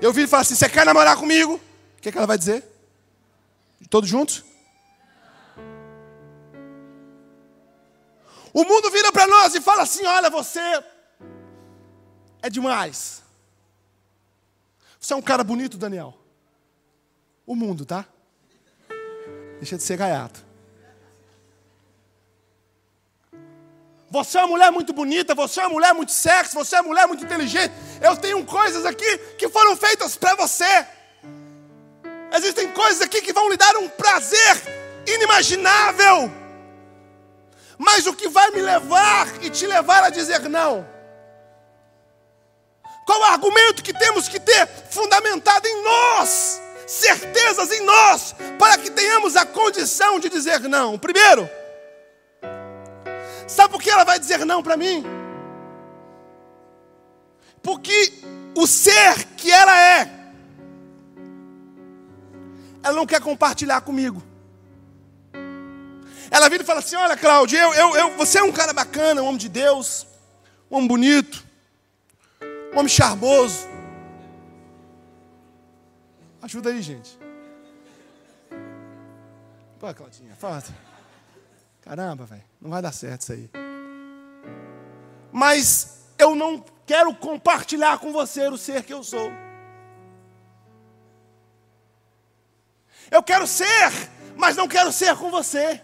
Eu 0.00 0.12
vi 0.12 0.22
e 0.22 0.26
falo 0.28 0.42
assim: 0.42 0.54
Você 0.54 0.68
quer 0.68 0.86
namorar 0.86 1.16
comigo? 1.16 1.54
O 1.98 2.00
que, 2.00 2.12
que 2.12 2.16
ela 2.16 2.28
vai 2.28 2.38
dizer? 2.38 2.62
Todos 3.90 4.08
juntos? 4.08 4.44
O 8.52 8.62
mundo 8.62 8.92
vira 8.92 9.10
para 9.10 9.26
nós 9.26 9.56
e 9.56 9.60
fala 9.60 9.82
assim: 9.82 10.06
Olha, 10.06 10.30
você 10.30 10.60
é 12.40 12.48
demais. 12.48 13.23
Você 15.04 15.12
é 15.12 15.16
um 15.16 15.20
cara 15.20 15.44
bonito, 15.44 15.76
Daniel. 15.76 16.14
O 17.46 17.54
mundo, 17.54 17.84
tá? 17.84 18.06
Deixa 19.58 19.76
de 19.76 19.82
ser 19.82 19.98
gaiato. 19.98 20.42
Você 24.10 24.38
é 24.38 24.40
uma 24.40 24.48
mulher 24.48 24.72
muito 24.72 24.94
bonita, 24.94 25.34
você 25.34 25.60
é 25.60 25.64
uma 25.64 25.74
mulher 25.74 25.92
muito 25.92 26.10
sexy, 26.10 26.54
você 26.54 26.76
é 26.76 26.80
uma 26.80 26.88
mulher 26.88 27.06
muito 27.06 27.22
inteligente. 27.22 27.74
Eu 28.00 28.16
tenho 28.16 28.42
coisas 28.46 28.86
aqui 28.86 29.18
que 29.36 29.46
foram 29.50 29.76
feitas 29.76 30.16
para 30.16 30.36
você. 30.36 30.86
Existem 32.34 32.72
coisas 32.72 33.02
aqui 33.02 33.20
que 33.20 33.34
vão 33.34 33.50
lhe 33.50 33.58
dar 33.58 33.76
um 33.76 33.90
prazer 33.90 34.56
inimaginável. 35.06 36.32
Mas 37.76 38.06
o 38.06 38.14
que 38.14 38.26
vai 38.26 38.50
me 38.52 38.62
levar 38.62 39.44
e 39.44 39.50
te 39.50 39.66
levar 39.66 40.02
a 40.02 40.08
dizer 40.08 40.48
não? 40.48 40.93
Qual 43.04 43.20
o 43.20 43.24
argumento 43.24 43.82
que 43.82 43.92
temos 43.92 44.28
que 44.28 44.40
ter 44.40 44.66
fundamentado 44.90 45.66
em 45.66 45.82
nós, 45.82 46.60
certezas 46.86 47.70
em 47.72 47.84
nós, 47.84 48.34
para 48.58 48.78
que 48.78 48.90
tenhamos 48.90 49.36
a 49.36 49.44
condição 49.44 50.18
de 50.18 50.28
dizer 50.28 50.60
não? 50.60 50.98
Primeiro, 50.98 51.48
Sabe 53.46 53.72
por 53.72 53.82
que 53.82 53.90
ela 53.90 54.04
vai 54.04 54.18
dizer 54.18 54.44
não 54.44 54.62
para 54.62 54.76
mim? 54.76 55.04
Porque 57.62 58.12
o 58.54 58.66
ser 58.66 59.24
que 59.36 59.50
ela 59.50 59.78
é, 59.78 60.10
ela 62.82 62.94
não 62.94 63.06
quer 63.06 63.20
compartilhar 63.20 63.80
comigo. 63.82 64.22
Ela 66.30 66.48
vira 66.48 66.62
e 66.62 66.66
fala 66.66 66.80
assim: 66.80 66.96
Olha, 66.96 67.16
Cláudio, 67.16 67.58
eu, 67.58 67.96
eu, 67.96 68.16
você 68.16 68.38
é 68.38 68.42
um 68.42 68.52
cara 68.52 68.72
bacana, 68.72 69.22
um 69.22 69.26
homem 69.26 69.38
de 69.38 69.48
Deus, 69.48 70.06
um 70.70 70.76
homem 70.76 70.88
bonito, 70.88 71.43
homem 72.74 72.88
charmoso. 72.88 73.68
Ajuda 76.42 76.70
aí, 76.70 76.82
gente. 76.82 77.18
Pô, 79.78 79.92
Claudinha, 79.94 80.34
fala. 80.36 80.62
Caramba, 81.80 82.24
velho, 82.24 82.44
não 82.60 82.70
vai 82.70 82.80
dar 82.80 82.92
certo 82.92 83.22
isso 83.22 83.32
aí. 83.32 83.50
Mas 85.32 86.04
eu 86.18 86.34
não 86.34 86.64
quero 86.86 87.14
compartilhar 87.14 87.98
com 87.98 88.12
você 88.12 88.48
o 88.48 88.56
ser 88.56 88.82
que 88.82 88.92
eu 88.92 89.02
sou. 89.02 89.30
Eu 93.10 93.22
quero 93.22 93.46
ser, 93.46 93.90
mas 94.36 94.56
não 94.56 94.66
quero 94.66 94.90
ser 94.92 95.16
com 95.16 95.30
você. 95.30 95.80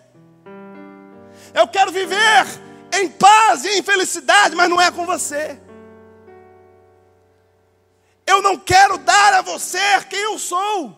Eu 1.53 1.68
quero 1.68 1.93
viver 1.93 2.47
em 2.93 3.09
paz 3.09 3.64
e 3.64 3.78
em 3.78 3.82
felicidade, 3.82 4.55
mas 4.57 4.68
não 4.68 4.80
é 4.80 4.91
com 4.91 5.05
você. 5.05 5.61
Eu 8.31 8.41
não 8.41 8.57
quero 8.57 8.97
dar 8.97 9.35
a 9.35 9.43
você 9.43 9.78
quem 10.09 10.20
eu 10.20 10.39
sou, 10.39 10.97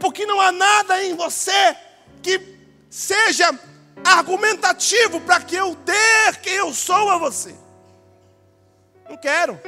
porque 0.00 0.24
não 0.24 0.40
há 0.40 0.50
nada 0.50 1.04
em 1.04 1.14
você 1.14 1.76
que 2.22 2.40
seja 2.88 3.46
argumentativo 4.02 5.20
para 5.20 5.40
que 5.40 5.54
eu 5.54 5.74
dê 5.74 6.32
quem 6.42 6.54
eu 6.54 6.72
sou 6.72 7.10
a 7.10 7.18
você. 7.18 7.54
Não 9.08 9.18
quero. 9.18 9.60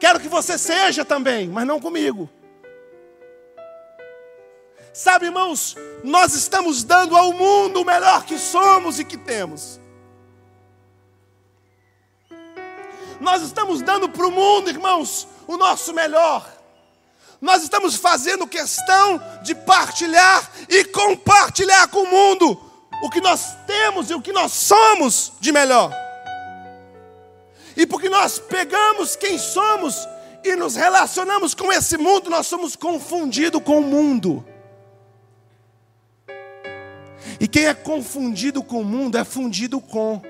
Quero 0.00 0.18
que 0.18 0.28
você 0.28 0.58
seja 0.58 1.04
também, 1.04 1.48
mas 1.48 1.66
não 1.66 1.80
comigo. 1.80 2.28
Sabe, 4.92 5.26
irmãos, 5.26 5.76
nós 6.02 6.34
estamos 6.34 6.82
dando 6.82 7.16
ao 7.16 7.32
mundo 7.32 7.82
o 7.82 7.84
melhor 7.84 8.24
que 8.24 8.38
somos 8.38 8.98
e 8.98 9.04
que 9.04 9.16
temos. 9.16 9.79
Nós 13.20 13.42
estamos 13.42 13.82
dando 13.82 14.08
para 14.08 14.26
o 14.26 14.30
mundo, 14.30 14.70
irmãos, 14.70 15.28
o 15.46 15.56
nosso 15.56 15.92
melhor. 15.92 16.50
Nós 17.40 17.62
estamos 17.62 17.96
fazendo 17.96 18.46
questão 18.46 19.20
de 19.42 19.54
partilhar 19.54 20.50
e 20.68 20.84
compartilhar 20.84 21.88
com 21.88 22.02
o 22.02 22.10
mundo 22.10 22.60
o 23.02 23.10
que 23.10 23.20
nós 23.20 23.56
temos 23.66 24.10
e 24.10 24.14
o 24.14 24.20
que 24.20 24.32
nós 24.32 24.52
somos 24.52 25.32
de 25.40 25.52
melhor. 25.52 25.92
E 27.76 27.86
porque 27.86 28.08
nós 28.08 28.38
pegamos 28.38 29.16
quem 29.16 29.38
somos 29.38 30.06
e 30.44 30.56
nos 30.56 30.74
relacionamos 30.76 31.54
com 31.54 31.72
esse 31.72 31.96
mundo, 31.96 32.30
nós 32.30 32.46
somos 32.46 32.76
confundidos 32.76 33.62
com 33.62 33.78
o 33.78 33.82
mundo. 33.82 34.44
E 37.38 37.48
quem 37.48 37.66
é 37.66 37.74
confundido 37.74 38.62
com 38.62 38.80
o 38.80 38.84
mundo 38.84 39.16
é 39.16 39.24
fundido 39.24 39.80
com. 39.80 40.22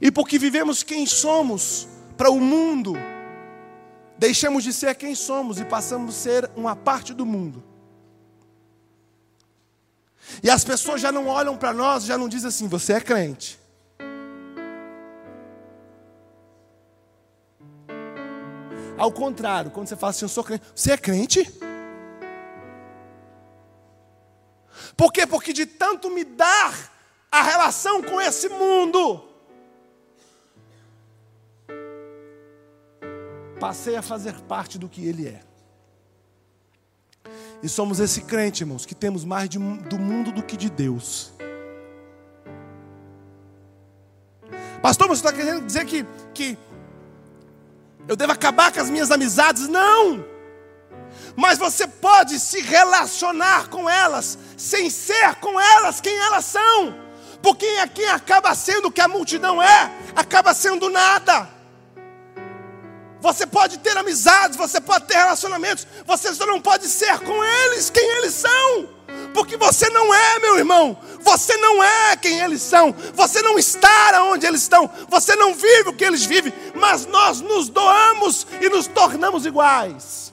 E 0.00 0.10
porque 0.10 0.38
vivemos 0.38 0.82
quem 0.82 1.06
somos 1.06 1.88
para 2.16 2.30
o 2.30 2.40
mundo, 2.40 2.94
deixamos 4.16 4.64
de 4.64 4.72
ser 4.72 4.94
quem 4.94 5.14
somos 5.14 5.60
e 5.60 5.64
passamos 5.64 6.16
a 6.16 6.18
ser 6.18 6.50
uma 6.56 6.76
parte 6.76 7.12
do 7.14 7.26
mundo. 7.26 7.62
E 10.42 10.50
as 10.50 10.64
pessoas 10.64 11.00
já 11.00 11.10
não 11.10 11.26
olham 11.26 11.56
para 11.56 11.72
nós, 11.72 12.04
já 12.04 12.18
não 12.18 12.28
dizem 12.28 12.48
assim: 12.48 12.68
você 12.68 12.94
é 12.94 13.00
crente. 13.00 13.58
Ao 18.96 19.12
contrário, 19.12 19.70
quando 19.70 19.86
você 19.88 19.96
fala 19.96 20.10
assim, 20.10 20.24
eu 20.24 20.28
sou 20.28 20.42
crente, 20.42 20.64
você 20.74 20.92
é 20.92 20.98
crente? 20.98 21.48
Por 24.96 25.12
quê? 25.12 25.24
Porque 25.24 25.52
de 25.52 25.64
tanto 25.64 26.10
me 26.10 26.24
dar 26.24 26.90
a 27.30 27.42
relação 27.42 28.02
com 28.02 28.20
esse 28.20 28.48
mundo, 28.48 29.22
passei 33.58 33.96
a 33.96 34.02
fazer 34.02 34.34
parte 34.42 34.78
do 34.78 34.88
que 34.88 35.06
Ele 35.06 35.28
é. 35.28 35.40
E 37.62 37.68
somos 37.68 37.98
esse 37.98 38.22
crente, 38.22 38.62
irmãos, 38.62 38.86
que 38.86 38.94
temos 38.94 39.24
mais 39.24 39.48
de, 39.48 39.58
do 39.58 39.98
mundo 39.98 40.30
do 40.30 40.42
que 40.42 40.56
de 40.56 40.70
Deus. 40.70 41.32
Pastor, 44.80 45.08
você 45.08 45.26
está 45.26 45.32
querendo 45.32 45.66
dizer 45.66 45.84
que, 45.84 46.06
que 46.32 46.56
eu 48.06 48.14
devo 48.14 48.32
acabar 48.32 48.72
com 48.72 48.80
as 48.80 48.88
minhas 48.88 49.10
amizades? 49.10 49.66
Não! 49.68 50.24
Mas 51.34 51.58
você 51.58 51.86
pode 51.86 52.38
se 52.38 52.60
relacionar 52.60 53.68
com 53.68 53.88
elas, 53.88 54.38
sem 54.56 54.88
ser 54.88 55.34
com 55.36 55.60
elas 55.60 56.00
quem 56.00 56.16
elas 56.16 56.44
são. 56.44 56.94
Porque 57.42 57.66
quem 57.88 58.08
acaba 58.08 58.54
sendo 58.54 58.88
o 58.88 58.92
que 58.92 59.00
a 59.00 59.08
multidão 59.08 59.62
é, 59.62 59.92
acaba 60.14 60.54
sendo 60.54 60.88
nada. 60.90 61.57
Você 63.20 63.46
pode 63.46 63.78
ter 63.78 63.96
amizades, 63.96 64.56
você 64.56 64.80
pode 64.80 65.06
ter 65.06 65.16
relacionamentos, 65.16 65.86
você 66.06 66.32
só 66.34 66.46
não 66.46 66.60
pode 66.60 66.88
ser 66.88 67.18
com 67.20 67.44
eles 67.44 67.90
quem 67.90 68.08
eles 68.18 68.34
são. 68.34 68.88
Porque 69.34 69.56
você 69.56 69.88
não 69.90 70.12
é, 70.12 70.38
meu 70.38 70.58
irmão. 70.58 70.98
Você 71.20 71.56
não 71.56 71.82
é 71.82 72.16
quem 72.16 72.40
eles 72.40 72.62
são. 72.62 72.94
Você 73.14 73.42
não 73.42 73.58
está 73.58 74.22
onde 74.24 74.46
eles 74.46 74.62
estão. 74.62 74.90
Você 75.08 75.34
não 75.36 75.54
vive 75.54 75.90
o 75.90 75.92
que 75.92 76.04
eles 76.04 76.24
vivem. 76.24 76.52
Mas 76.74 77.06
nós 77.06 77.40
nos 77.40 77.68
doamos 77.68 78.46
e 78.60 78.68
nos 78.68 78.86
tornamos 78.86 79.46
iguais. 79.46 80.32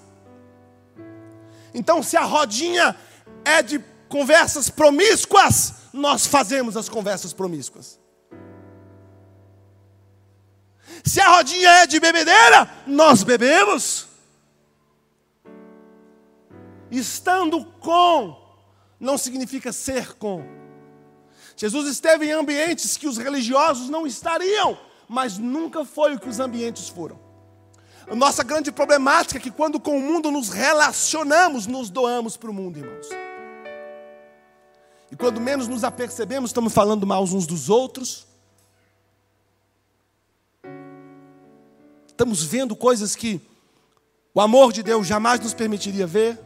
Então, 1.74 2.02
se 2.02 2.16
a 2.16 2.24
rodinha 2.24 2.96
é 3.44 3.62
de 3.62 3.84
conversas 4.08 4.70
promíscuas, 4.70 5.74
nós 5.92 6.26
fazemos 6.26 6.78
as 6.78 6.88
conversas 6.88 7.34
promíscuas. 7.34 8.00
Se 11.04 11.20
a 11.20 11.36
rodinha 11.36 11.70
é 11.70 11.88
de 11.88 12.00
bebedeira, 12.00 12.70
nós 12.86 13.24
bebemos. 13.24 14.08
Estando 16.92 17.66
com 17.80 18.46
não 19.00 19.18
significa 19.18 19.72
ser 19.72 20.14
com. 20.16 20.44
Jesus 21.56 21.88
esteve 21.88 22.26
em 22.26 22.32
ambientes 22.32 22.98
que 22.98 23.08
os 23.08 23.18
religiosos 23.18 23.90
não 23.90 24.06
estariam, 24.06 24.78
mas 25.08 25.38
nunca 25.38 25.86
foi 25.86 26.16
o 26.16 26.20
que 26.20 26.30
os 26.30 26.40
ambientes 26.40 26.90
foram. 26.90 27.20
A 28.08 28.16
nossa 28.16 28.44
grande 28.44 28.72
problemática 28.72 29.40
é 29.40 29.42
que 29.42 29.50
quando 29.50 29.80
com 29.80 29.98
o 29.98 30.02
mundo 30.02 30.30
nos 30.30 30.50
relacionamos, 30.50 31.66
nos 31.66 31.90
doamos 31.90 32.38
para 32.38 32.50
o 32.50 32.54
mundo, 32.54 32.78
irmãos. 32.78 33.08
E 35.12 35.16
quando 35.16 35.40
menos 35.40 35.68
nos 35.68 35.84
apercebemos, 35.84 36.50
estamos 36.50 36.74
falando 36.74 37.08
mal 37.08 37.24
uns 37.24 37.48
dos 37.48 37.70
outros. 37.70 38.28
Estamos 42.16 42.42
vendo 42.42 42.78
coisas 42.78 43.14
que 43.14 43.42
o 44.34 44.40
amor 44.40 44.72
de 44.72 44.82
Deus 44.82 45.06
jamais 45.06 45.38
nos 45.42 45.54
permitiria 45.54 46.08
ver. 46.08 46.40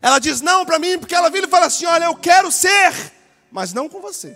Ela 0.00 0.18
diz 0.18 0.40
não 0.40 0.64
para 0.64 0.78
mim 0.78 0.98
porque 0.98 1.14
ela 1.14 1.28
vira 1.28 1.46
e 1.46 1.50
fala 1.50 1.66
assim: 1.66 1.84
Olha, 1.84 2.06
eu 2.06 2.16
quero 2.16 2.50
ser, 2.50 3.12
mas 3.50 3.74
não 3.74 3.90
com 3.90 4.00
você. 4.00 4.34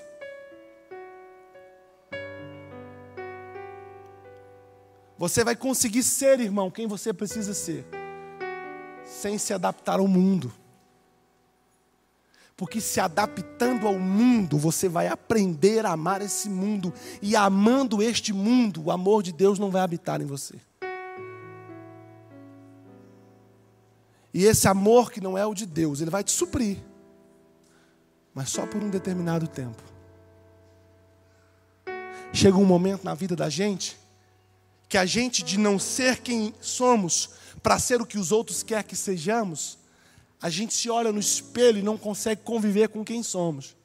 Você 5.17 5.43
vai 5.43 5.57
conseguir 5.57 6.03
ser, 6.03 6.39
irmão, 6.39 6.71
quem 6.71 6.87
você 6.87 7.11
precisa 7.11 7.55
ser, 7.55 7.87
sem 9.07 9.39
se 9.39 9.55
adaptar 9.55 10.01
ao 10.01 10.07
mundo. 10.07 10.53
Porque 12.57 12.81
se 12.81 12.99
adaptando 13.01 13.87
ao 13.87 13.99
mundo, 13.99 14.57
você 14.57 14.89
vai 14.89 15.09
aprender 15.09 15.85
a 15.85 15.93
amar 15.93 16.23
esse 16.23 16.49
mundo. 16.49 16.93
E 17.21 17.37
amando 17.37 18.03
este 18.03 18.33
mundo, 18.33 18.85
o 18.85 18.91
amor 18.91 19.23
de 19.23 19.31
Deus 19.31 19.59
não 19.59 19.71
vai 19.71 19.83
habitar 19.83 20.23
em 20.23 20.25
você. 20.25 20.55
E 24.33 24.45
esse 24.45 24.67
amor 24.69 25.13
que 25.13 25.21
não 25.21 25.37
é 25.37 25.47
o 25.47 25.55
de 25.55 25.67
Deus, 25.67 26.01
ele 26.01 26.11
vai 26.11 26.25
te 26.25 26.31
suprir. 26.31 26.79
Mas 28.35 28.51
só 28.51 28.67
por 28.67 28.83
um 28.83 28.91
determinado 28.91 29.47
tempo. 29.47 29.83
Chega 32.33 32.57
um 32.57 32.65
momento 32.65 33.05
na 33.05 33.15
vida 33.15 33.37
da 33.37 33.49
gente 33.49 33.99
que 34.89 34.99
a 34.99 35.07
gente 35.07 35.43
de 35.43 35.59
não 35.59 35.79
ser 35.79 36.19
quem 36.19 36.55
somos 36.61 37.31
para 37.63 37.79
ser 37.79 38.01
o 38.01 38.07
que 38.07 38.19
os 38.19 38.31
outros 38.31 38.63
querem 38.63 38.85
que 38.85 38.95
sejamos, 38.95 39.79
a 40.47 40.49
gente 40.49 40.73
se 40.73 40.89
olha 40.89 41.11
no 41.11 41.19
espelho 41.19 41.81
e 41.81 41.83
não 41.83 41.99
consegue 41.99 42.43
conviver 42.45 42.89
com 42.89 43.05
quem 43.05 43.21
somos. 43.21 43.77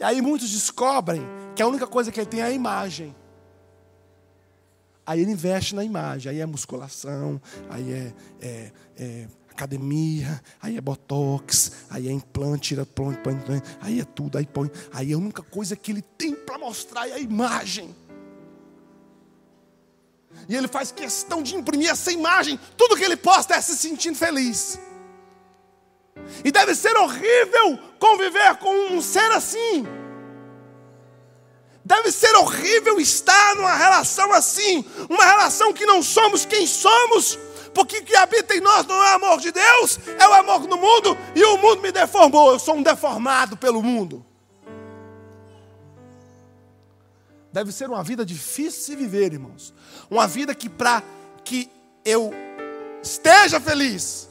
E 0.00 0.02
aí 0.02 0.22
muitos 0.22 0.50
descobrem 0.50 1.20
que 1.54 1.60
a 1.62 1.66
única 1.66 1.86
coisa 1.86 2.10
que 2.10 2.18
ele 2.18 2.26
tem 2.26 2.40
é 2.40 2.44
a 2.44 2.50
imagem. 2.50 3.14
Aí 5.04 5.20
ele 5.20 5.32
investe 5.32 5.74
na 5.74 5.84
imagem, 5.84 6.32
aí 6.32 6.40
é 6.40 6.46
musculação, 6.46 7.38
aí 7.68 7.92
é, 7.92 8.14
é, 8.40 8.72
é 8.96 9.28
academia, 9.50 10.42
aí 10.58 10.78
é 10.78 10.80
botox, 10.80 11.84
aí 11.90 12.08
é 12.08 12.12
implante, 12.12 12.68
tira 12.68 12.86
plante, 12.86 13.20
aí 13.82 14.00
é 14.00 14.04
tudo, 14.04 14.38
aí 14.38 14.46
põe. 14.46 14.70
Aí 14.90 15.12
a 15.12 15.18
única 15.18 15.42
coisa 15.42 15.76
que 15.76 15.92
ele 15.92 16.00
tem 16.00 16.34
para 16.34 16.56
mostrar 16.56 17.06
é 17.10 17.12
a 17.12 17.18
imagem. 17.18 17.94
E 20.48 20.54
ele 20.54 20.68
faz 20.68 20.92
questão 20.92 21.42
de 21.42 21.54
imprimir 21.54 21.90
essa 21.90 22.12
imagem. 22.12 22.58
Tudo 22.76 22.96
que 22.96 23.04
ele 23.04 23.16
posta 23.16 23.54
é 23.54 23.60
se 23.60 23.76
sentindo 23.76 24.16
feliz. 24.16 24.78
E 26.44 26.50
deve 26.50 26.74
ser 26.74 26.96
horrível 26.96 27.78
conviver 27.98 28.56
com 28.56 28.94
um 28.94 29.00
ser 29.00 29.30
assim. 29.32 29.86
Deve 31.84 32.10
ser 32.10 32.34
horrível 32.36 32.98
estar 32.98 33.56
numa 33.56 33.74
relação 33.74 34.32
assim, 34.32 34.84
uma 35.08 35.24
relação 35.24 35.72
que 35.72 35.84
não 35.84 36.02
somos 36.02 36.46
quem 36.46 36.66
somos, 36.66 37.38
porque 37.74 37.98
o 37.98 38.04
que 38.04 38.16
habita 38.16 38.54
em 38.54 38.60
nós 38.60 38.86
não 38.86 38.94
é 38.94 39.12
o 39.12 39.16
amor 39.16 39.38
de 39.38 39.52
Deus, 39.52 39.98
é 40.18 40.26
o 40.26 40.32
amor 40.32 40.60
no 40.60 40.78
mundo, 40.78 41.16
e 41.34 41.44
o 41.44 41.58
mundo 41.58 41.82
me 41.82 41.92
deformou, 41.92 42.52
eu 42.52 42.58
sou 42.58 42.76
um 42.76 42.82
deformado 42.82 43.54
pelo 43.58 43.82
mundo. 43.82 44.24
Deve 47.54 47.70
ser 47.70 47.88
uma 47.88 48.02
vida 48.02 48.26
difícil 48.26 48.96
de 48.96 49.02
viver, 49.04 49.32
irmãos. 49.32 49.72
Uma 50.10 50.26
vida 50.26 50.52
que 50.56 50.68
para 50.68 51.04
que 51.44 51.70
eu 52.04 52.32
esteja 53.00 53.60
feliz, 53.60 54.28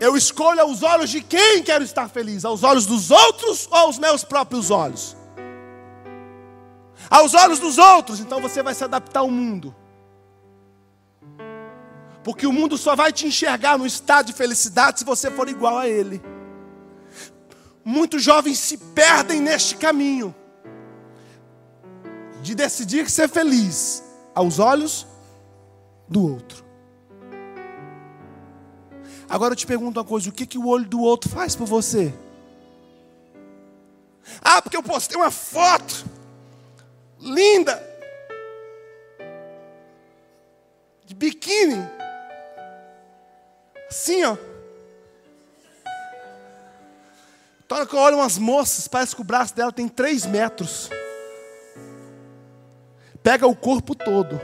eu 0.00 0.16
escolho 0.16 0.60
aos 0.62 0.82
olhos 0.82 1.10
de 1.10 1.20
quem 1.20 1.62
quero 1.62 1.84
estar 1.84 2.08
feliz, 2.08 2.44
aos 2.44 2.64
olhos 2.64 2.86
dos 2.86 3.12
outros 3.12 3.68
ou 3.70 3.78
aos 3.78 3.98
meus 4.00 4.24
próprios 4.24 4.68
olhos? 4.68 5.16
Aos 7.08 7.34
olhos 7.34 7.60
dos 7.60 7.78
outros, 7.78 8.18
então 8.18 8.40
você 8.40 8.60
vai 8.60 8.74
se 8.74 8.82
adaptar 8.82 9.20
ao 9.20 9.30
mundo. 9.30 9.72
Porque 12.24 12.48
o 12.48 12.52
mundo 12.52 12.76
só 12.76 12.96
vai 12.96 13.12
te 13.12 13.28
enxergar 13.28 13.78
no 13.78 13.86
estado 13.86 14.26
de 14.26 14.32
felicidade 14.32 14.98
se 14.98 15.04
você 15.04 15.30
for 15.30 15.48
igual 15.48 15.78
a 15.78 15.88
ele. 15.88 16.20
Muitos 17.84 18.24
jovens 18.24 18.58
se 18.58 18.76
perdem 18.76 19.40
neste 19.40 19.76
caminho 19.76 20.34
de 22.42 22.54
decidir 22.56 23.08
ser 23.08 23.28
feliz 23.28 24.02
aos 24.34 24.58
olhos 24.58 25.06
do 26.08 26.32
outro. 26.32 26.64
Agora 29.28 29.52
eu 29.52 29.56
te 29.56 29.66
pergunto 29.66 29.98
uma 29.98 30.04
coisa: 30.04 30.28
o 30.28 30.32
que, 30.32 30.44
que 30.44 30.58
o 30.58 30.66
olho 30.66 30.84
do 30.84 31.00
outro 31.00 31.30
faz 31.30 31.54
por 31.54 31.66
você? 31.66 32.12
Ah, 34.42 34.60
porque 34.60 34.76
eu 34.76 34.82
postei 34.82 35.16
uma 35.16 35.30
foto 35.30 36.04
linda 37.20 37.80
de 41.04 41.14
biquíni, 41.14 41.78
assim, 43.88 44.24
ó. 44.24 44.36
Então, 47.64 47.86
que 47.86 47.94
eu 47.94 48.00
olho 48.00 48.16
umas 48.18 48.36
moças, 48.36 48.86
parece 48.86 49.14
que 49.14 49.22
o 49.22 49.24
braço 49.24 49.54
dela 49.56 49.72
tem 49.72 49.88
três 49.88 50.26
metros 50.26 50.90
pega 53.22 53.46
o 53.46 53.56
corpo 53.56 53.94
todo. 53.94 54.40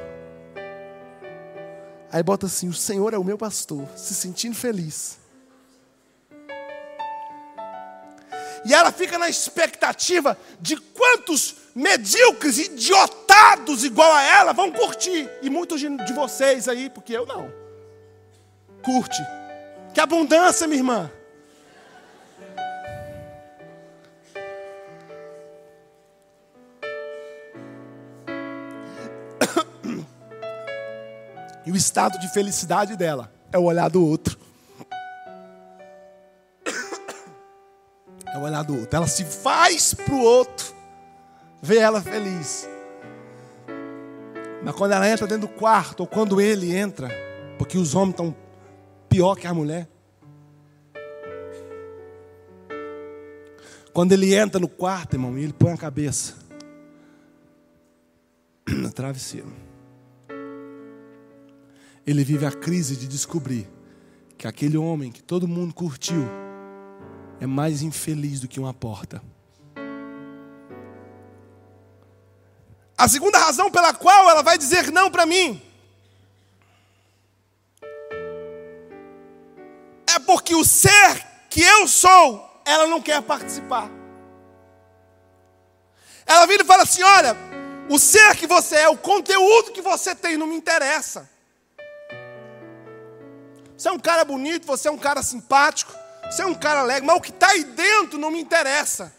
Aí 2.11 2.23
bota 2.23 2.47
assim: 2.47 2.69
O 2.69 2.75
Senhor 2.75 3.13
é 3.13 3.19
o 3.19 3.25
meu 3.25 3.37
pastor, 3.37 3.87
se 3.97 4.15
sentindo 4.15 4.55
feliz. 4.55 5.19
E 8.65 8.75
ela 8.75 8.91
fica 8.91 9.19
na 9.19 9.29
expectativa 9.29 10.37
de 10.61 10.77
quantos 10.77 11.57
medíocres, 11.75 12.59
idiotados 12.59 13.85
igual 13.85 14.13
a 14.13 14.23
ela 14.23 14.53
vão 14.53 14.71
curtir. 14.73 15.31
E 15.43 15.49
muitos 15.49 15.81
de 15.81 16.13
vocês 16.13 16.69
aí, 16.69 16.91
porque 16.91 17.13
eu 17.13 17.25
não. 17.25 17.53
Curte. 18.83 19.23
Que 19.95 20.01
abundância, 20.01 20.67
minha 20.67 20.81
irmã. 20.81 21.11
E 31.69 31.71
o 31.71 31.77
estado 31.77 32.19
de 32.19 32.27
felicidade 32.33 32.97
dela 32.97 33.31
é 33.53 33.59
o 33.59 33.65
olhar 33.65 33.91
do 33.91 34.03
outro. 34.03 34.39
É 38.27 38.39
o 38.39 38.43
olhar 38.43 38.63
do 38.63 38.75
outro. 38.75 38.97
Ela 38.97 39.07
se 39.07 39.23
faz 39.23 39.93
para 39.93 40.15
o 40.15 40.23
outro 40.23 40.75
ver 41.61 41.79
ela 41.79 42.01
feliz. 42.01 42.67
Mas 44.63 44.75
quando 44.75 44.93
ela 44.93 45.07
entra 45.07 45.27
dentro 45.27 45.47
do 45.47 45.55
quarto, 45.55 46.01
ou 46.01 46.07
quando 46.07 46.41
ele 46.41 46.75
entra, 46.75 47.11
porque 47.59 47.77
os 47.77 47.95
homens 47.95 48.13
estão 48.13 48.35
pior 49.07 49.35
que 49.35 49.47
a 49.47 49.53
mulher. 49.53 49.87
Quando 53.93 54.13
ele 54.13 54.35
entra 54.35 54.59
no 54.59 54.69
quarto, 54.69 55.17
irmão, 55.17 55.37
e 55.39 55.45
ele 55.45 55.53
põe 55.53 55.73
a 55.73 55.77
cabeça 55.77 56.35
no 58.67 58.91
travesseiro 58.91 59.68
ele 62.07 62.25
vive 62.25 62.47
a 62.47 62.53
crise 62.53 62.97
de 62.97 63.07
descobrir 63.07 63.69
que 64.37 64.47
aquele 64.47 64.77
homem 64.77 65.11
que 65.11 65.23
todo 65.23 65.49
mundo 65.49 65.75
curtiu 65.75 66.25
é 67.41 67.47
mais 67.47 67.83
infeliz 67.83 68.41
do 68.41 68.49
que 68.49 68.61
uma 68.61 68.75
porta. 68.75 69.23
A 72.97 73.07
segunda 73.09 73.39
razão 73.39 73.71
pela 73.71 73.95
qual 73.95 74.29
ela 74.29 74.43
vai 74.43 74.59
dizer 74.59 74.91
não 74.91 75.11
para 75.11 75.25
mim 75.25 75.63
porque 80.29 80.55
o 80.55 80.63
ser 80.63 81.27
que 81.49 81.63
eu 81.63 81.89
sou, 81.89 82.63
ela 82.67 82.87
não 82.87 83.01
quer 83.01 83.23
participar. 83.23 83.91
Ela 86.27 86.45
vira 86.45 86.63
e 86.63 86.67
fala 86.67 86.83
assim: 86.83 87.03
olha, 87.03 87.35
o 87.89 87.99
ser 87.99 88.37
que 88.37 88.47
você 88.47 88.77
é, 88.77 88.89
o 88.91 88.99
conteúdo 88.99 89.73
que 89.73 89.81
você 89.81 90.15
tem 90.15 90.37
não 90.37 90.47
me 90.47 90.55
interessa. 90.55 91.29
Você 93.79 93.89
é 93.89 93.93
um 93.93 93.99
cara 93.99 94.25
bonito, 94.25 94.67
você 94.67 94.89
é 94.89 94.91
um 94.91 94.99
cara 94.99 95.23
simpático, 95.23 95.95
você 96.29 96.43
é 96.43 96.47
um 96.47 96.55
cara 96.55 96.81
alegre, 96.81 97.07
mas 97.07 97.17
o 97.17 97.21
que 97.21 97.31
está 97.31 97.51
aí 97.51 97.63
dentro 97.63 98.19
não 98.19 98.29
me 98.29 98.41
interessa. 98.41 99.15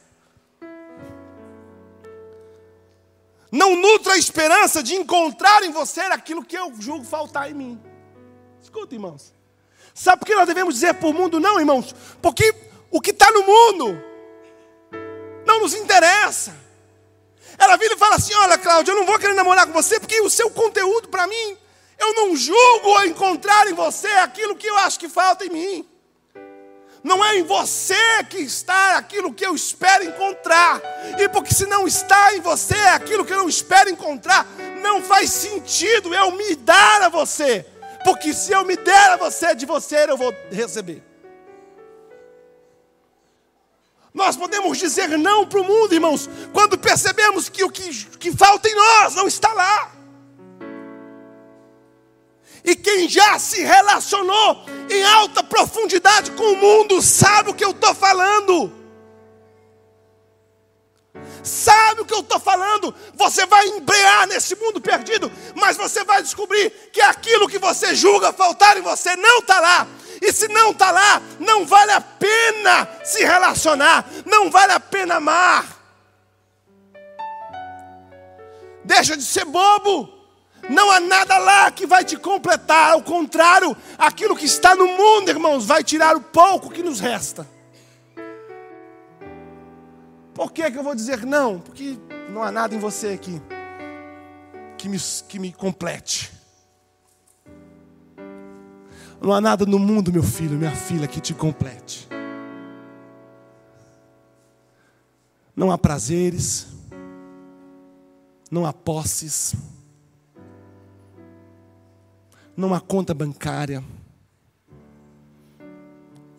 Não 3.50 3.78
nutra 3.78 4.14
a 4.14 4.18
esperança 4.18 4.84
de 4.84 4.96
encontrar 4.96 5.64
em 5.64 5.72
você 5.72 6.02
aquilo 6.02 6.44
que 6.44 6.58
eu 6.58 6.74
julgo 6.78 7.06
faltar 7.06 7.50
em 7.50 7.54
mim. 7.54 7.82
Escuta, 8.62 8.94
irmãos. 8.94 9.34
Sabe 9.96 10.20
por 10.20 10.26
que 10.26 10.36
nós 10.36 10.46
devemos 10.46 10.74
dizer 10.74 10.94
para 10.96 11.08
o 11.08 11.14
mundo 11.14 11.40
não, 11.40 11.58
irmãos? 11.58 11.96
Porque 12.22 12.54
o 12.92 13.00
que 13.00 13.12
está 13.12 13.32
no 13.32 13.44
mundo 13.44 13.98
não 15.46 15.62
nos 15.62 15.74
interessa. 15.74 16.54
Ela 17.58 17.78
vira 17.78 17.94
e 17.94 17.98
fala 17.98 18.16
assim: 18.16 18.34
Olha, 18.36 18.58
Cláudia, 18.58 18.92
eu 18.92 18.96
não 18.98 19.06
vou 19.06 19.18
querer 19.18 19.34
namorar 19.34 19.66
com 19.66 19.72
você 19.72 20.02
porque 20.02 20.20
o 20.20 20.30
seu 20.30 20.52
conteúdo 20.52 21.08
para 21.08 21.26
mim 21.28 21.58
eu 22.00 22.14
não 22.14 22.36
julgo 22.36 23.04
encontrar 23.04 23.68
em 23.68 23.74
você 23.74 24.08
aquilo 24.08 24.56
que 24.56 24.68
eu 24.68 24.78
acho 24.78 25.00
que 25.00 25.10
falta 25.10 25.46
em 25.46 25.50
mim. 25.50 25.90
Não 27.04 27.24
é 27.24 27.38
em 27.38 27.44
você 27.44 28.24
que 28.30 28.40
está 28.40 28.98
aquilo 28.98 29.34
que 29.34 29.46
eu 29.46 29.56
espero 29.56 30.04
encontrar. 30.04 30.82
E 31.18 31.30
porque 31.30 31.54
se 31.54 31.66
não 31.66 31.88
está 31.88 32.36
em 32.36 32.42
você 32.42 32.76
aquilo 32.76 33.26
que 33.26 33.34
eu 33.34 33.38
não 33.38 33.50
espero 33.50 33.90
encontrar, 33.90 34.46
não 34.82 35.02
faz 35.02 35.30
sentido 35.32 36.14
eu 36.14 36.32
me 36.32 36.56
dar 36.56 37.04
a 37.04 37.10
você. 37.10 37.66
Porque 38.04 38.34
se 38.34 38.52
eu 38.52 38.66
me 38.66 38.76
der 38.76 39.12
a 39.12 39.18
você, 39.18 39.56
de 39.56 39.66
você 39.66 40.06
eu 40.10 40.18
vou 40.18 40.34
receber. 40.52 41.04
Nós 44.14 44.36
podemos 44.36 44.78
dizer 44.78 45.08
não 45.18 45.48
para 45.48 45.62
o 45.62 45.64
mundo, 45.64 45.94
irmãos, 45.94 46.30
quando 46.52 46.78
percebemos 46.78 47.48
que 47.48 47.64
o 47.64 47.70
que, 47.70 48.06
que 48.18 48.32
falta 48.32 48.68
em 48.68 48.76
nós 48.76 49.16
não 49.16 49.28
está 49.28 49.54
lá. 49.54 49.99
E 52.64 52.76
quem 52.76 53.08
já 53.08 53.40
se 53.40 53.62
relacionou 53.62 54.66
em 54.90 55.04
alta 55.04 55.44
profundidade 55.44 56.32
com 56.32 56.44
o 56.44 56.58
mundo 56.58 57.02
sabe 57.02 57.52
o 57.52 57.54
que 57.54 57.64
eu 57.64 57.72
estou 57.72 57.94
falando. 57.94 58.80
Sabe 61.44 62.02
o 62.02 62.06
que 62.06 62.14
eu 62.14 62.20
estou 62.20 62.40
falando? 62.40 62.94
Você 63.16 63.46
vai 63.46 63.66
embrear 63.68 64.28
nesse 64.28 64.56
mundo 64.56 64.80
perdido, 64.82 65.32
mas 65.56 65.78
você 65.78 66.04
vai 66.04 66.22
descobrir 66.22 66.70
que 66.92 67.02
aquilo 67.02 67.48
que 67.48 67.58
você 67.58 67.96
julga 67.96 68.34
faltar 68.34 68.78
em 68.78 68.82
você 68.82 69.16
não 69.16 69.40
está 69.40 69.60
lá. 69.60 69.88
E 70.22 70.34
se 70.34 70.48
não 70.50 70.72
está 70.72 70.92
lá, 70.92 71.22
não 71.40 71.66
vale 71.66 71.92
a 71.92 72.02
pena 72.02 72.88
se 73.04 73.24
relacionar, 73.24 74.06
não 74.26 74.52
vale 74.52 74.74
a 74.74 74.80
pena 74.80 75.16
amar. 75.16 75.66
Deixa 78.84 79.16
de 79.16 79.24
ser 79.24 79.46
bobo. 79.46 80.19
Não 80.70 80.92
há 80.92 81.00
nada 81.00 81.36
lá 81.40 81.72
que 81.72 81.88
vai 81.88 82.06
te 82.06 82.16
completar, 82.16 82.92
ao 82.92 83.02
contrário, 83.02 83.76
aquilo 83.98 84.36
que 84.36 84.46
está 84.46 84.76
no 84.76 84.86
mundo, 84.86 85.30
irmãos, 85.30 85.66
vai 85.66 85.84
tirar 85.84 86.16
o 86.16 86.22
pouco 86.22 86.70
que 86.70 86.84
nos 86.84 87.00
resta. 87.00 87.48
Por 90.32 90.52
que, 90.52 90.70
que 90.70 90.78
eu 90.78 90.84
vou 90.84 90.94
dizer 90.94 91.26
não? 91.26 91.60
Porque 91.60 91.98
não 92.30 92.44
há 92.44 92.52
nada 92.52 92.76
em 92.76 92.80
você 92.80 93.10
aqui 93.10 93.42
que 94.78 94.88
me, 94.88 94.98
que 95.28 95.40
me 95.40 95.52
complete. 95.52 96.32
Não 99.20 99.34
há 99.34 99.42
nada 99.42 99.66
no 99.66 99.80
mundo, 99.80 100.14
meu 100.14 100.24
filho, 100.24 100.56
minha 100.56 100.76
filha, 100.76 101.08
que 101.08 101.20
te 101.20 101.34
complete. 101.34 102.08
Não 105.56 105.72
há 105.72 105.78
prazeres, 105.80 106.68
não 108.52 108.66
há 108.68 108.72
posses 108.72 109.56
há 112.76 112.82
conta 112.82 113.14
bancária. 113.14 113.82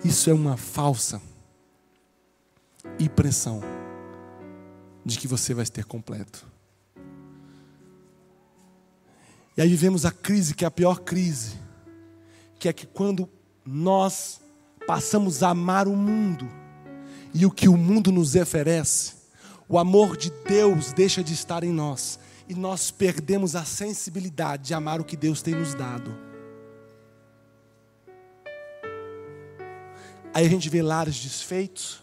Isso 0.04 0.28
é 0.28 0.34
uma 0.34 0.54
falsa 0.54 1.20
impressão 2.98 3.62
de 5.02 5.18
que 5.18 5.26
você 5.26 5.54
vai 5.54 5.64
ter 5.64 5.86
completo. 5.86 6.46
E 9.56 9.62
aí 9.62 9.68
vivemos 9.70 10.04
a 10.04 10.12
crise 10.12 10.54
que 10.54 10.62
é 10.62 10.68
a 10.68 10.70
pior 10.70 11.00
crise, 11.00 11.54
que 12.58 12.68
é 12.68 12.72
que 12.74 12.86
quando 12.86 13.26
nós 13.64 14.42
passamos 14.86 15.42
a 15.42 15.48
amar 15.48 15.88
o 15.88 15.96
mundo 15.96 16.46
e 17.32 17.46
o 17.46 17.50
que 17.50 17.66
o 17.66 17.78
mundo 17.78 18.12
nos 18.12 18.34
oferece, 18.34 19.14
o 19.66 19.78
amor 19.78 20.18
de 20.18 20.30
Deus 20.46 20.92
deixa 20.92 21.24
de 21.24 21.32
estar 21.32 21.64
em 21.64 21.72
nós 21.72 22.19
e 22.50 22.54
nós 22.56 22.90
perdemos 22.90 23.54
a 23.54 23.64
sensibilidade 23.64 24.64
de 24.64 24.74
amar 24.74 25.00
o 25.00 25.04
que 25.04 25.16
Deus 25.16 25.40
tem 25.40 25.54
nos 25.54 25.72
dado. 25.72 26.12
Aí 30.34 30.44
a 30.44 30.48
gente 30.48 30.68
vê 30.68 30.82
lares 30.82 31.16
desfeitos, 31.20 32.02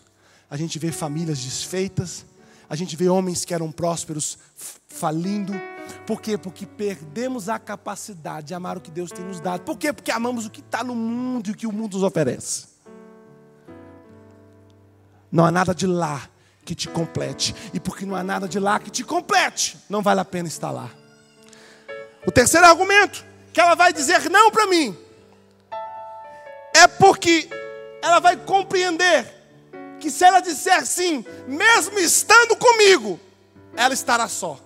a 0.50 0.56
gente 0.56 0.80
vê 0.80 0.90
famílias 0.90 1.40
desfeitas, 1.40 2.26
a 2.70 2.78
gente 2.78 2.96
vê 2.96 3.10
homens 3.10 3.44
que 3.44 3.54
eram 3.54 3.74
prósperos 3.74 4.38
falindo. 4.88 5.52
Por 6.06 6.22
quê? 6.22 6.38
Porque 6.38 6.66
perdemos 6.66 7.50
a 7.50 7.60
capacidade 7.60 8.48
de 8.48 8.54
amar 8.54 8.78
o 8.78 8.82
que 8.82 8.90
Deus 8.90 9.12
tem 9.12 9.26
nos 9.26 9.42
dado. 9.42 9.64
Por 9.64 9.78
quê? 9.78 9.92
Porque 9.92 10.12
amamos 10.12 10.46
o 10.46 10.50
que 10.50 10.62
está 10.62 10.82
no 10.82 10.96
mundo 10.96 11.50
e 11.50 11.52
o 11.52 11.56
que 11.56 11.68
o 11.68 11.74
mundo 11.74 11.96
nos 11.96 12.04
oferece. 12.04 12.68
Não 15.30 15.44
há 15.44 15.52
nada 15.52 15.76
de 15.76 15.86
lá 15.86 16.30
que 16.68 16.76
te 16.76 16.90
complete. 16.90 17.56
E 17.74 17.80
porque 17.80 18.06
não 18.06 18.14
há 18.14 18.22
nada 18.22 18.46
de 18.46 18.60
lá 18.60 18.78
que 18.78 18.92
te 18.92 19.02
complete, 19.02 19.78
não 19.90 20.02
vale 20.02 20.20
a 20.20 20.26
pena 20.26 20.50
estar 20.50 20.70
lá. 20.70 20.92
O 22.26 22.32
terceiro 22.32 22.68
argumento 22.68 23.26
que 23.54 23.62
ela 23.62 23.74
vai 23.74 23.94
dizer 23.94 24.30
não 24.30 24.52
para 24.52 24.68
mim 24.68 24.96
é 26.76 26.86
porque 26.86 27.48
ela 28.02 28.20
vai 28.20 28.36
compreender 28.36 29.34
que 29.98 30.12
se 30.12 30.26
ela 30.26 30.42
disser 30.42 30.86
sim, 30.86 31.26
mesmo 31.48 31.98
estando 32.00 32.54
comigo, 32.58 33.18
ela 33.74 33.94
estará 33.94 34.28
só. 34.28 34.60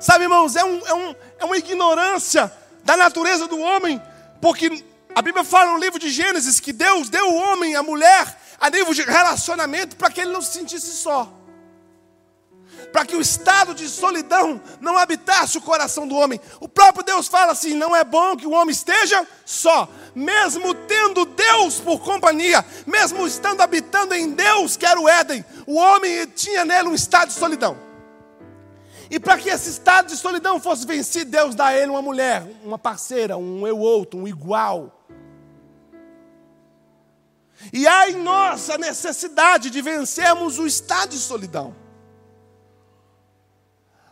Sabe, 0.00 0.24
irmãos, 0.24 0.56
é, 0.56 0.64
um, 0.64 0.86
é, 0.86 0.94
um, 0.94 1.14
é 1.40 1.44
uma 1.44 1.58
ignorância 1.58 2.50
da 2.82 2.96
natureza 2.96 3.46
do 3.46 3.60
homem, 3.60 4.00
porque 4.40 4.82
a 5.14 5.22
Bíblia 5.22 5.44
fala 5.44 5.72
no 5.72 5.78
livro 5.78 5.98
de 5.98 6.10
Gênesis 6.10 6.58
que 6.58 6.72
Deus 6.72 7.08
deu 7.08 7.28
o 7.28 7.36
homem, 7.36 7.76
a 7.76 7.82
mulher, 7.82 8.36
a 8.60 8.68
nível 8.68 8.92
de 8.92 9.02
relacionamento 9.02 9.96
para 9.96 10.10
que 10.10 10.20
ele 10.20 10.32
não 10.32 10.42
se 10.42 10.52
sentisse 10.52 10.92
só. 10.92 11.32
Para 12.92 13.06
que 13.06 13.16
o 13.16 13.20
estado 13.20 13.74
de 13.74 13.88
solidão 13.88 14.60
não 14.80 14.98
habitasse 14.98 15.56
o 15.56 15.60
coração 15.60 16.06
do 16.06 16.16
homem. 16.16 16.40
O 16.60 16.68
próprio 16.68 17.04
Deus 17.04 17.28
fala 17.28 17.52
assim: 17.52 17.74
não 17.74 17.94
é 17.94 18.04
bom 18.04 18.36
que 18.36 18.46
o 18.46 18.52
homem 18.52 18.72
esteja 18.72 19.26
só, 19.44 19.88
mesmo 20.14 20.74
tendo 20.74 21.24
Deus 21.24 21.80
por 21.80 22.00
companhia, 22.00 22.64
mesmo 22.86 23.26
estando 23.26 23.60
habitando 23.60 24.14
em 24.14 24.30
Deus, 24.30 24.76
que 24.76 24.86
era 24.86 25.00
o 25.00 25.08
Éden, 25.08 25.44
o 25.66 25.76
homem 25.76 26.26
tinha 26.26 26.64
nele 26.64 26.88
um 26.88 26.94
estado 26.94 27.28
de 27.28 27.34
solidão. 27.34 27.76
E 29.10 29.18
para 29.20 29.38
que 29.38 29.48
esse 29.48 29.70
estado 29.70 30.08
de 30.08 30.16
solidão 30.16 30.60
fosse 30.60 30.86
vencido, 30.86 31.30
Deus 31.30 31.54
dá 31.54 31.66
a 31.66 31.76
ele 31.76 31.90
uma 31.90 32.02
mulher, 32.02 32.44
uma 32.64 32.78
parceira, 32.78 33.36
um 33.36 33.66
eu 33.66 33.78
outro, 33.78 34.18
um 34.18 34.26
igual. 34.26 34.93
E 37.72 37.86
há 37.86 38.10
em 38.10 38.16
nós 38.22 38.68
a 38.70 38.78
necessidade 38.78 39.70
de 39.70 39.80
vencermos 39.80 40.58
o 40.58 40.66
estado 40.66 41.10
de 41.10 41.18
solidão. 41.18 41.74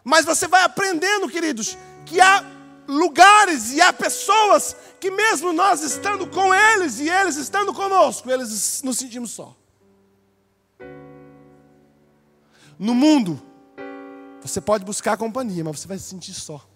Mas 0.04 0.24
você 0.24 0.48
vai 0.48 0.62
aprendendo, 0.62 1.28
queridos, 1.28 1.76
que 2.04 2.20
há 2.20 2.44
lugares 2.88 3.72
e 3.72 3.80
há 3.80 3.92
pessoas 3.92 4.76
que, 4.98 5.10
mesmo 5.10 5.52
nós 5.52 5.82
estando 5.82 6.26
com 6.26 6.52
eles 6.52 6.98
e 6.98 7.08
eles 7.08 7.36
estando 7.36 7.72
conosco, 7.72 8.30
eles 8.30 8.82
nos 8.82 8.98
sentimos 8.98 9.30
só. 9.30 9.56
No 12.78 12.94
mundo, 12.94 13.40
você 14.40 14.60
pode 14.60 14.84
buscar 14.84 15.16
companhia, 15.16 15.62
mas 15.62 15.80
você 15.80 15.88
vai 15.88 15.98
se 15.98 16.04
sentir 16.04 16.34
só. 16.34 16.66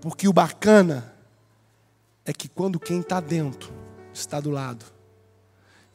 Porque 0.00 0.26
o 0.26 0.32
bacana 0.32 1.14
é 2.24 2.32
que 2.32 2.48
quando 2.48 2.78
quem 2.78 3.00
está 3.00 3.20
dentro 3.20 3.72
está 4.12 4.40
do 4.40 4.50
lado 4.50 4.84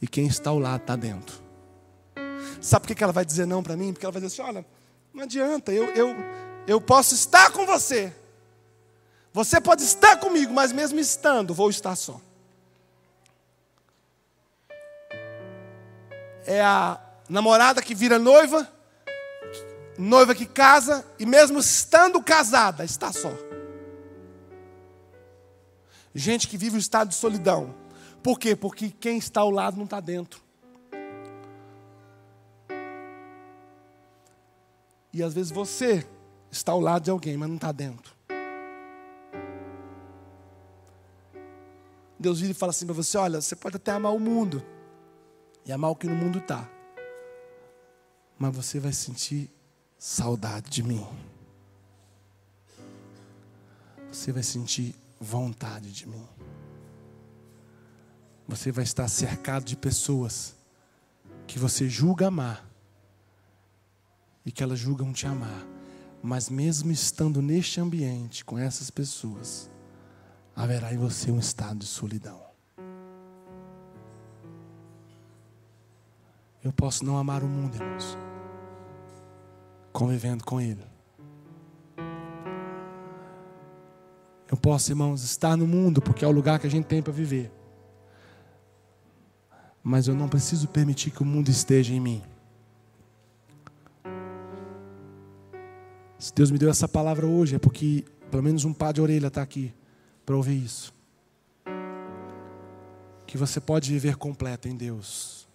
e 0.01 0.07
quem 0.07 0.27
está 0.27 0.49
ao 0.49 0.59
lado 0.59 0.81
está 0.81 0.95
dentro. 0.95 1.41
Sabe 2.61 2.87
por 2.87 2.95
que 2.95 3.03
ela 3.03 3.13
vai 3.13 3.25
dizer 3.25 3.45
não 3.45 3.63
para 3.63 3.75
mim? 3.75 3.93
Porque 3.93 4.05
ela 4.05 4.11
vai 4.11 4.21
dizer 4.21 4.41
assim: 4.41 4.49
olha, 4.49 4.65
não 5.13 5.23
adianta, 5.23 5.71
eu, 5.71 5.85
eu, 5.95 6.15
eu 6.67 6.81
posso 6.81 7.13
estar 7.13 7.51
com 7.51 7.65
você. 7.65 8.13
Você 9.33 9.61
pode 9.61 9.83
estar 9.83 10.17
comigo, 10.17 10.53
mas 10.53 10.71
mesmo 10.71 10.99
estando, 10.99 11.53
vou 11.53 11.69
estar 11.69 11.95
só. 11.95 12.19
É 16.45 16.61
a 16.61 16.99
namorada 17.29 17.81
que 17.81 17.93
vira 17.93 18.17
noiva, 18.17 18.67
noiva 19.97 20.33
que 20.33 20.45
casa 20.45 21.05
e 21.19 21.25
mesmo 21.25 21.59
estando 21.59 22.21
casada, 22.23 22.83
está 22.83 23.11
só. 23.11 23.46
Gente 26.17 26.47
que 26.47 26.57
vive 26.57 26.77
o 26.77 26.79
estado 26.79 27.09
de 27.09 27.13
solidão. 27.13 27.75
Por 28.23 28.39
quê? 28.39 28.55
Porque 28.55 28.89
quem 28.89 29.19
está 29.19 29.41
ao 29.41 29.51
lado 29.51 29.77
não 29.77 29.83
está 29.83 29.99
dentro. 29.99 30.41
E 35.13 35.21
às 35.21 35.35
vezes 35.35 35.51
você 35.51 36.07
está 36.49 36.71
ao 36.71 36.81
lado 36.81 37.03
de 37.03 37.11
alguém, 37.11 37.37
mas 37.37 37.47
não 37.47 37.57
está 37.57 37.71
dentro. 37.71 38.15
Deus 42.19 42.39
vira 42.39 42.51
e 42.51 42.55
fala 42.55 42.71
assim 42.71 42.87
para 42.87 42.95
você: 42.95 43.15
olha, 43.15 43.39
você 43.39 43.55
pode 43.55 43.75
até 43.75 43.91
amar 43.91 44.11
o 44.11 44.19
mundo 44.19 44.65
e 45.63 45.71
amar 45.71 45.91
o 45.91 45.95
que 45.95 46.07
no 46.07 46.15
mundo 46.15 46.39
está, 46.39 46.67
mas 48.39 48.55
você 48.55 48.79
vai 48.79 48.91
sentir 48.91 49.51
saudade 49.99 50.67
de 50.67 50.81
mim. 50.81 51.05
Você 54.11 54.31
vai 54.31 54.41
sentir 54.41 54.95
vontade 55.19 55.91
de 55.91 56.07
mim. 56.07 56.27
Você 58.47 58.71
vai 58.71 58.83
estar 58.83 59.07
cercado 59.07 59.65
de 59.65 59.75
pessoas 59.75 60.55
que 61.45 61.59
você 61.59 61.89
julga 61.89 62.27
amar 62.27 62.65
e 64.45 64.51
que 64.51 64.63
elas 64.63 64.79
julgam 64.79 65.11
te 65.11 65.27
amar. 65.27 65.65
Mas 66.23 66.49
mesmo 66.49 66.91
estando 66.91 67.41
neste 67.41 67.79
ambiente 67.79 68.43
com 68.43 68.57
essas 68.57 68.89
pessoas, 68.89 69.69
haverá 70.55 70.93
em 70.93 70.97
você 70.97 71.29
um 71.29 71.39
estado 71.39 71.79
de 71.79 71.85
solidão. 71.85 72.41
Eu 76.63 76.73
posso 76.73 77.05
não 77.05 77.17
amar 77.17 77.43
o 77.43 77.47
mundo, 77.47 77.75
irmãos, 77.75 78.17
convivendo 79.93 80.43
com 80.43 80.59
ele. 80.59 80.83
Eu 84.49 84.55
posso, 84.55 84.91
irmãos, 84.91 85.23
estar 85.23 85.57
no 85.57 85.67
mundo 85.67 86.01
porque 86.01 86.23
é 86.23 86.27
o 86.27 86.31
lugar 86.31 86.59
que 86.59 86.67
a 86.67 86.69
gente 86.69 86.85
tem 86.85 87.01
para 87.01 87.11
viver. 87.11 87.51
Mas 89.83 90.07
eu 90.07 90.15
não 90.15 90.29
preciso 90.29 90.67
permitir 90.67 91.11
que 91.11 91.21
o 91.21 91.25
mundo 91.25 91.49
esteja 91.49 91.93
em 91.93 91.99
mim. 91.99 92.23
Se 96.17 96.33
Deus 96.33 96.49
me 96.49 96.57
deu 96.57 96.69
essa 96.69 96.87
palavra 96.87 97.27
hoje, 97.27 97.55
é 97.55 97.59
porque 97.59 98.05
pelo 98.31 98.43
menos 98.43 98.65
um 98.65 98.73
par 98.73 98.91
de 98.91 99.01
orelha 99.01 99.27
está 99.27 99.41
aqui 99.41 99.73
para 100.25 100.35
ouvir 100.35 100.63
isso. 100.63 100.93
Que 103.25 103.37
você 103.37 103.59
pode 103.59 103.91
viver 103.91 104.15
completo 104.15 104.67
em 104.67 104.75
Deus. 104.75 105.47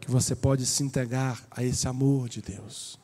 Que 0.00 0.10
você 0.10 0.34
pode 0.34 0.66
se 0.66 0.82
entregar 0.82 1.40
a 1.50 1.62
esse 1.62 1.86
amor 1.88 2.28
de 2.28 2.42
Deus. 2.42 2.98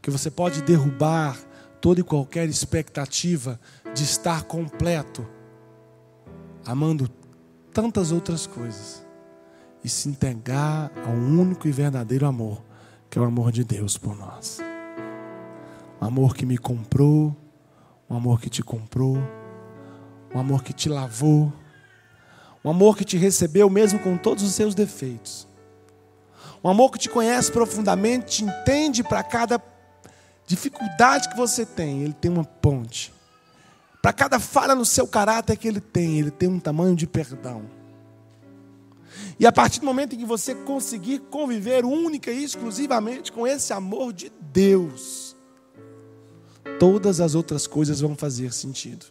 Que 0.00 0.10
você 0.10 0.30
pode 0.30 0.62
derrubar 0.62 1.38
toda 1.82 2.00
e 2.00 2.04
qualquer 2.04 2.48
expectativa 2.48 3.60
de 3.92 4.04
estar 4.04 4.44
completo, 4.44 5.26
amando 6.64 7.08
tantas 7.72 8.12
outras 8.12 8.46
coisas, 8.46 9.04
e 9.82 9.88
se 9.88 10.08
entregar 10.08 10.92
ao 11.04 11.12
único 11.12 11.66
e 11.66 11.72
verdadeiro 11.72 12.24
amor 12.24 12.62
que 13.10 13.18
é 13.18 13.20
o 13.20 13.24
amor 13.24 13.50
de 13.50 13.64
Deus 13.64 13.98
por 13.98 14.16
nós. 14.16 14.60
Um 16.00 16.06
amor 16.06 16.34
que 16.34 16.46
me 16.46 16.56
comprou, 16.56 17.36
um 18.08 18.16
amor 18.16 18.40
que 18.40 18.48
te 18.48 18.62
comprou, 18.62 19.18
um 20.32 20.38
amor 20.38 20.62
que 20.62 20.72
te 20.72 20.88
lavou, 20.88 21.52
um 22.64 22.70
amor 22.70 22.96
que 22.96 23.04
te 23.04 23.18
recebeu 23.18 23.68
mesmo 23.68 23.98
com 23.98 24.16
todos 24.16 24.44
os 24.44 24.54
seus 24.54 24.74
defeitos. 24.74 25.48
Um 26.62 26.70
amor 26.70 26.92
que 26.92 26.98
te 26.98 27.10
conhece 27.10 27.50
profundamente, 27.50 28.38
te 28.38 28.44
entende 28.44 29.02
para 29.02 29.22
cada 29.22 29.58
dificuldade 30.52 31.30
que 31.30 31.36
você 31.36 31.64
tem, 31.64 32.02
ele 32.02 32.12
tem 32.12 32.30
uma 32.30 32.44
ponte. 32.44 33.12
Para 34.02 34.12
cada 34.12 34.38
falha 34.38 34.74
no 34.74 34.84
seu 34.84 35.06
caráter 35.06 35.56
que 35.56 35.66
ele 35.66 35.80
tem, 35.80 36.18
ele 36.18 36.30
tem 36.30 36.48
um 36.48 36.60
tamanho 36.60 36.94
de 36.94 37.06
perdão. 37.06 37.62
E 39.40 39.46
a 39.46 39.52
partir 39.52 39.80
do 39.80 39.86
momento 39.86 40.14
em 40.14 40.18
que 40.18 40.26
você 40.26 40.54
conseguir 40.54 41.20
conviver 41.30 41.86
única 41.86 42.30
e 42.30 42.44
exclusivamente 42.44 43.32
com 43.32 43.46
esse 43.46 43.72
amor 43.72 44.12
de 44.12 44.30
Deus, 44.52 45.34
todas 46.78 47.18
as 47.18 47.34
outras 47.34 47.66
coisas 47.66 48.00
vão 48.00 48.14
fazer 48.14 48.52
sentido. 48.52 49.06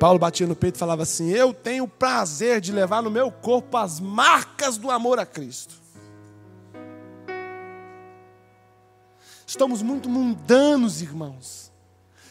Paulo 0.00 0.18
batia 0.18 0.46
no 0.46 0.56
peito 0.56 0.76
e 0.76 0.78
falava 0.78 1.02
assim: 1.02 1.30
Eu 1.30 1.52
tenho 1.52 1.86
prazer 1.86 2.60
de 2.60 2.72
levar 2.72 3.02
no 3.02 3.10
meu 3.10 3.30
corpo 3.30 3.76
as 3.76 4.00
marcas 4.00 4.78
do 4.78 4.90
amor 4.90 5.18
a 5.18 5.26
Cristo. 5.26 5.81
Estamos 9.52 9.82
muito 9.82 10.08
mundanos, 10.08 11.02
irmãos. 11.02 11.70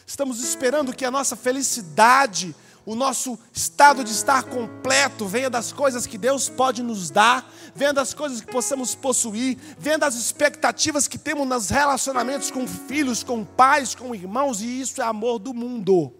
Estamos 0.04 0.42
esperando 0.42 0.92
que 0.92 1.04
a 1.04 1.10
nossa 1.10 1.36
felicidade 1.36 2.52
o 2.84 2.96
nosso 2.96 3.38
estado 3.52 4.02
de 4.02 4.10
estar 4.10 4.42
completo 4.42 5.24
venha 5.28 5.48
das 5.48 5.70
coisas 5.72 6.04
que 6.04 6.18
Deus 6.18 6.48
pode 6.48 6.82
nos 6.82 7.12
dar, 7.12 7.48
venha 7.76 7.92
das 7.92 8.12
coisas 8.12 8.40
que 8.40 8.50
possamos 8.50 8.96
possuir, 8.96 9.56
venha 9.78 10.00
das 10.00 10.16
expectativas 10.16 11.06
que 11.06 11.16
temos 11.16 11.46
nos 11.46 11.70
relacionamentos 11.70 12.50
com 12.50 12.66
filhos, 12.66 13.22
com 13.22 13.44
pais, 13.44 13.94
com 13.94 14.12
irmãos, 14.12 14.60
e 14.60 14.80
isso 14.80 15.00
é 15.00 15.04
amor 15.04 15.38
do 15.38 15.54
mundo. 15.54 16.12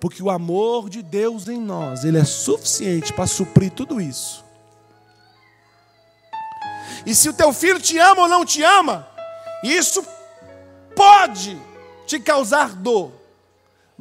Porque 0.00 0.22
o 0.22 0.30
amor 0.30 0.88
de 0.88 1.02
Deus 1.02 1.46
em 1.46 1.60
nós, 1.60 2.04
ele 2.04 2.16
é 2.16 2.24
suficiente 2.24 3.12
para 3.12 3.26
suprir 3.26 3.70
tudo 3.70 4.00
isso. 4.00 4.48
E 7.06 7.14
se 7.14 7.28
o 7.28 7.32
teu 7.32 7.52
filho 7.52 7.80
te 7.80 7.98
ama 7.98 8.22
ou 8.22 8.28
não 8.28 8.44
te 8.44 8.62
ama, 8.62 9.08
isso 9.62 10.04
pode 10.94 11.60
te 12.06 12.18
causar 12.18 12.74
dor 12.74 13.20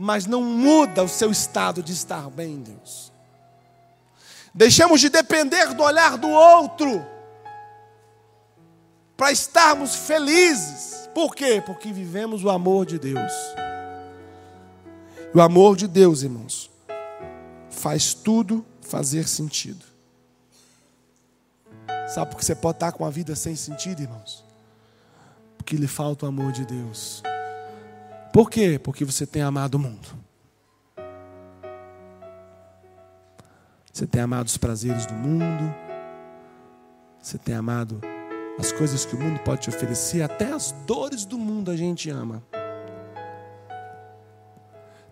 mas 0.01 0.25
não 0.25 0.41
muda 0.41 1.03
o 1.03 1.09
seu 1.09 1.29
estado 1.29 1.83
de 1.83 1.91
estar 1.91 2.29
bem 2.29 2.53
em 2.53 2.61
Deus. 2.61 3.11
Deixamos 4.53 5.01
de 5.01 5.09
depender 5.09 5.73
do 5.73 5.83
olhar 5.83 6.17
do 6.17 6.29
outro 6.29 7.05
para 9.17 9.29
estarmos 9.29 9.93
felizes. 9.93 11.09
Por 11.13 11.35
quê? 11.35 11.61
Porque 11.65 11.91
vivemos 11.91 12.45
o 12.45 12.49
amor 12.49 12.85
de 12.85 12.97
Deus. 12.97 13.33
O 15.35 15.41
amor 15.41 15.75
de 15.75 15.85
Deus, 15.85 16.23
irmãos, 16.23 16.71
faz 17.69 18.13
tudo 18.13 18.65
fazer 18.79 19.27
sentido. 19.27 19.85
Sabe 22.09 22.31
por 22.31 22.39
que 22.39 22.45
você 22.45 22.55
pode 22.55 22.77
estar 22.77 22.91
com 22.91 23.05
a 23.05 23.09
vida 23.11 23.35
sem 23.35 23.55
sentido, 23.55 24.01
irmãos? 24.01 24.43
Porque 25.55 25.75
lhe 25.75 25.87
falta 25.87 26.25
o 26.25 26.29
amor 26.29 26.51
de 26.51 26.65
Deus. 26.65 27.21
Por 28.33 28.49
quê? 28.49 28.79
Porque 28.83 29.05
você 29.05 29.27
tem 29.27 29.43
amado 29.43 29.75
o 29.75 29.79
mundo. 29.79 30.07
Você 33.93 34.07
tem 34.07 34.21
amado 34.21 34.47
os 34.47 34.57
prazeres 34.57 35.05
do 35.05 35.13
mundo. 35.13 35.71
Você 37.21 37.37
tem 37.37 37.53
amado 37.53 38.01
as 38.57 38.71
coisas 38.71 39.05
que 39.05 39.15
o 39.15 39.19
mundo 39.19 39.39
pode 39.41 39.61
te 39.61 39.69
oferecer, 39.69 40.23
até 40.23 40.51
as 40.51 40.71
dores 40.87 41.25
do 41.25 41.37
mundo 41.37 41.69
a 41.69 41.77
gente 41.77 42.09
ama. 42.09 42.41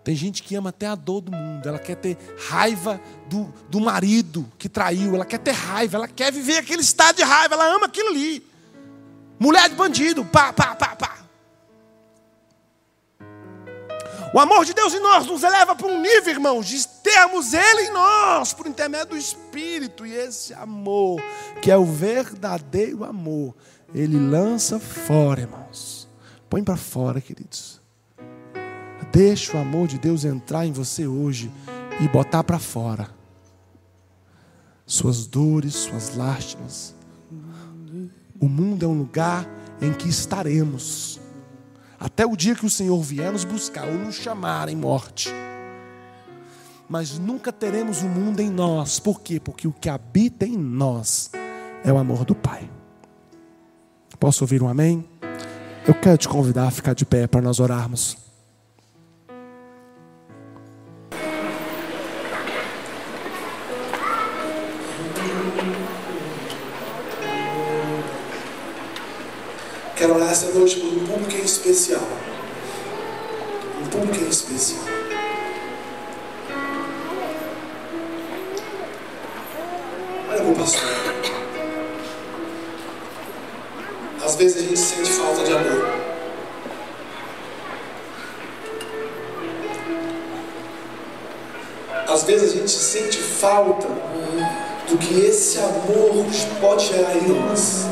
Tem 0.02 0.14
gente 0.14 0.42
que 0.42 0.54
ama 0.54 0.70
até 0.70 0.86
a 0.86 0.94
dor 0.94 1.20
do 1.20 1.32
mundo. 1.32 1.68
Ela 1.68 1.78
quer 1.78 1.96
ter 1.96 2.16
raiva 2.48 3.00
do, 3.28 3.52
do 3.68 3.80
marido 3.80 4.50
que 4.58 4.68
traiu. 4.68 5.14
Ela 5.14 5.24
quer 5.24 5.38
ter 5.38 5.52
raiva. 5.52 5.96
Ela 5.96 6.08
quer 6.08 6.32
viver 6.32 6.58
aquele 6.58 6.82
estado 6.82 7.16
de 7.16 7.22
raiva. 7.22 7.54
Ela 7.54 7.74
ama 7.74 7.86
aquilo 7.86 8.08
ali. 8.08 8.46
Mulher 9.38 9.68
de 9.68 9.74
bandido. 9.74 10.24
Pá, 10.24 10.52
pá, 10.52 10.74
pá, 10.74 10.96
pá. 10.96 11.18
O 14.32 14.38
amor 14.38 14.64
de 14.64 14.74
Deus 14.74 14.92
em 14.92 15.00
nós 15.00 15.26
nos 15.26 15.42
eleva 15.42 15.74
para 15.74 15.86
um 15.86 16.02
nível, 16.02 16.34
irmãos, 16.34 16.66
de 16.66 16.86
termos 17.02 17.54
Ele 17.54 17.82
em 17.88 17.92
nós, 17.92 18.52
por 18.52 18.66
intermédio 18.66 19.08
do 19.08 19.16
Espírito. 19.16 20.04
E 20.04 20.14
esse 20.14 20.52
amor, 20.52 21.22
que 21.62 21.70
é 21.70 21.76
o 21.76 21.84
verdadeiro 21.84 23.04
amor, 23.04 23.54
Ele 23.94 24.18
lança 24.18 24.78
fora, 24.78 25.40
irmãos. 25.40 26.06
Põe 26.48 26.62
para 26.62 26.76
fora, 26.76 27.20
queridos. 27.20 27.80
Deixa 29.12 29.56
o 29.56 29.60
amor 29.60 29.88
de 29.88 29.98
Deus 29.98 30.24
entrar 30.24 30.66
em 30.66 30.72
você 30.72 31.06
hoje 31.06 31.50
e 32.00 32.08
botar 32.08 32.44
para 32.44 32.58
fora 32.58 33.18
suas 34.86 35.26
dores, 35.26 35.74
suas 35.74 36.16
lástimas. 36.16 36.94
O 38.40 38.48
mundo 38.48 38.84
é 38.84 38.88
um 38.88 38.96
lugar 38.98 39.46
em 39.82 39.92
que 39.92 40.08
estaremos 40.08 41.20
até 42.00 42.24
o 42.24 42.36
dia 42.36 42.54
que 42.54 42.64
o 42.64 42.70
Senhor 42.70 43.00
vier 43.02 43.30
nos 43.30 43.44
buscar 43.44 43.86
ou 43.86 43.94
nos 43.94 44.14
chamar 44.14 44.68
em 44.68 44.76
morte. 44.76 45.30
Mas 46.88 47.18
nunca 47.18 47.52
teremos 47.52 48.02
o 48.02 48.08
mundo 48.08 48.40
em 48.40 48.48
nós. 48.48 48.98
Por 48.98 49.20
quê? 49.20 49.38
Porque 49.38 49.68
o 49.68 49.72
que 49.72 49.90
habita 49.90 50.46
em 50.46 50.56
nós 50.56 51.30
é 51.84 51.92
o 51.92 51.98
amor 51.98 52.24
do 52.24 52.34
Pai. 52.34 52.70
Posso 54.18 54.42
ouvir 54.42 54.62
um 54.62 54.68
amém? 54.68 55.04
Eu 55.86 55.94
quero 55.94 56.18
te 56.18 56.28
convidar 56.28 56.66
a 56.66 56.70
ficar 56.70 56.94
de 56.94 57.04
pé 57.04 57.26
para 57.26 57.40
nós 57.40 57.60
orarmos. 57.60 58.27
Quero 69.98 70.14
orar 70.14 70.30
essa 70.30 70.52
noite 70.52 70.76
por 70.76 70.86
um 70.86 71.04
público 71.04 71.32
em 71.32 71.44
especial. 71.44 72.00
Um 73.82 73.86
público 73.88 74.24
em 74.24 74.28
especial. 74.28 74.84
Olha, 80.30 80.42
meu 80.44 80.54
pastor. 80.54 80.88
Às 84.24 84.36
vezes 84.36 84.56
a 84.58 84.60
gente 84.68 84.78
sente 84.78 85.10
falta 85.10 85.42
de 85.42 85.52
amor. 85.52 85.94
Às 92.06 92.22
vezes 92.22 92.52
a 92.52 92.56
gente 92.56 92.70
sente 92.70 93.18
falta 93.18 93.88
do 94.88 94.96
que 94.96 95.26
esse 95.26 95.58
amor 95.58 96.24
pode 96.60 96.86
gerar 96.86 97.16
em 97.16 97.28
nós. 97.28 97.88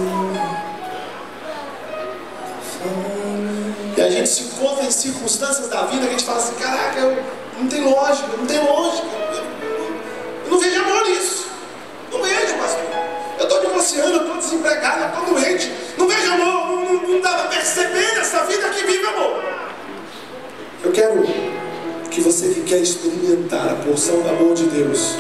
Gente 4.27 4.35
se 4.35 4.43
encontra 4.43 4.85
em 4.85 4.91
circunstâncias 4.91 5.69
da 5.69 5.83
vida 5.83 6.03
que 6.03 6.09
a 6.09 6.11
gente 6.11 6.25
fala 6.25 6.39
assim, 6.39 6.55
caraca, 6.55 7.25
não 7.59 7.69
tem 7.69 7.83
lógica, 7.83 8.29
não 8.37 8.47
tem 8.47 8.59
lógica. 8.59 9.07
Eu 10.45 10.51
não 10.51 10.59
vejo 10.59 10.81
amor 10.81 11.09
nisso. 11.09 11.47
Não 12.13 12.23
vejo, 12.23 12.55
pastor. 12.59 12.85
Eu 13.39 13.45
estou 13.45 13.61
divorciando, 13.61 14.17
eu 14.17 14.23
estou 14.23 14.37
desempregado, 14.37 15.03
eu 15.03 15.09
estou 15.09 15.35
doente. 15.35 15.73
Não 15.97 16.09
vejo 16.09 16.33
amor, 16.33 16.47
não, 16.47 16.85
não, 16.85 17.09
não 17.09 17.21
dá 17.21 17.31
para 17.31 17.49
perceber 17.49 18.15
nessa 18.17 18.45
vida 18.45 18.69
que 18.71 18.85
vive 18.85 19.07
amor. 19.07 19.43
Eu 20.83 20.93
quero 20.93 21.23
que 22.11 22.21
você 22.21 22.49
que 22.49 22.63
quer 22.63 22.79
experimentar 22.79 23.69
a 23.69 23.75
porção 23.77 24.21
do 24.23 24.29
amor 24.29 24.55
de 24.55 24.65
Deus 24.65 25.17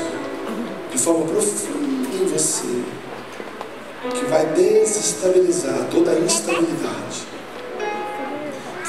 de 0.90 0.98
forma 0.98 1.26
profunda 1.26 2.08
em 2.14 2.26
você, 2.26 2.82
que 4.14 4.24
vai 4.26 4.46
desestabilizar 4.46 5.88
toda 5.90 6.12
a 6.12 6.18
instabilidade, 6.18 7.05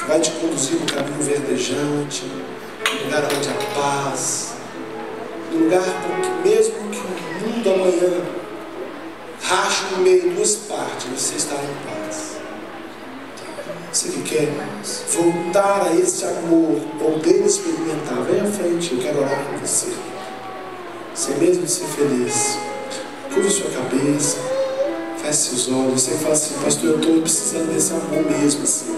vai 0.08 0.18
te 0.20 0.30
conduzir 0.30 0.80
no 0.80 0.86
caminho 0.86 1.22
verdejante, 1.22 2.24
no 2.24 3.04
lugar 3.04 3.24
onde 3.24 3.48
há 3.50 3.78
paz, 3.78 4.54
no 5.52 5.64
lugar 5.64 5.82
que 5.82 6.48
mesmo 6.48 6.74
que 6.88 6.98
o 6.98 7.46
mundo 7.46 7.70
amanhã 7.70 8.24
rache 9.42 9.84
no 9.92 9.98
meio 9.98 10.30
duas 10.30 10.56
partes, 10.56 11.08
você 11.14 11.36
estará 11.36 11.62
em 11.62 11.86
paz. 11.86 12.38
Você 13.92 14.08
que 14.08 14.22
quer 14.22 14.48
voltar 15.12 15.86
a 15.86 15.94
esse 15.94 16.24
amor, 16.24 16.80
ou 17.02 17.18
bem 17.18 17.44
experimentar, 17.44 18.22
vem 18.22 18.40
à 18.40 18.46
frente, 18.46 18.94
eu 18.94 19.00
quero 19.00 19.18
orar 19.18 19.44
com 19.44 19.58
você. 19.58 19.92
Sem 21.14 21.36
mesmo 21.36 21.68
ser 21.68 21.84
feliz, 21.84 22.58
curva 23.32 23.50
sua 23.50 23.70
cabeça, 23.70 24.38
feche 25.18 25.50
seus 25.50 25.68
olhos. 25.68 26.02
Você 26.02 26.12
fala 26.12 26.32
assim, 26.32 26.54
pastor, 26.62 26.90
eu 26.90 26.96
estou 26.98 27.20
precisando 27.20 27.74
desse 27.74 27.92
amor 27.92 28.24
mesmo, 28.30 28.62
assim, 28.62 28.96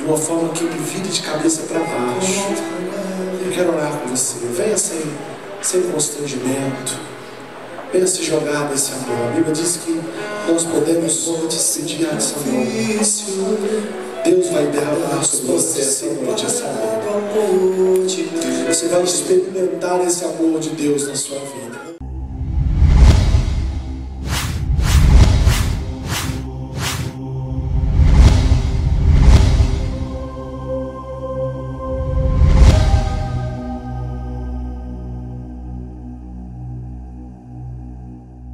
de 0.00 0.06
uma 0.06 0.16
forma 0.16 0.48
que 0.54 0.64
me 0.64 0.78
vire 0.78 1.08
de 1.08 1.20
cabeça 1.20 1.62
para 1.68 1.78
baixo. 1.80 2.46
Eu 3.44 3.52
quero 3.52 3.74
orar 3.74 3.92
com 3.98 4.08
você. 4.08 4.38
Venha 4.46 4.76
sem, 4.76 5.02
sem 5.60 5.82
constrangimento. 5.82 6.98
Venha 7.92 8.06
se 8.06 8.22
jogar 8.24 8.70
nesse 8.70 8.92
amor. 8.92 9.28
A 9.28 9.34
Bíblia 9.34 9.52
diz 9.52 9.76
que 9.76 10.00
nós 10.48 10.64
podemos 10.64 11.26
decidir 11.50 12.08
esse 12.14 12.34
amor. 12.34 14.00
Deus 14.24 14.48
vai 14.48 14.66
derramar 14.68 15.22
sobre 15.22 15.52
você 15.52 15.80
essa 15.80 16.06
noite 16.06 16.46
esse 16.46 16.62
amor. 16.62 18.06
Você 18.68 18.88
vai 18.88 19.02
experimentar 19.02 20.00
esse 20.06 20.24
amor 20.24 20.60
de 20.60 20.70
Deus 20.70 21.08
na 21.08 21.14
sua 21.14 21.40
vida. 21.40 21.89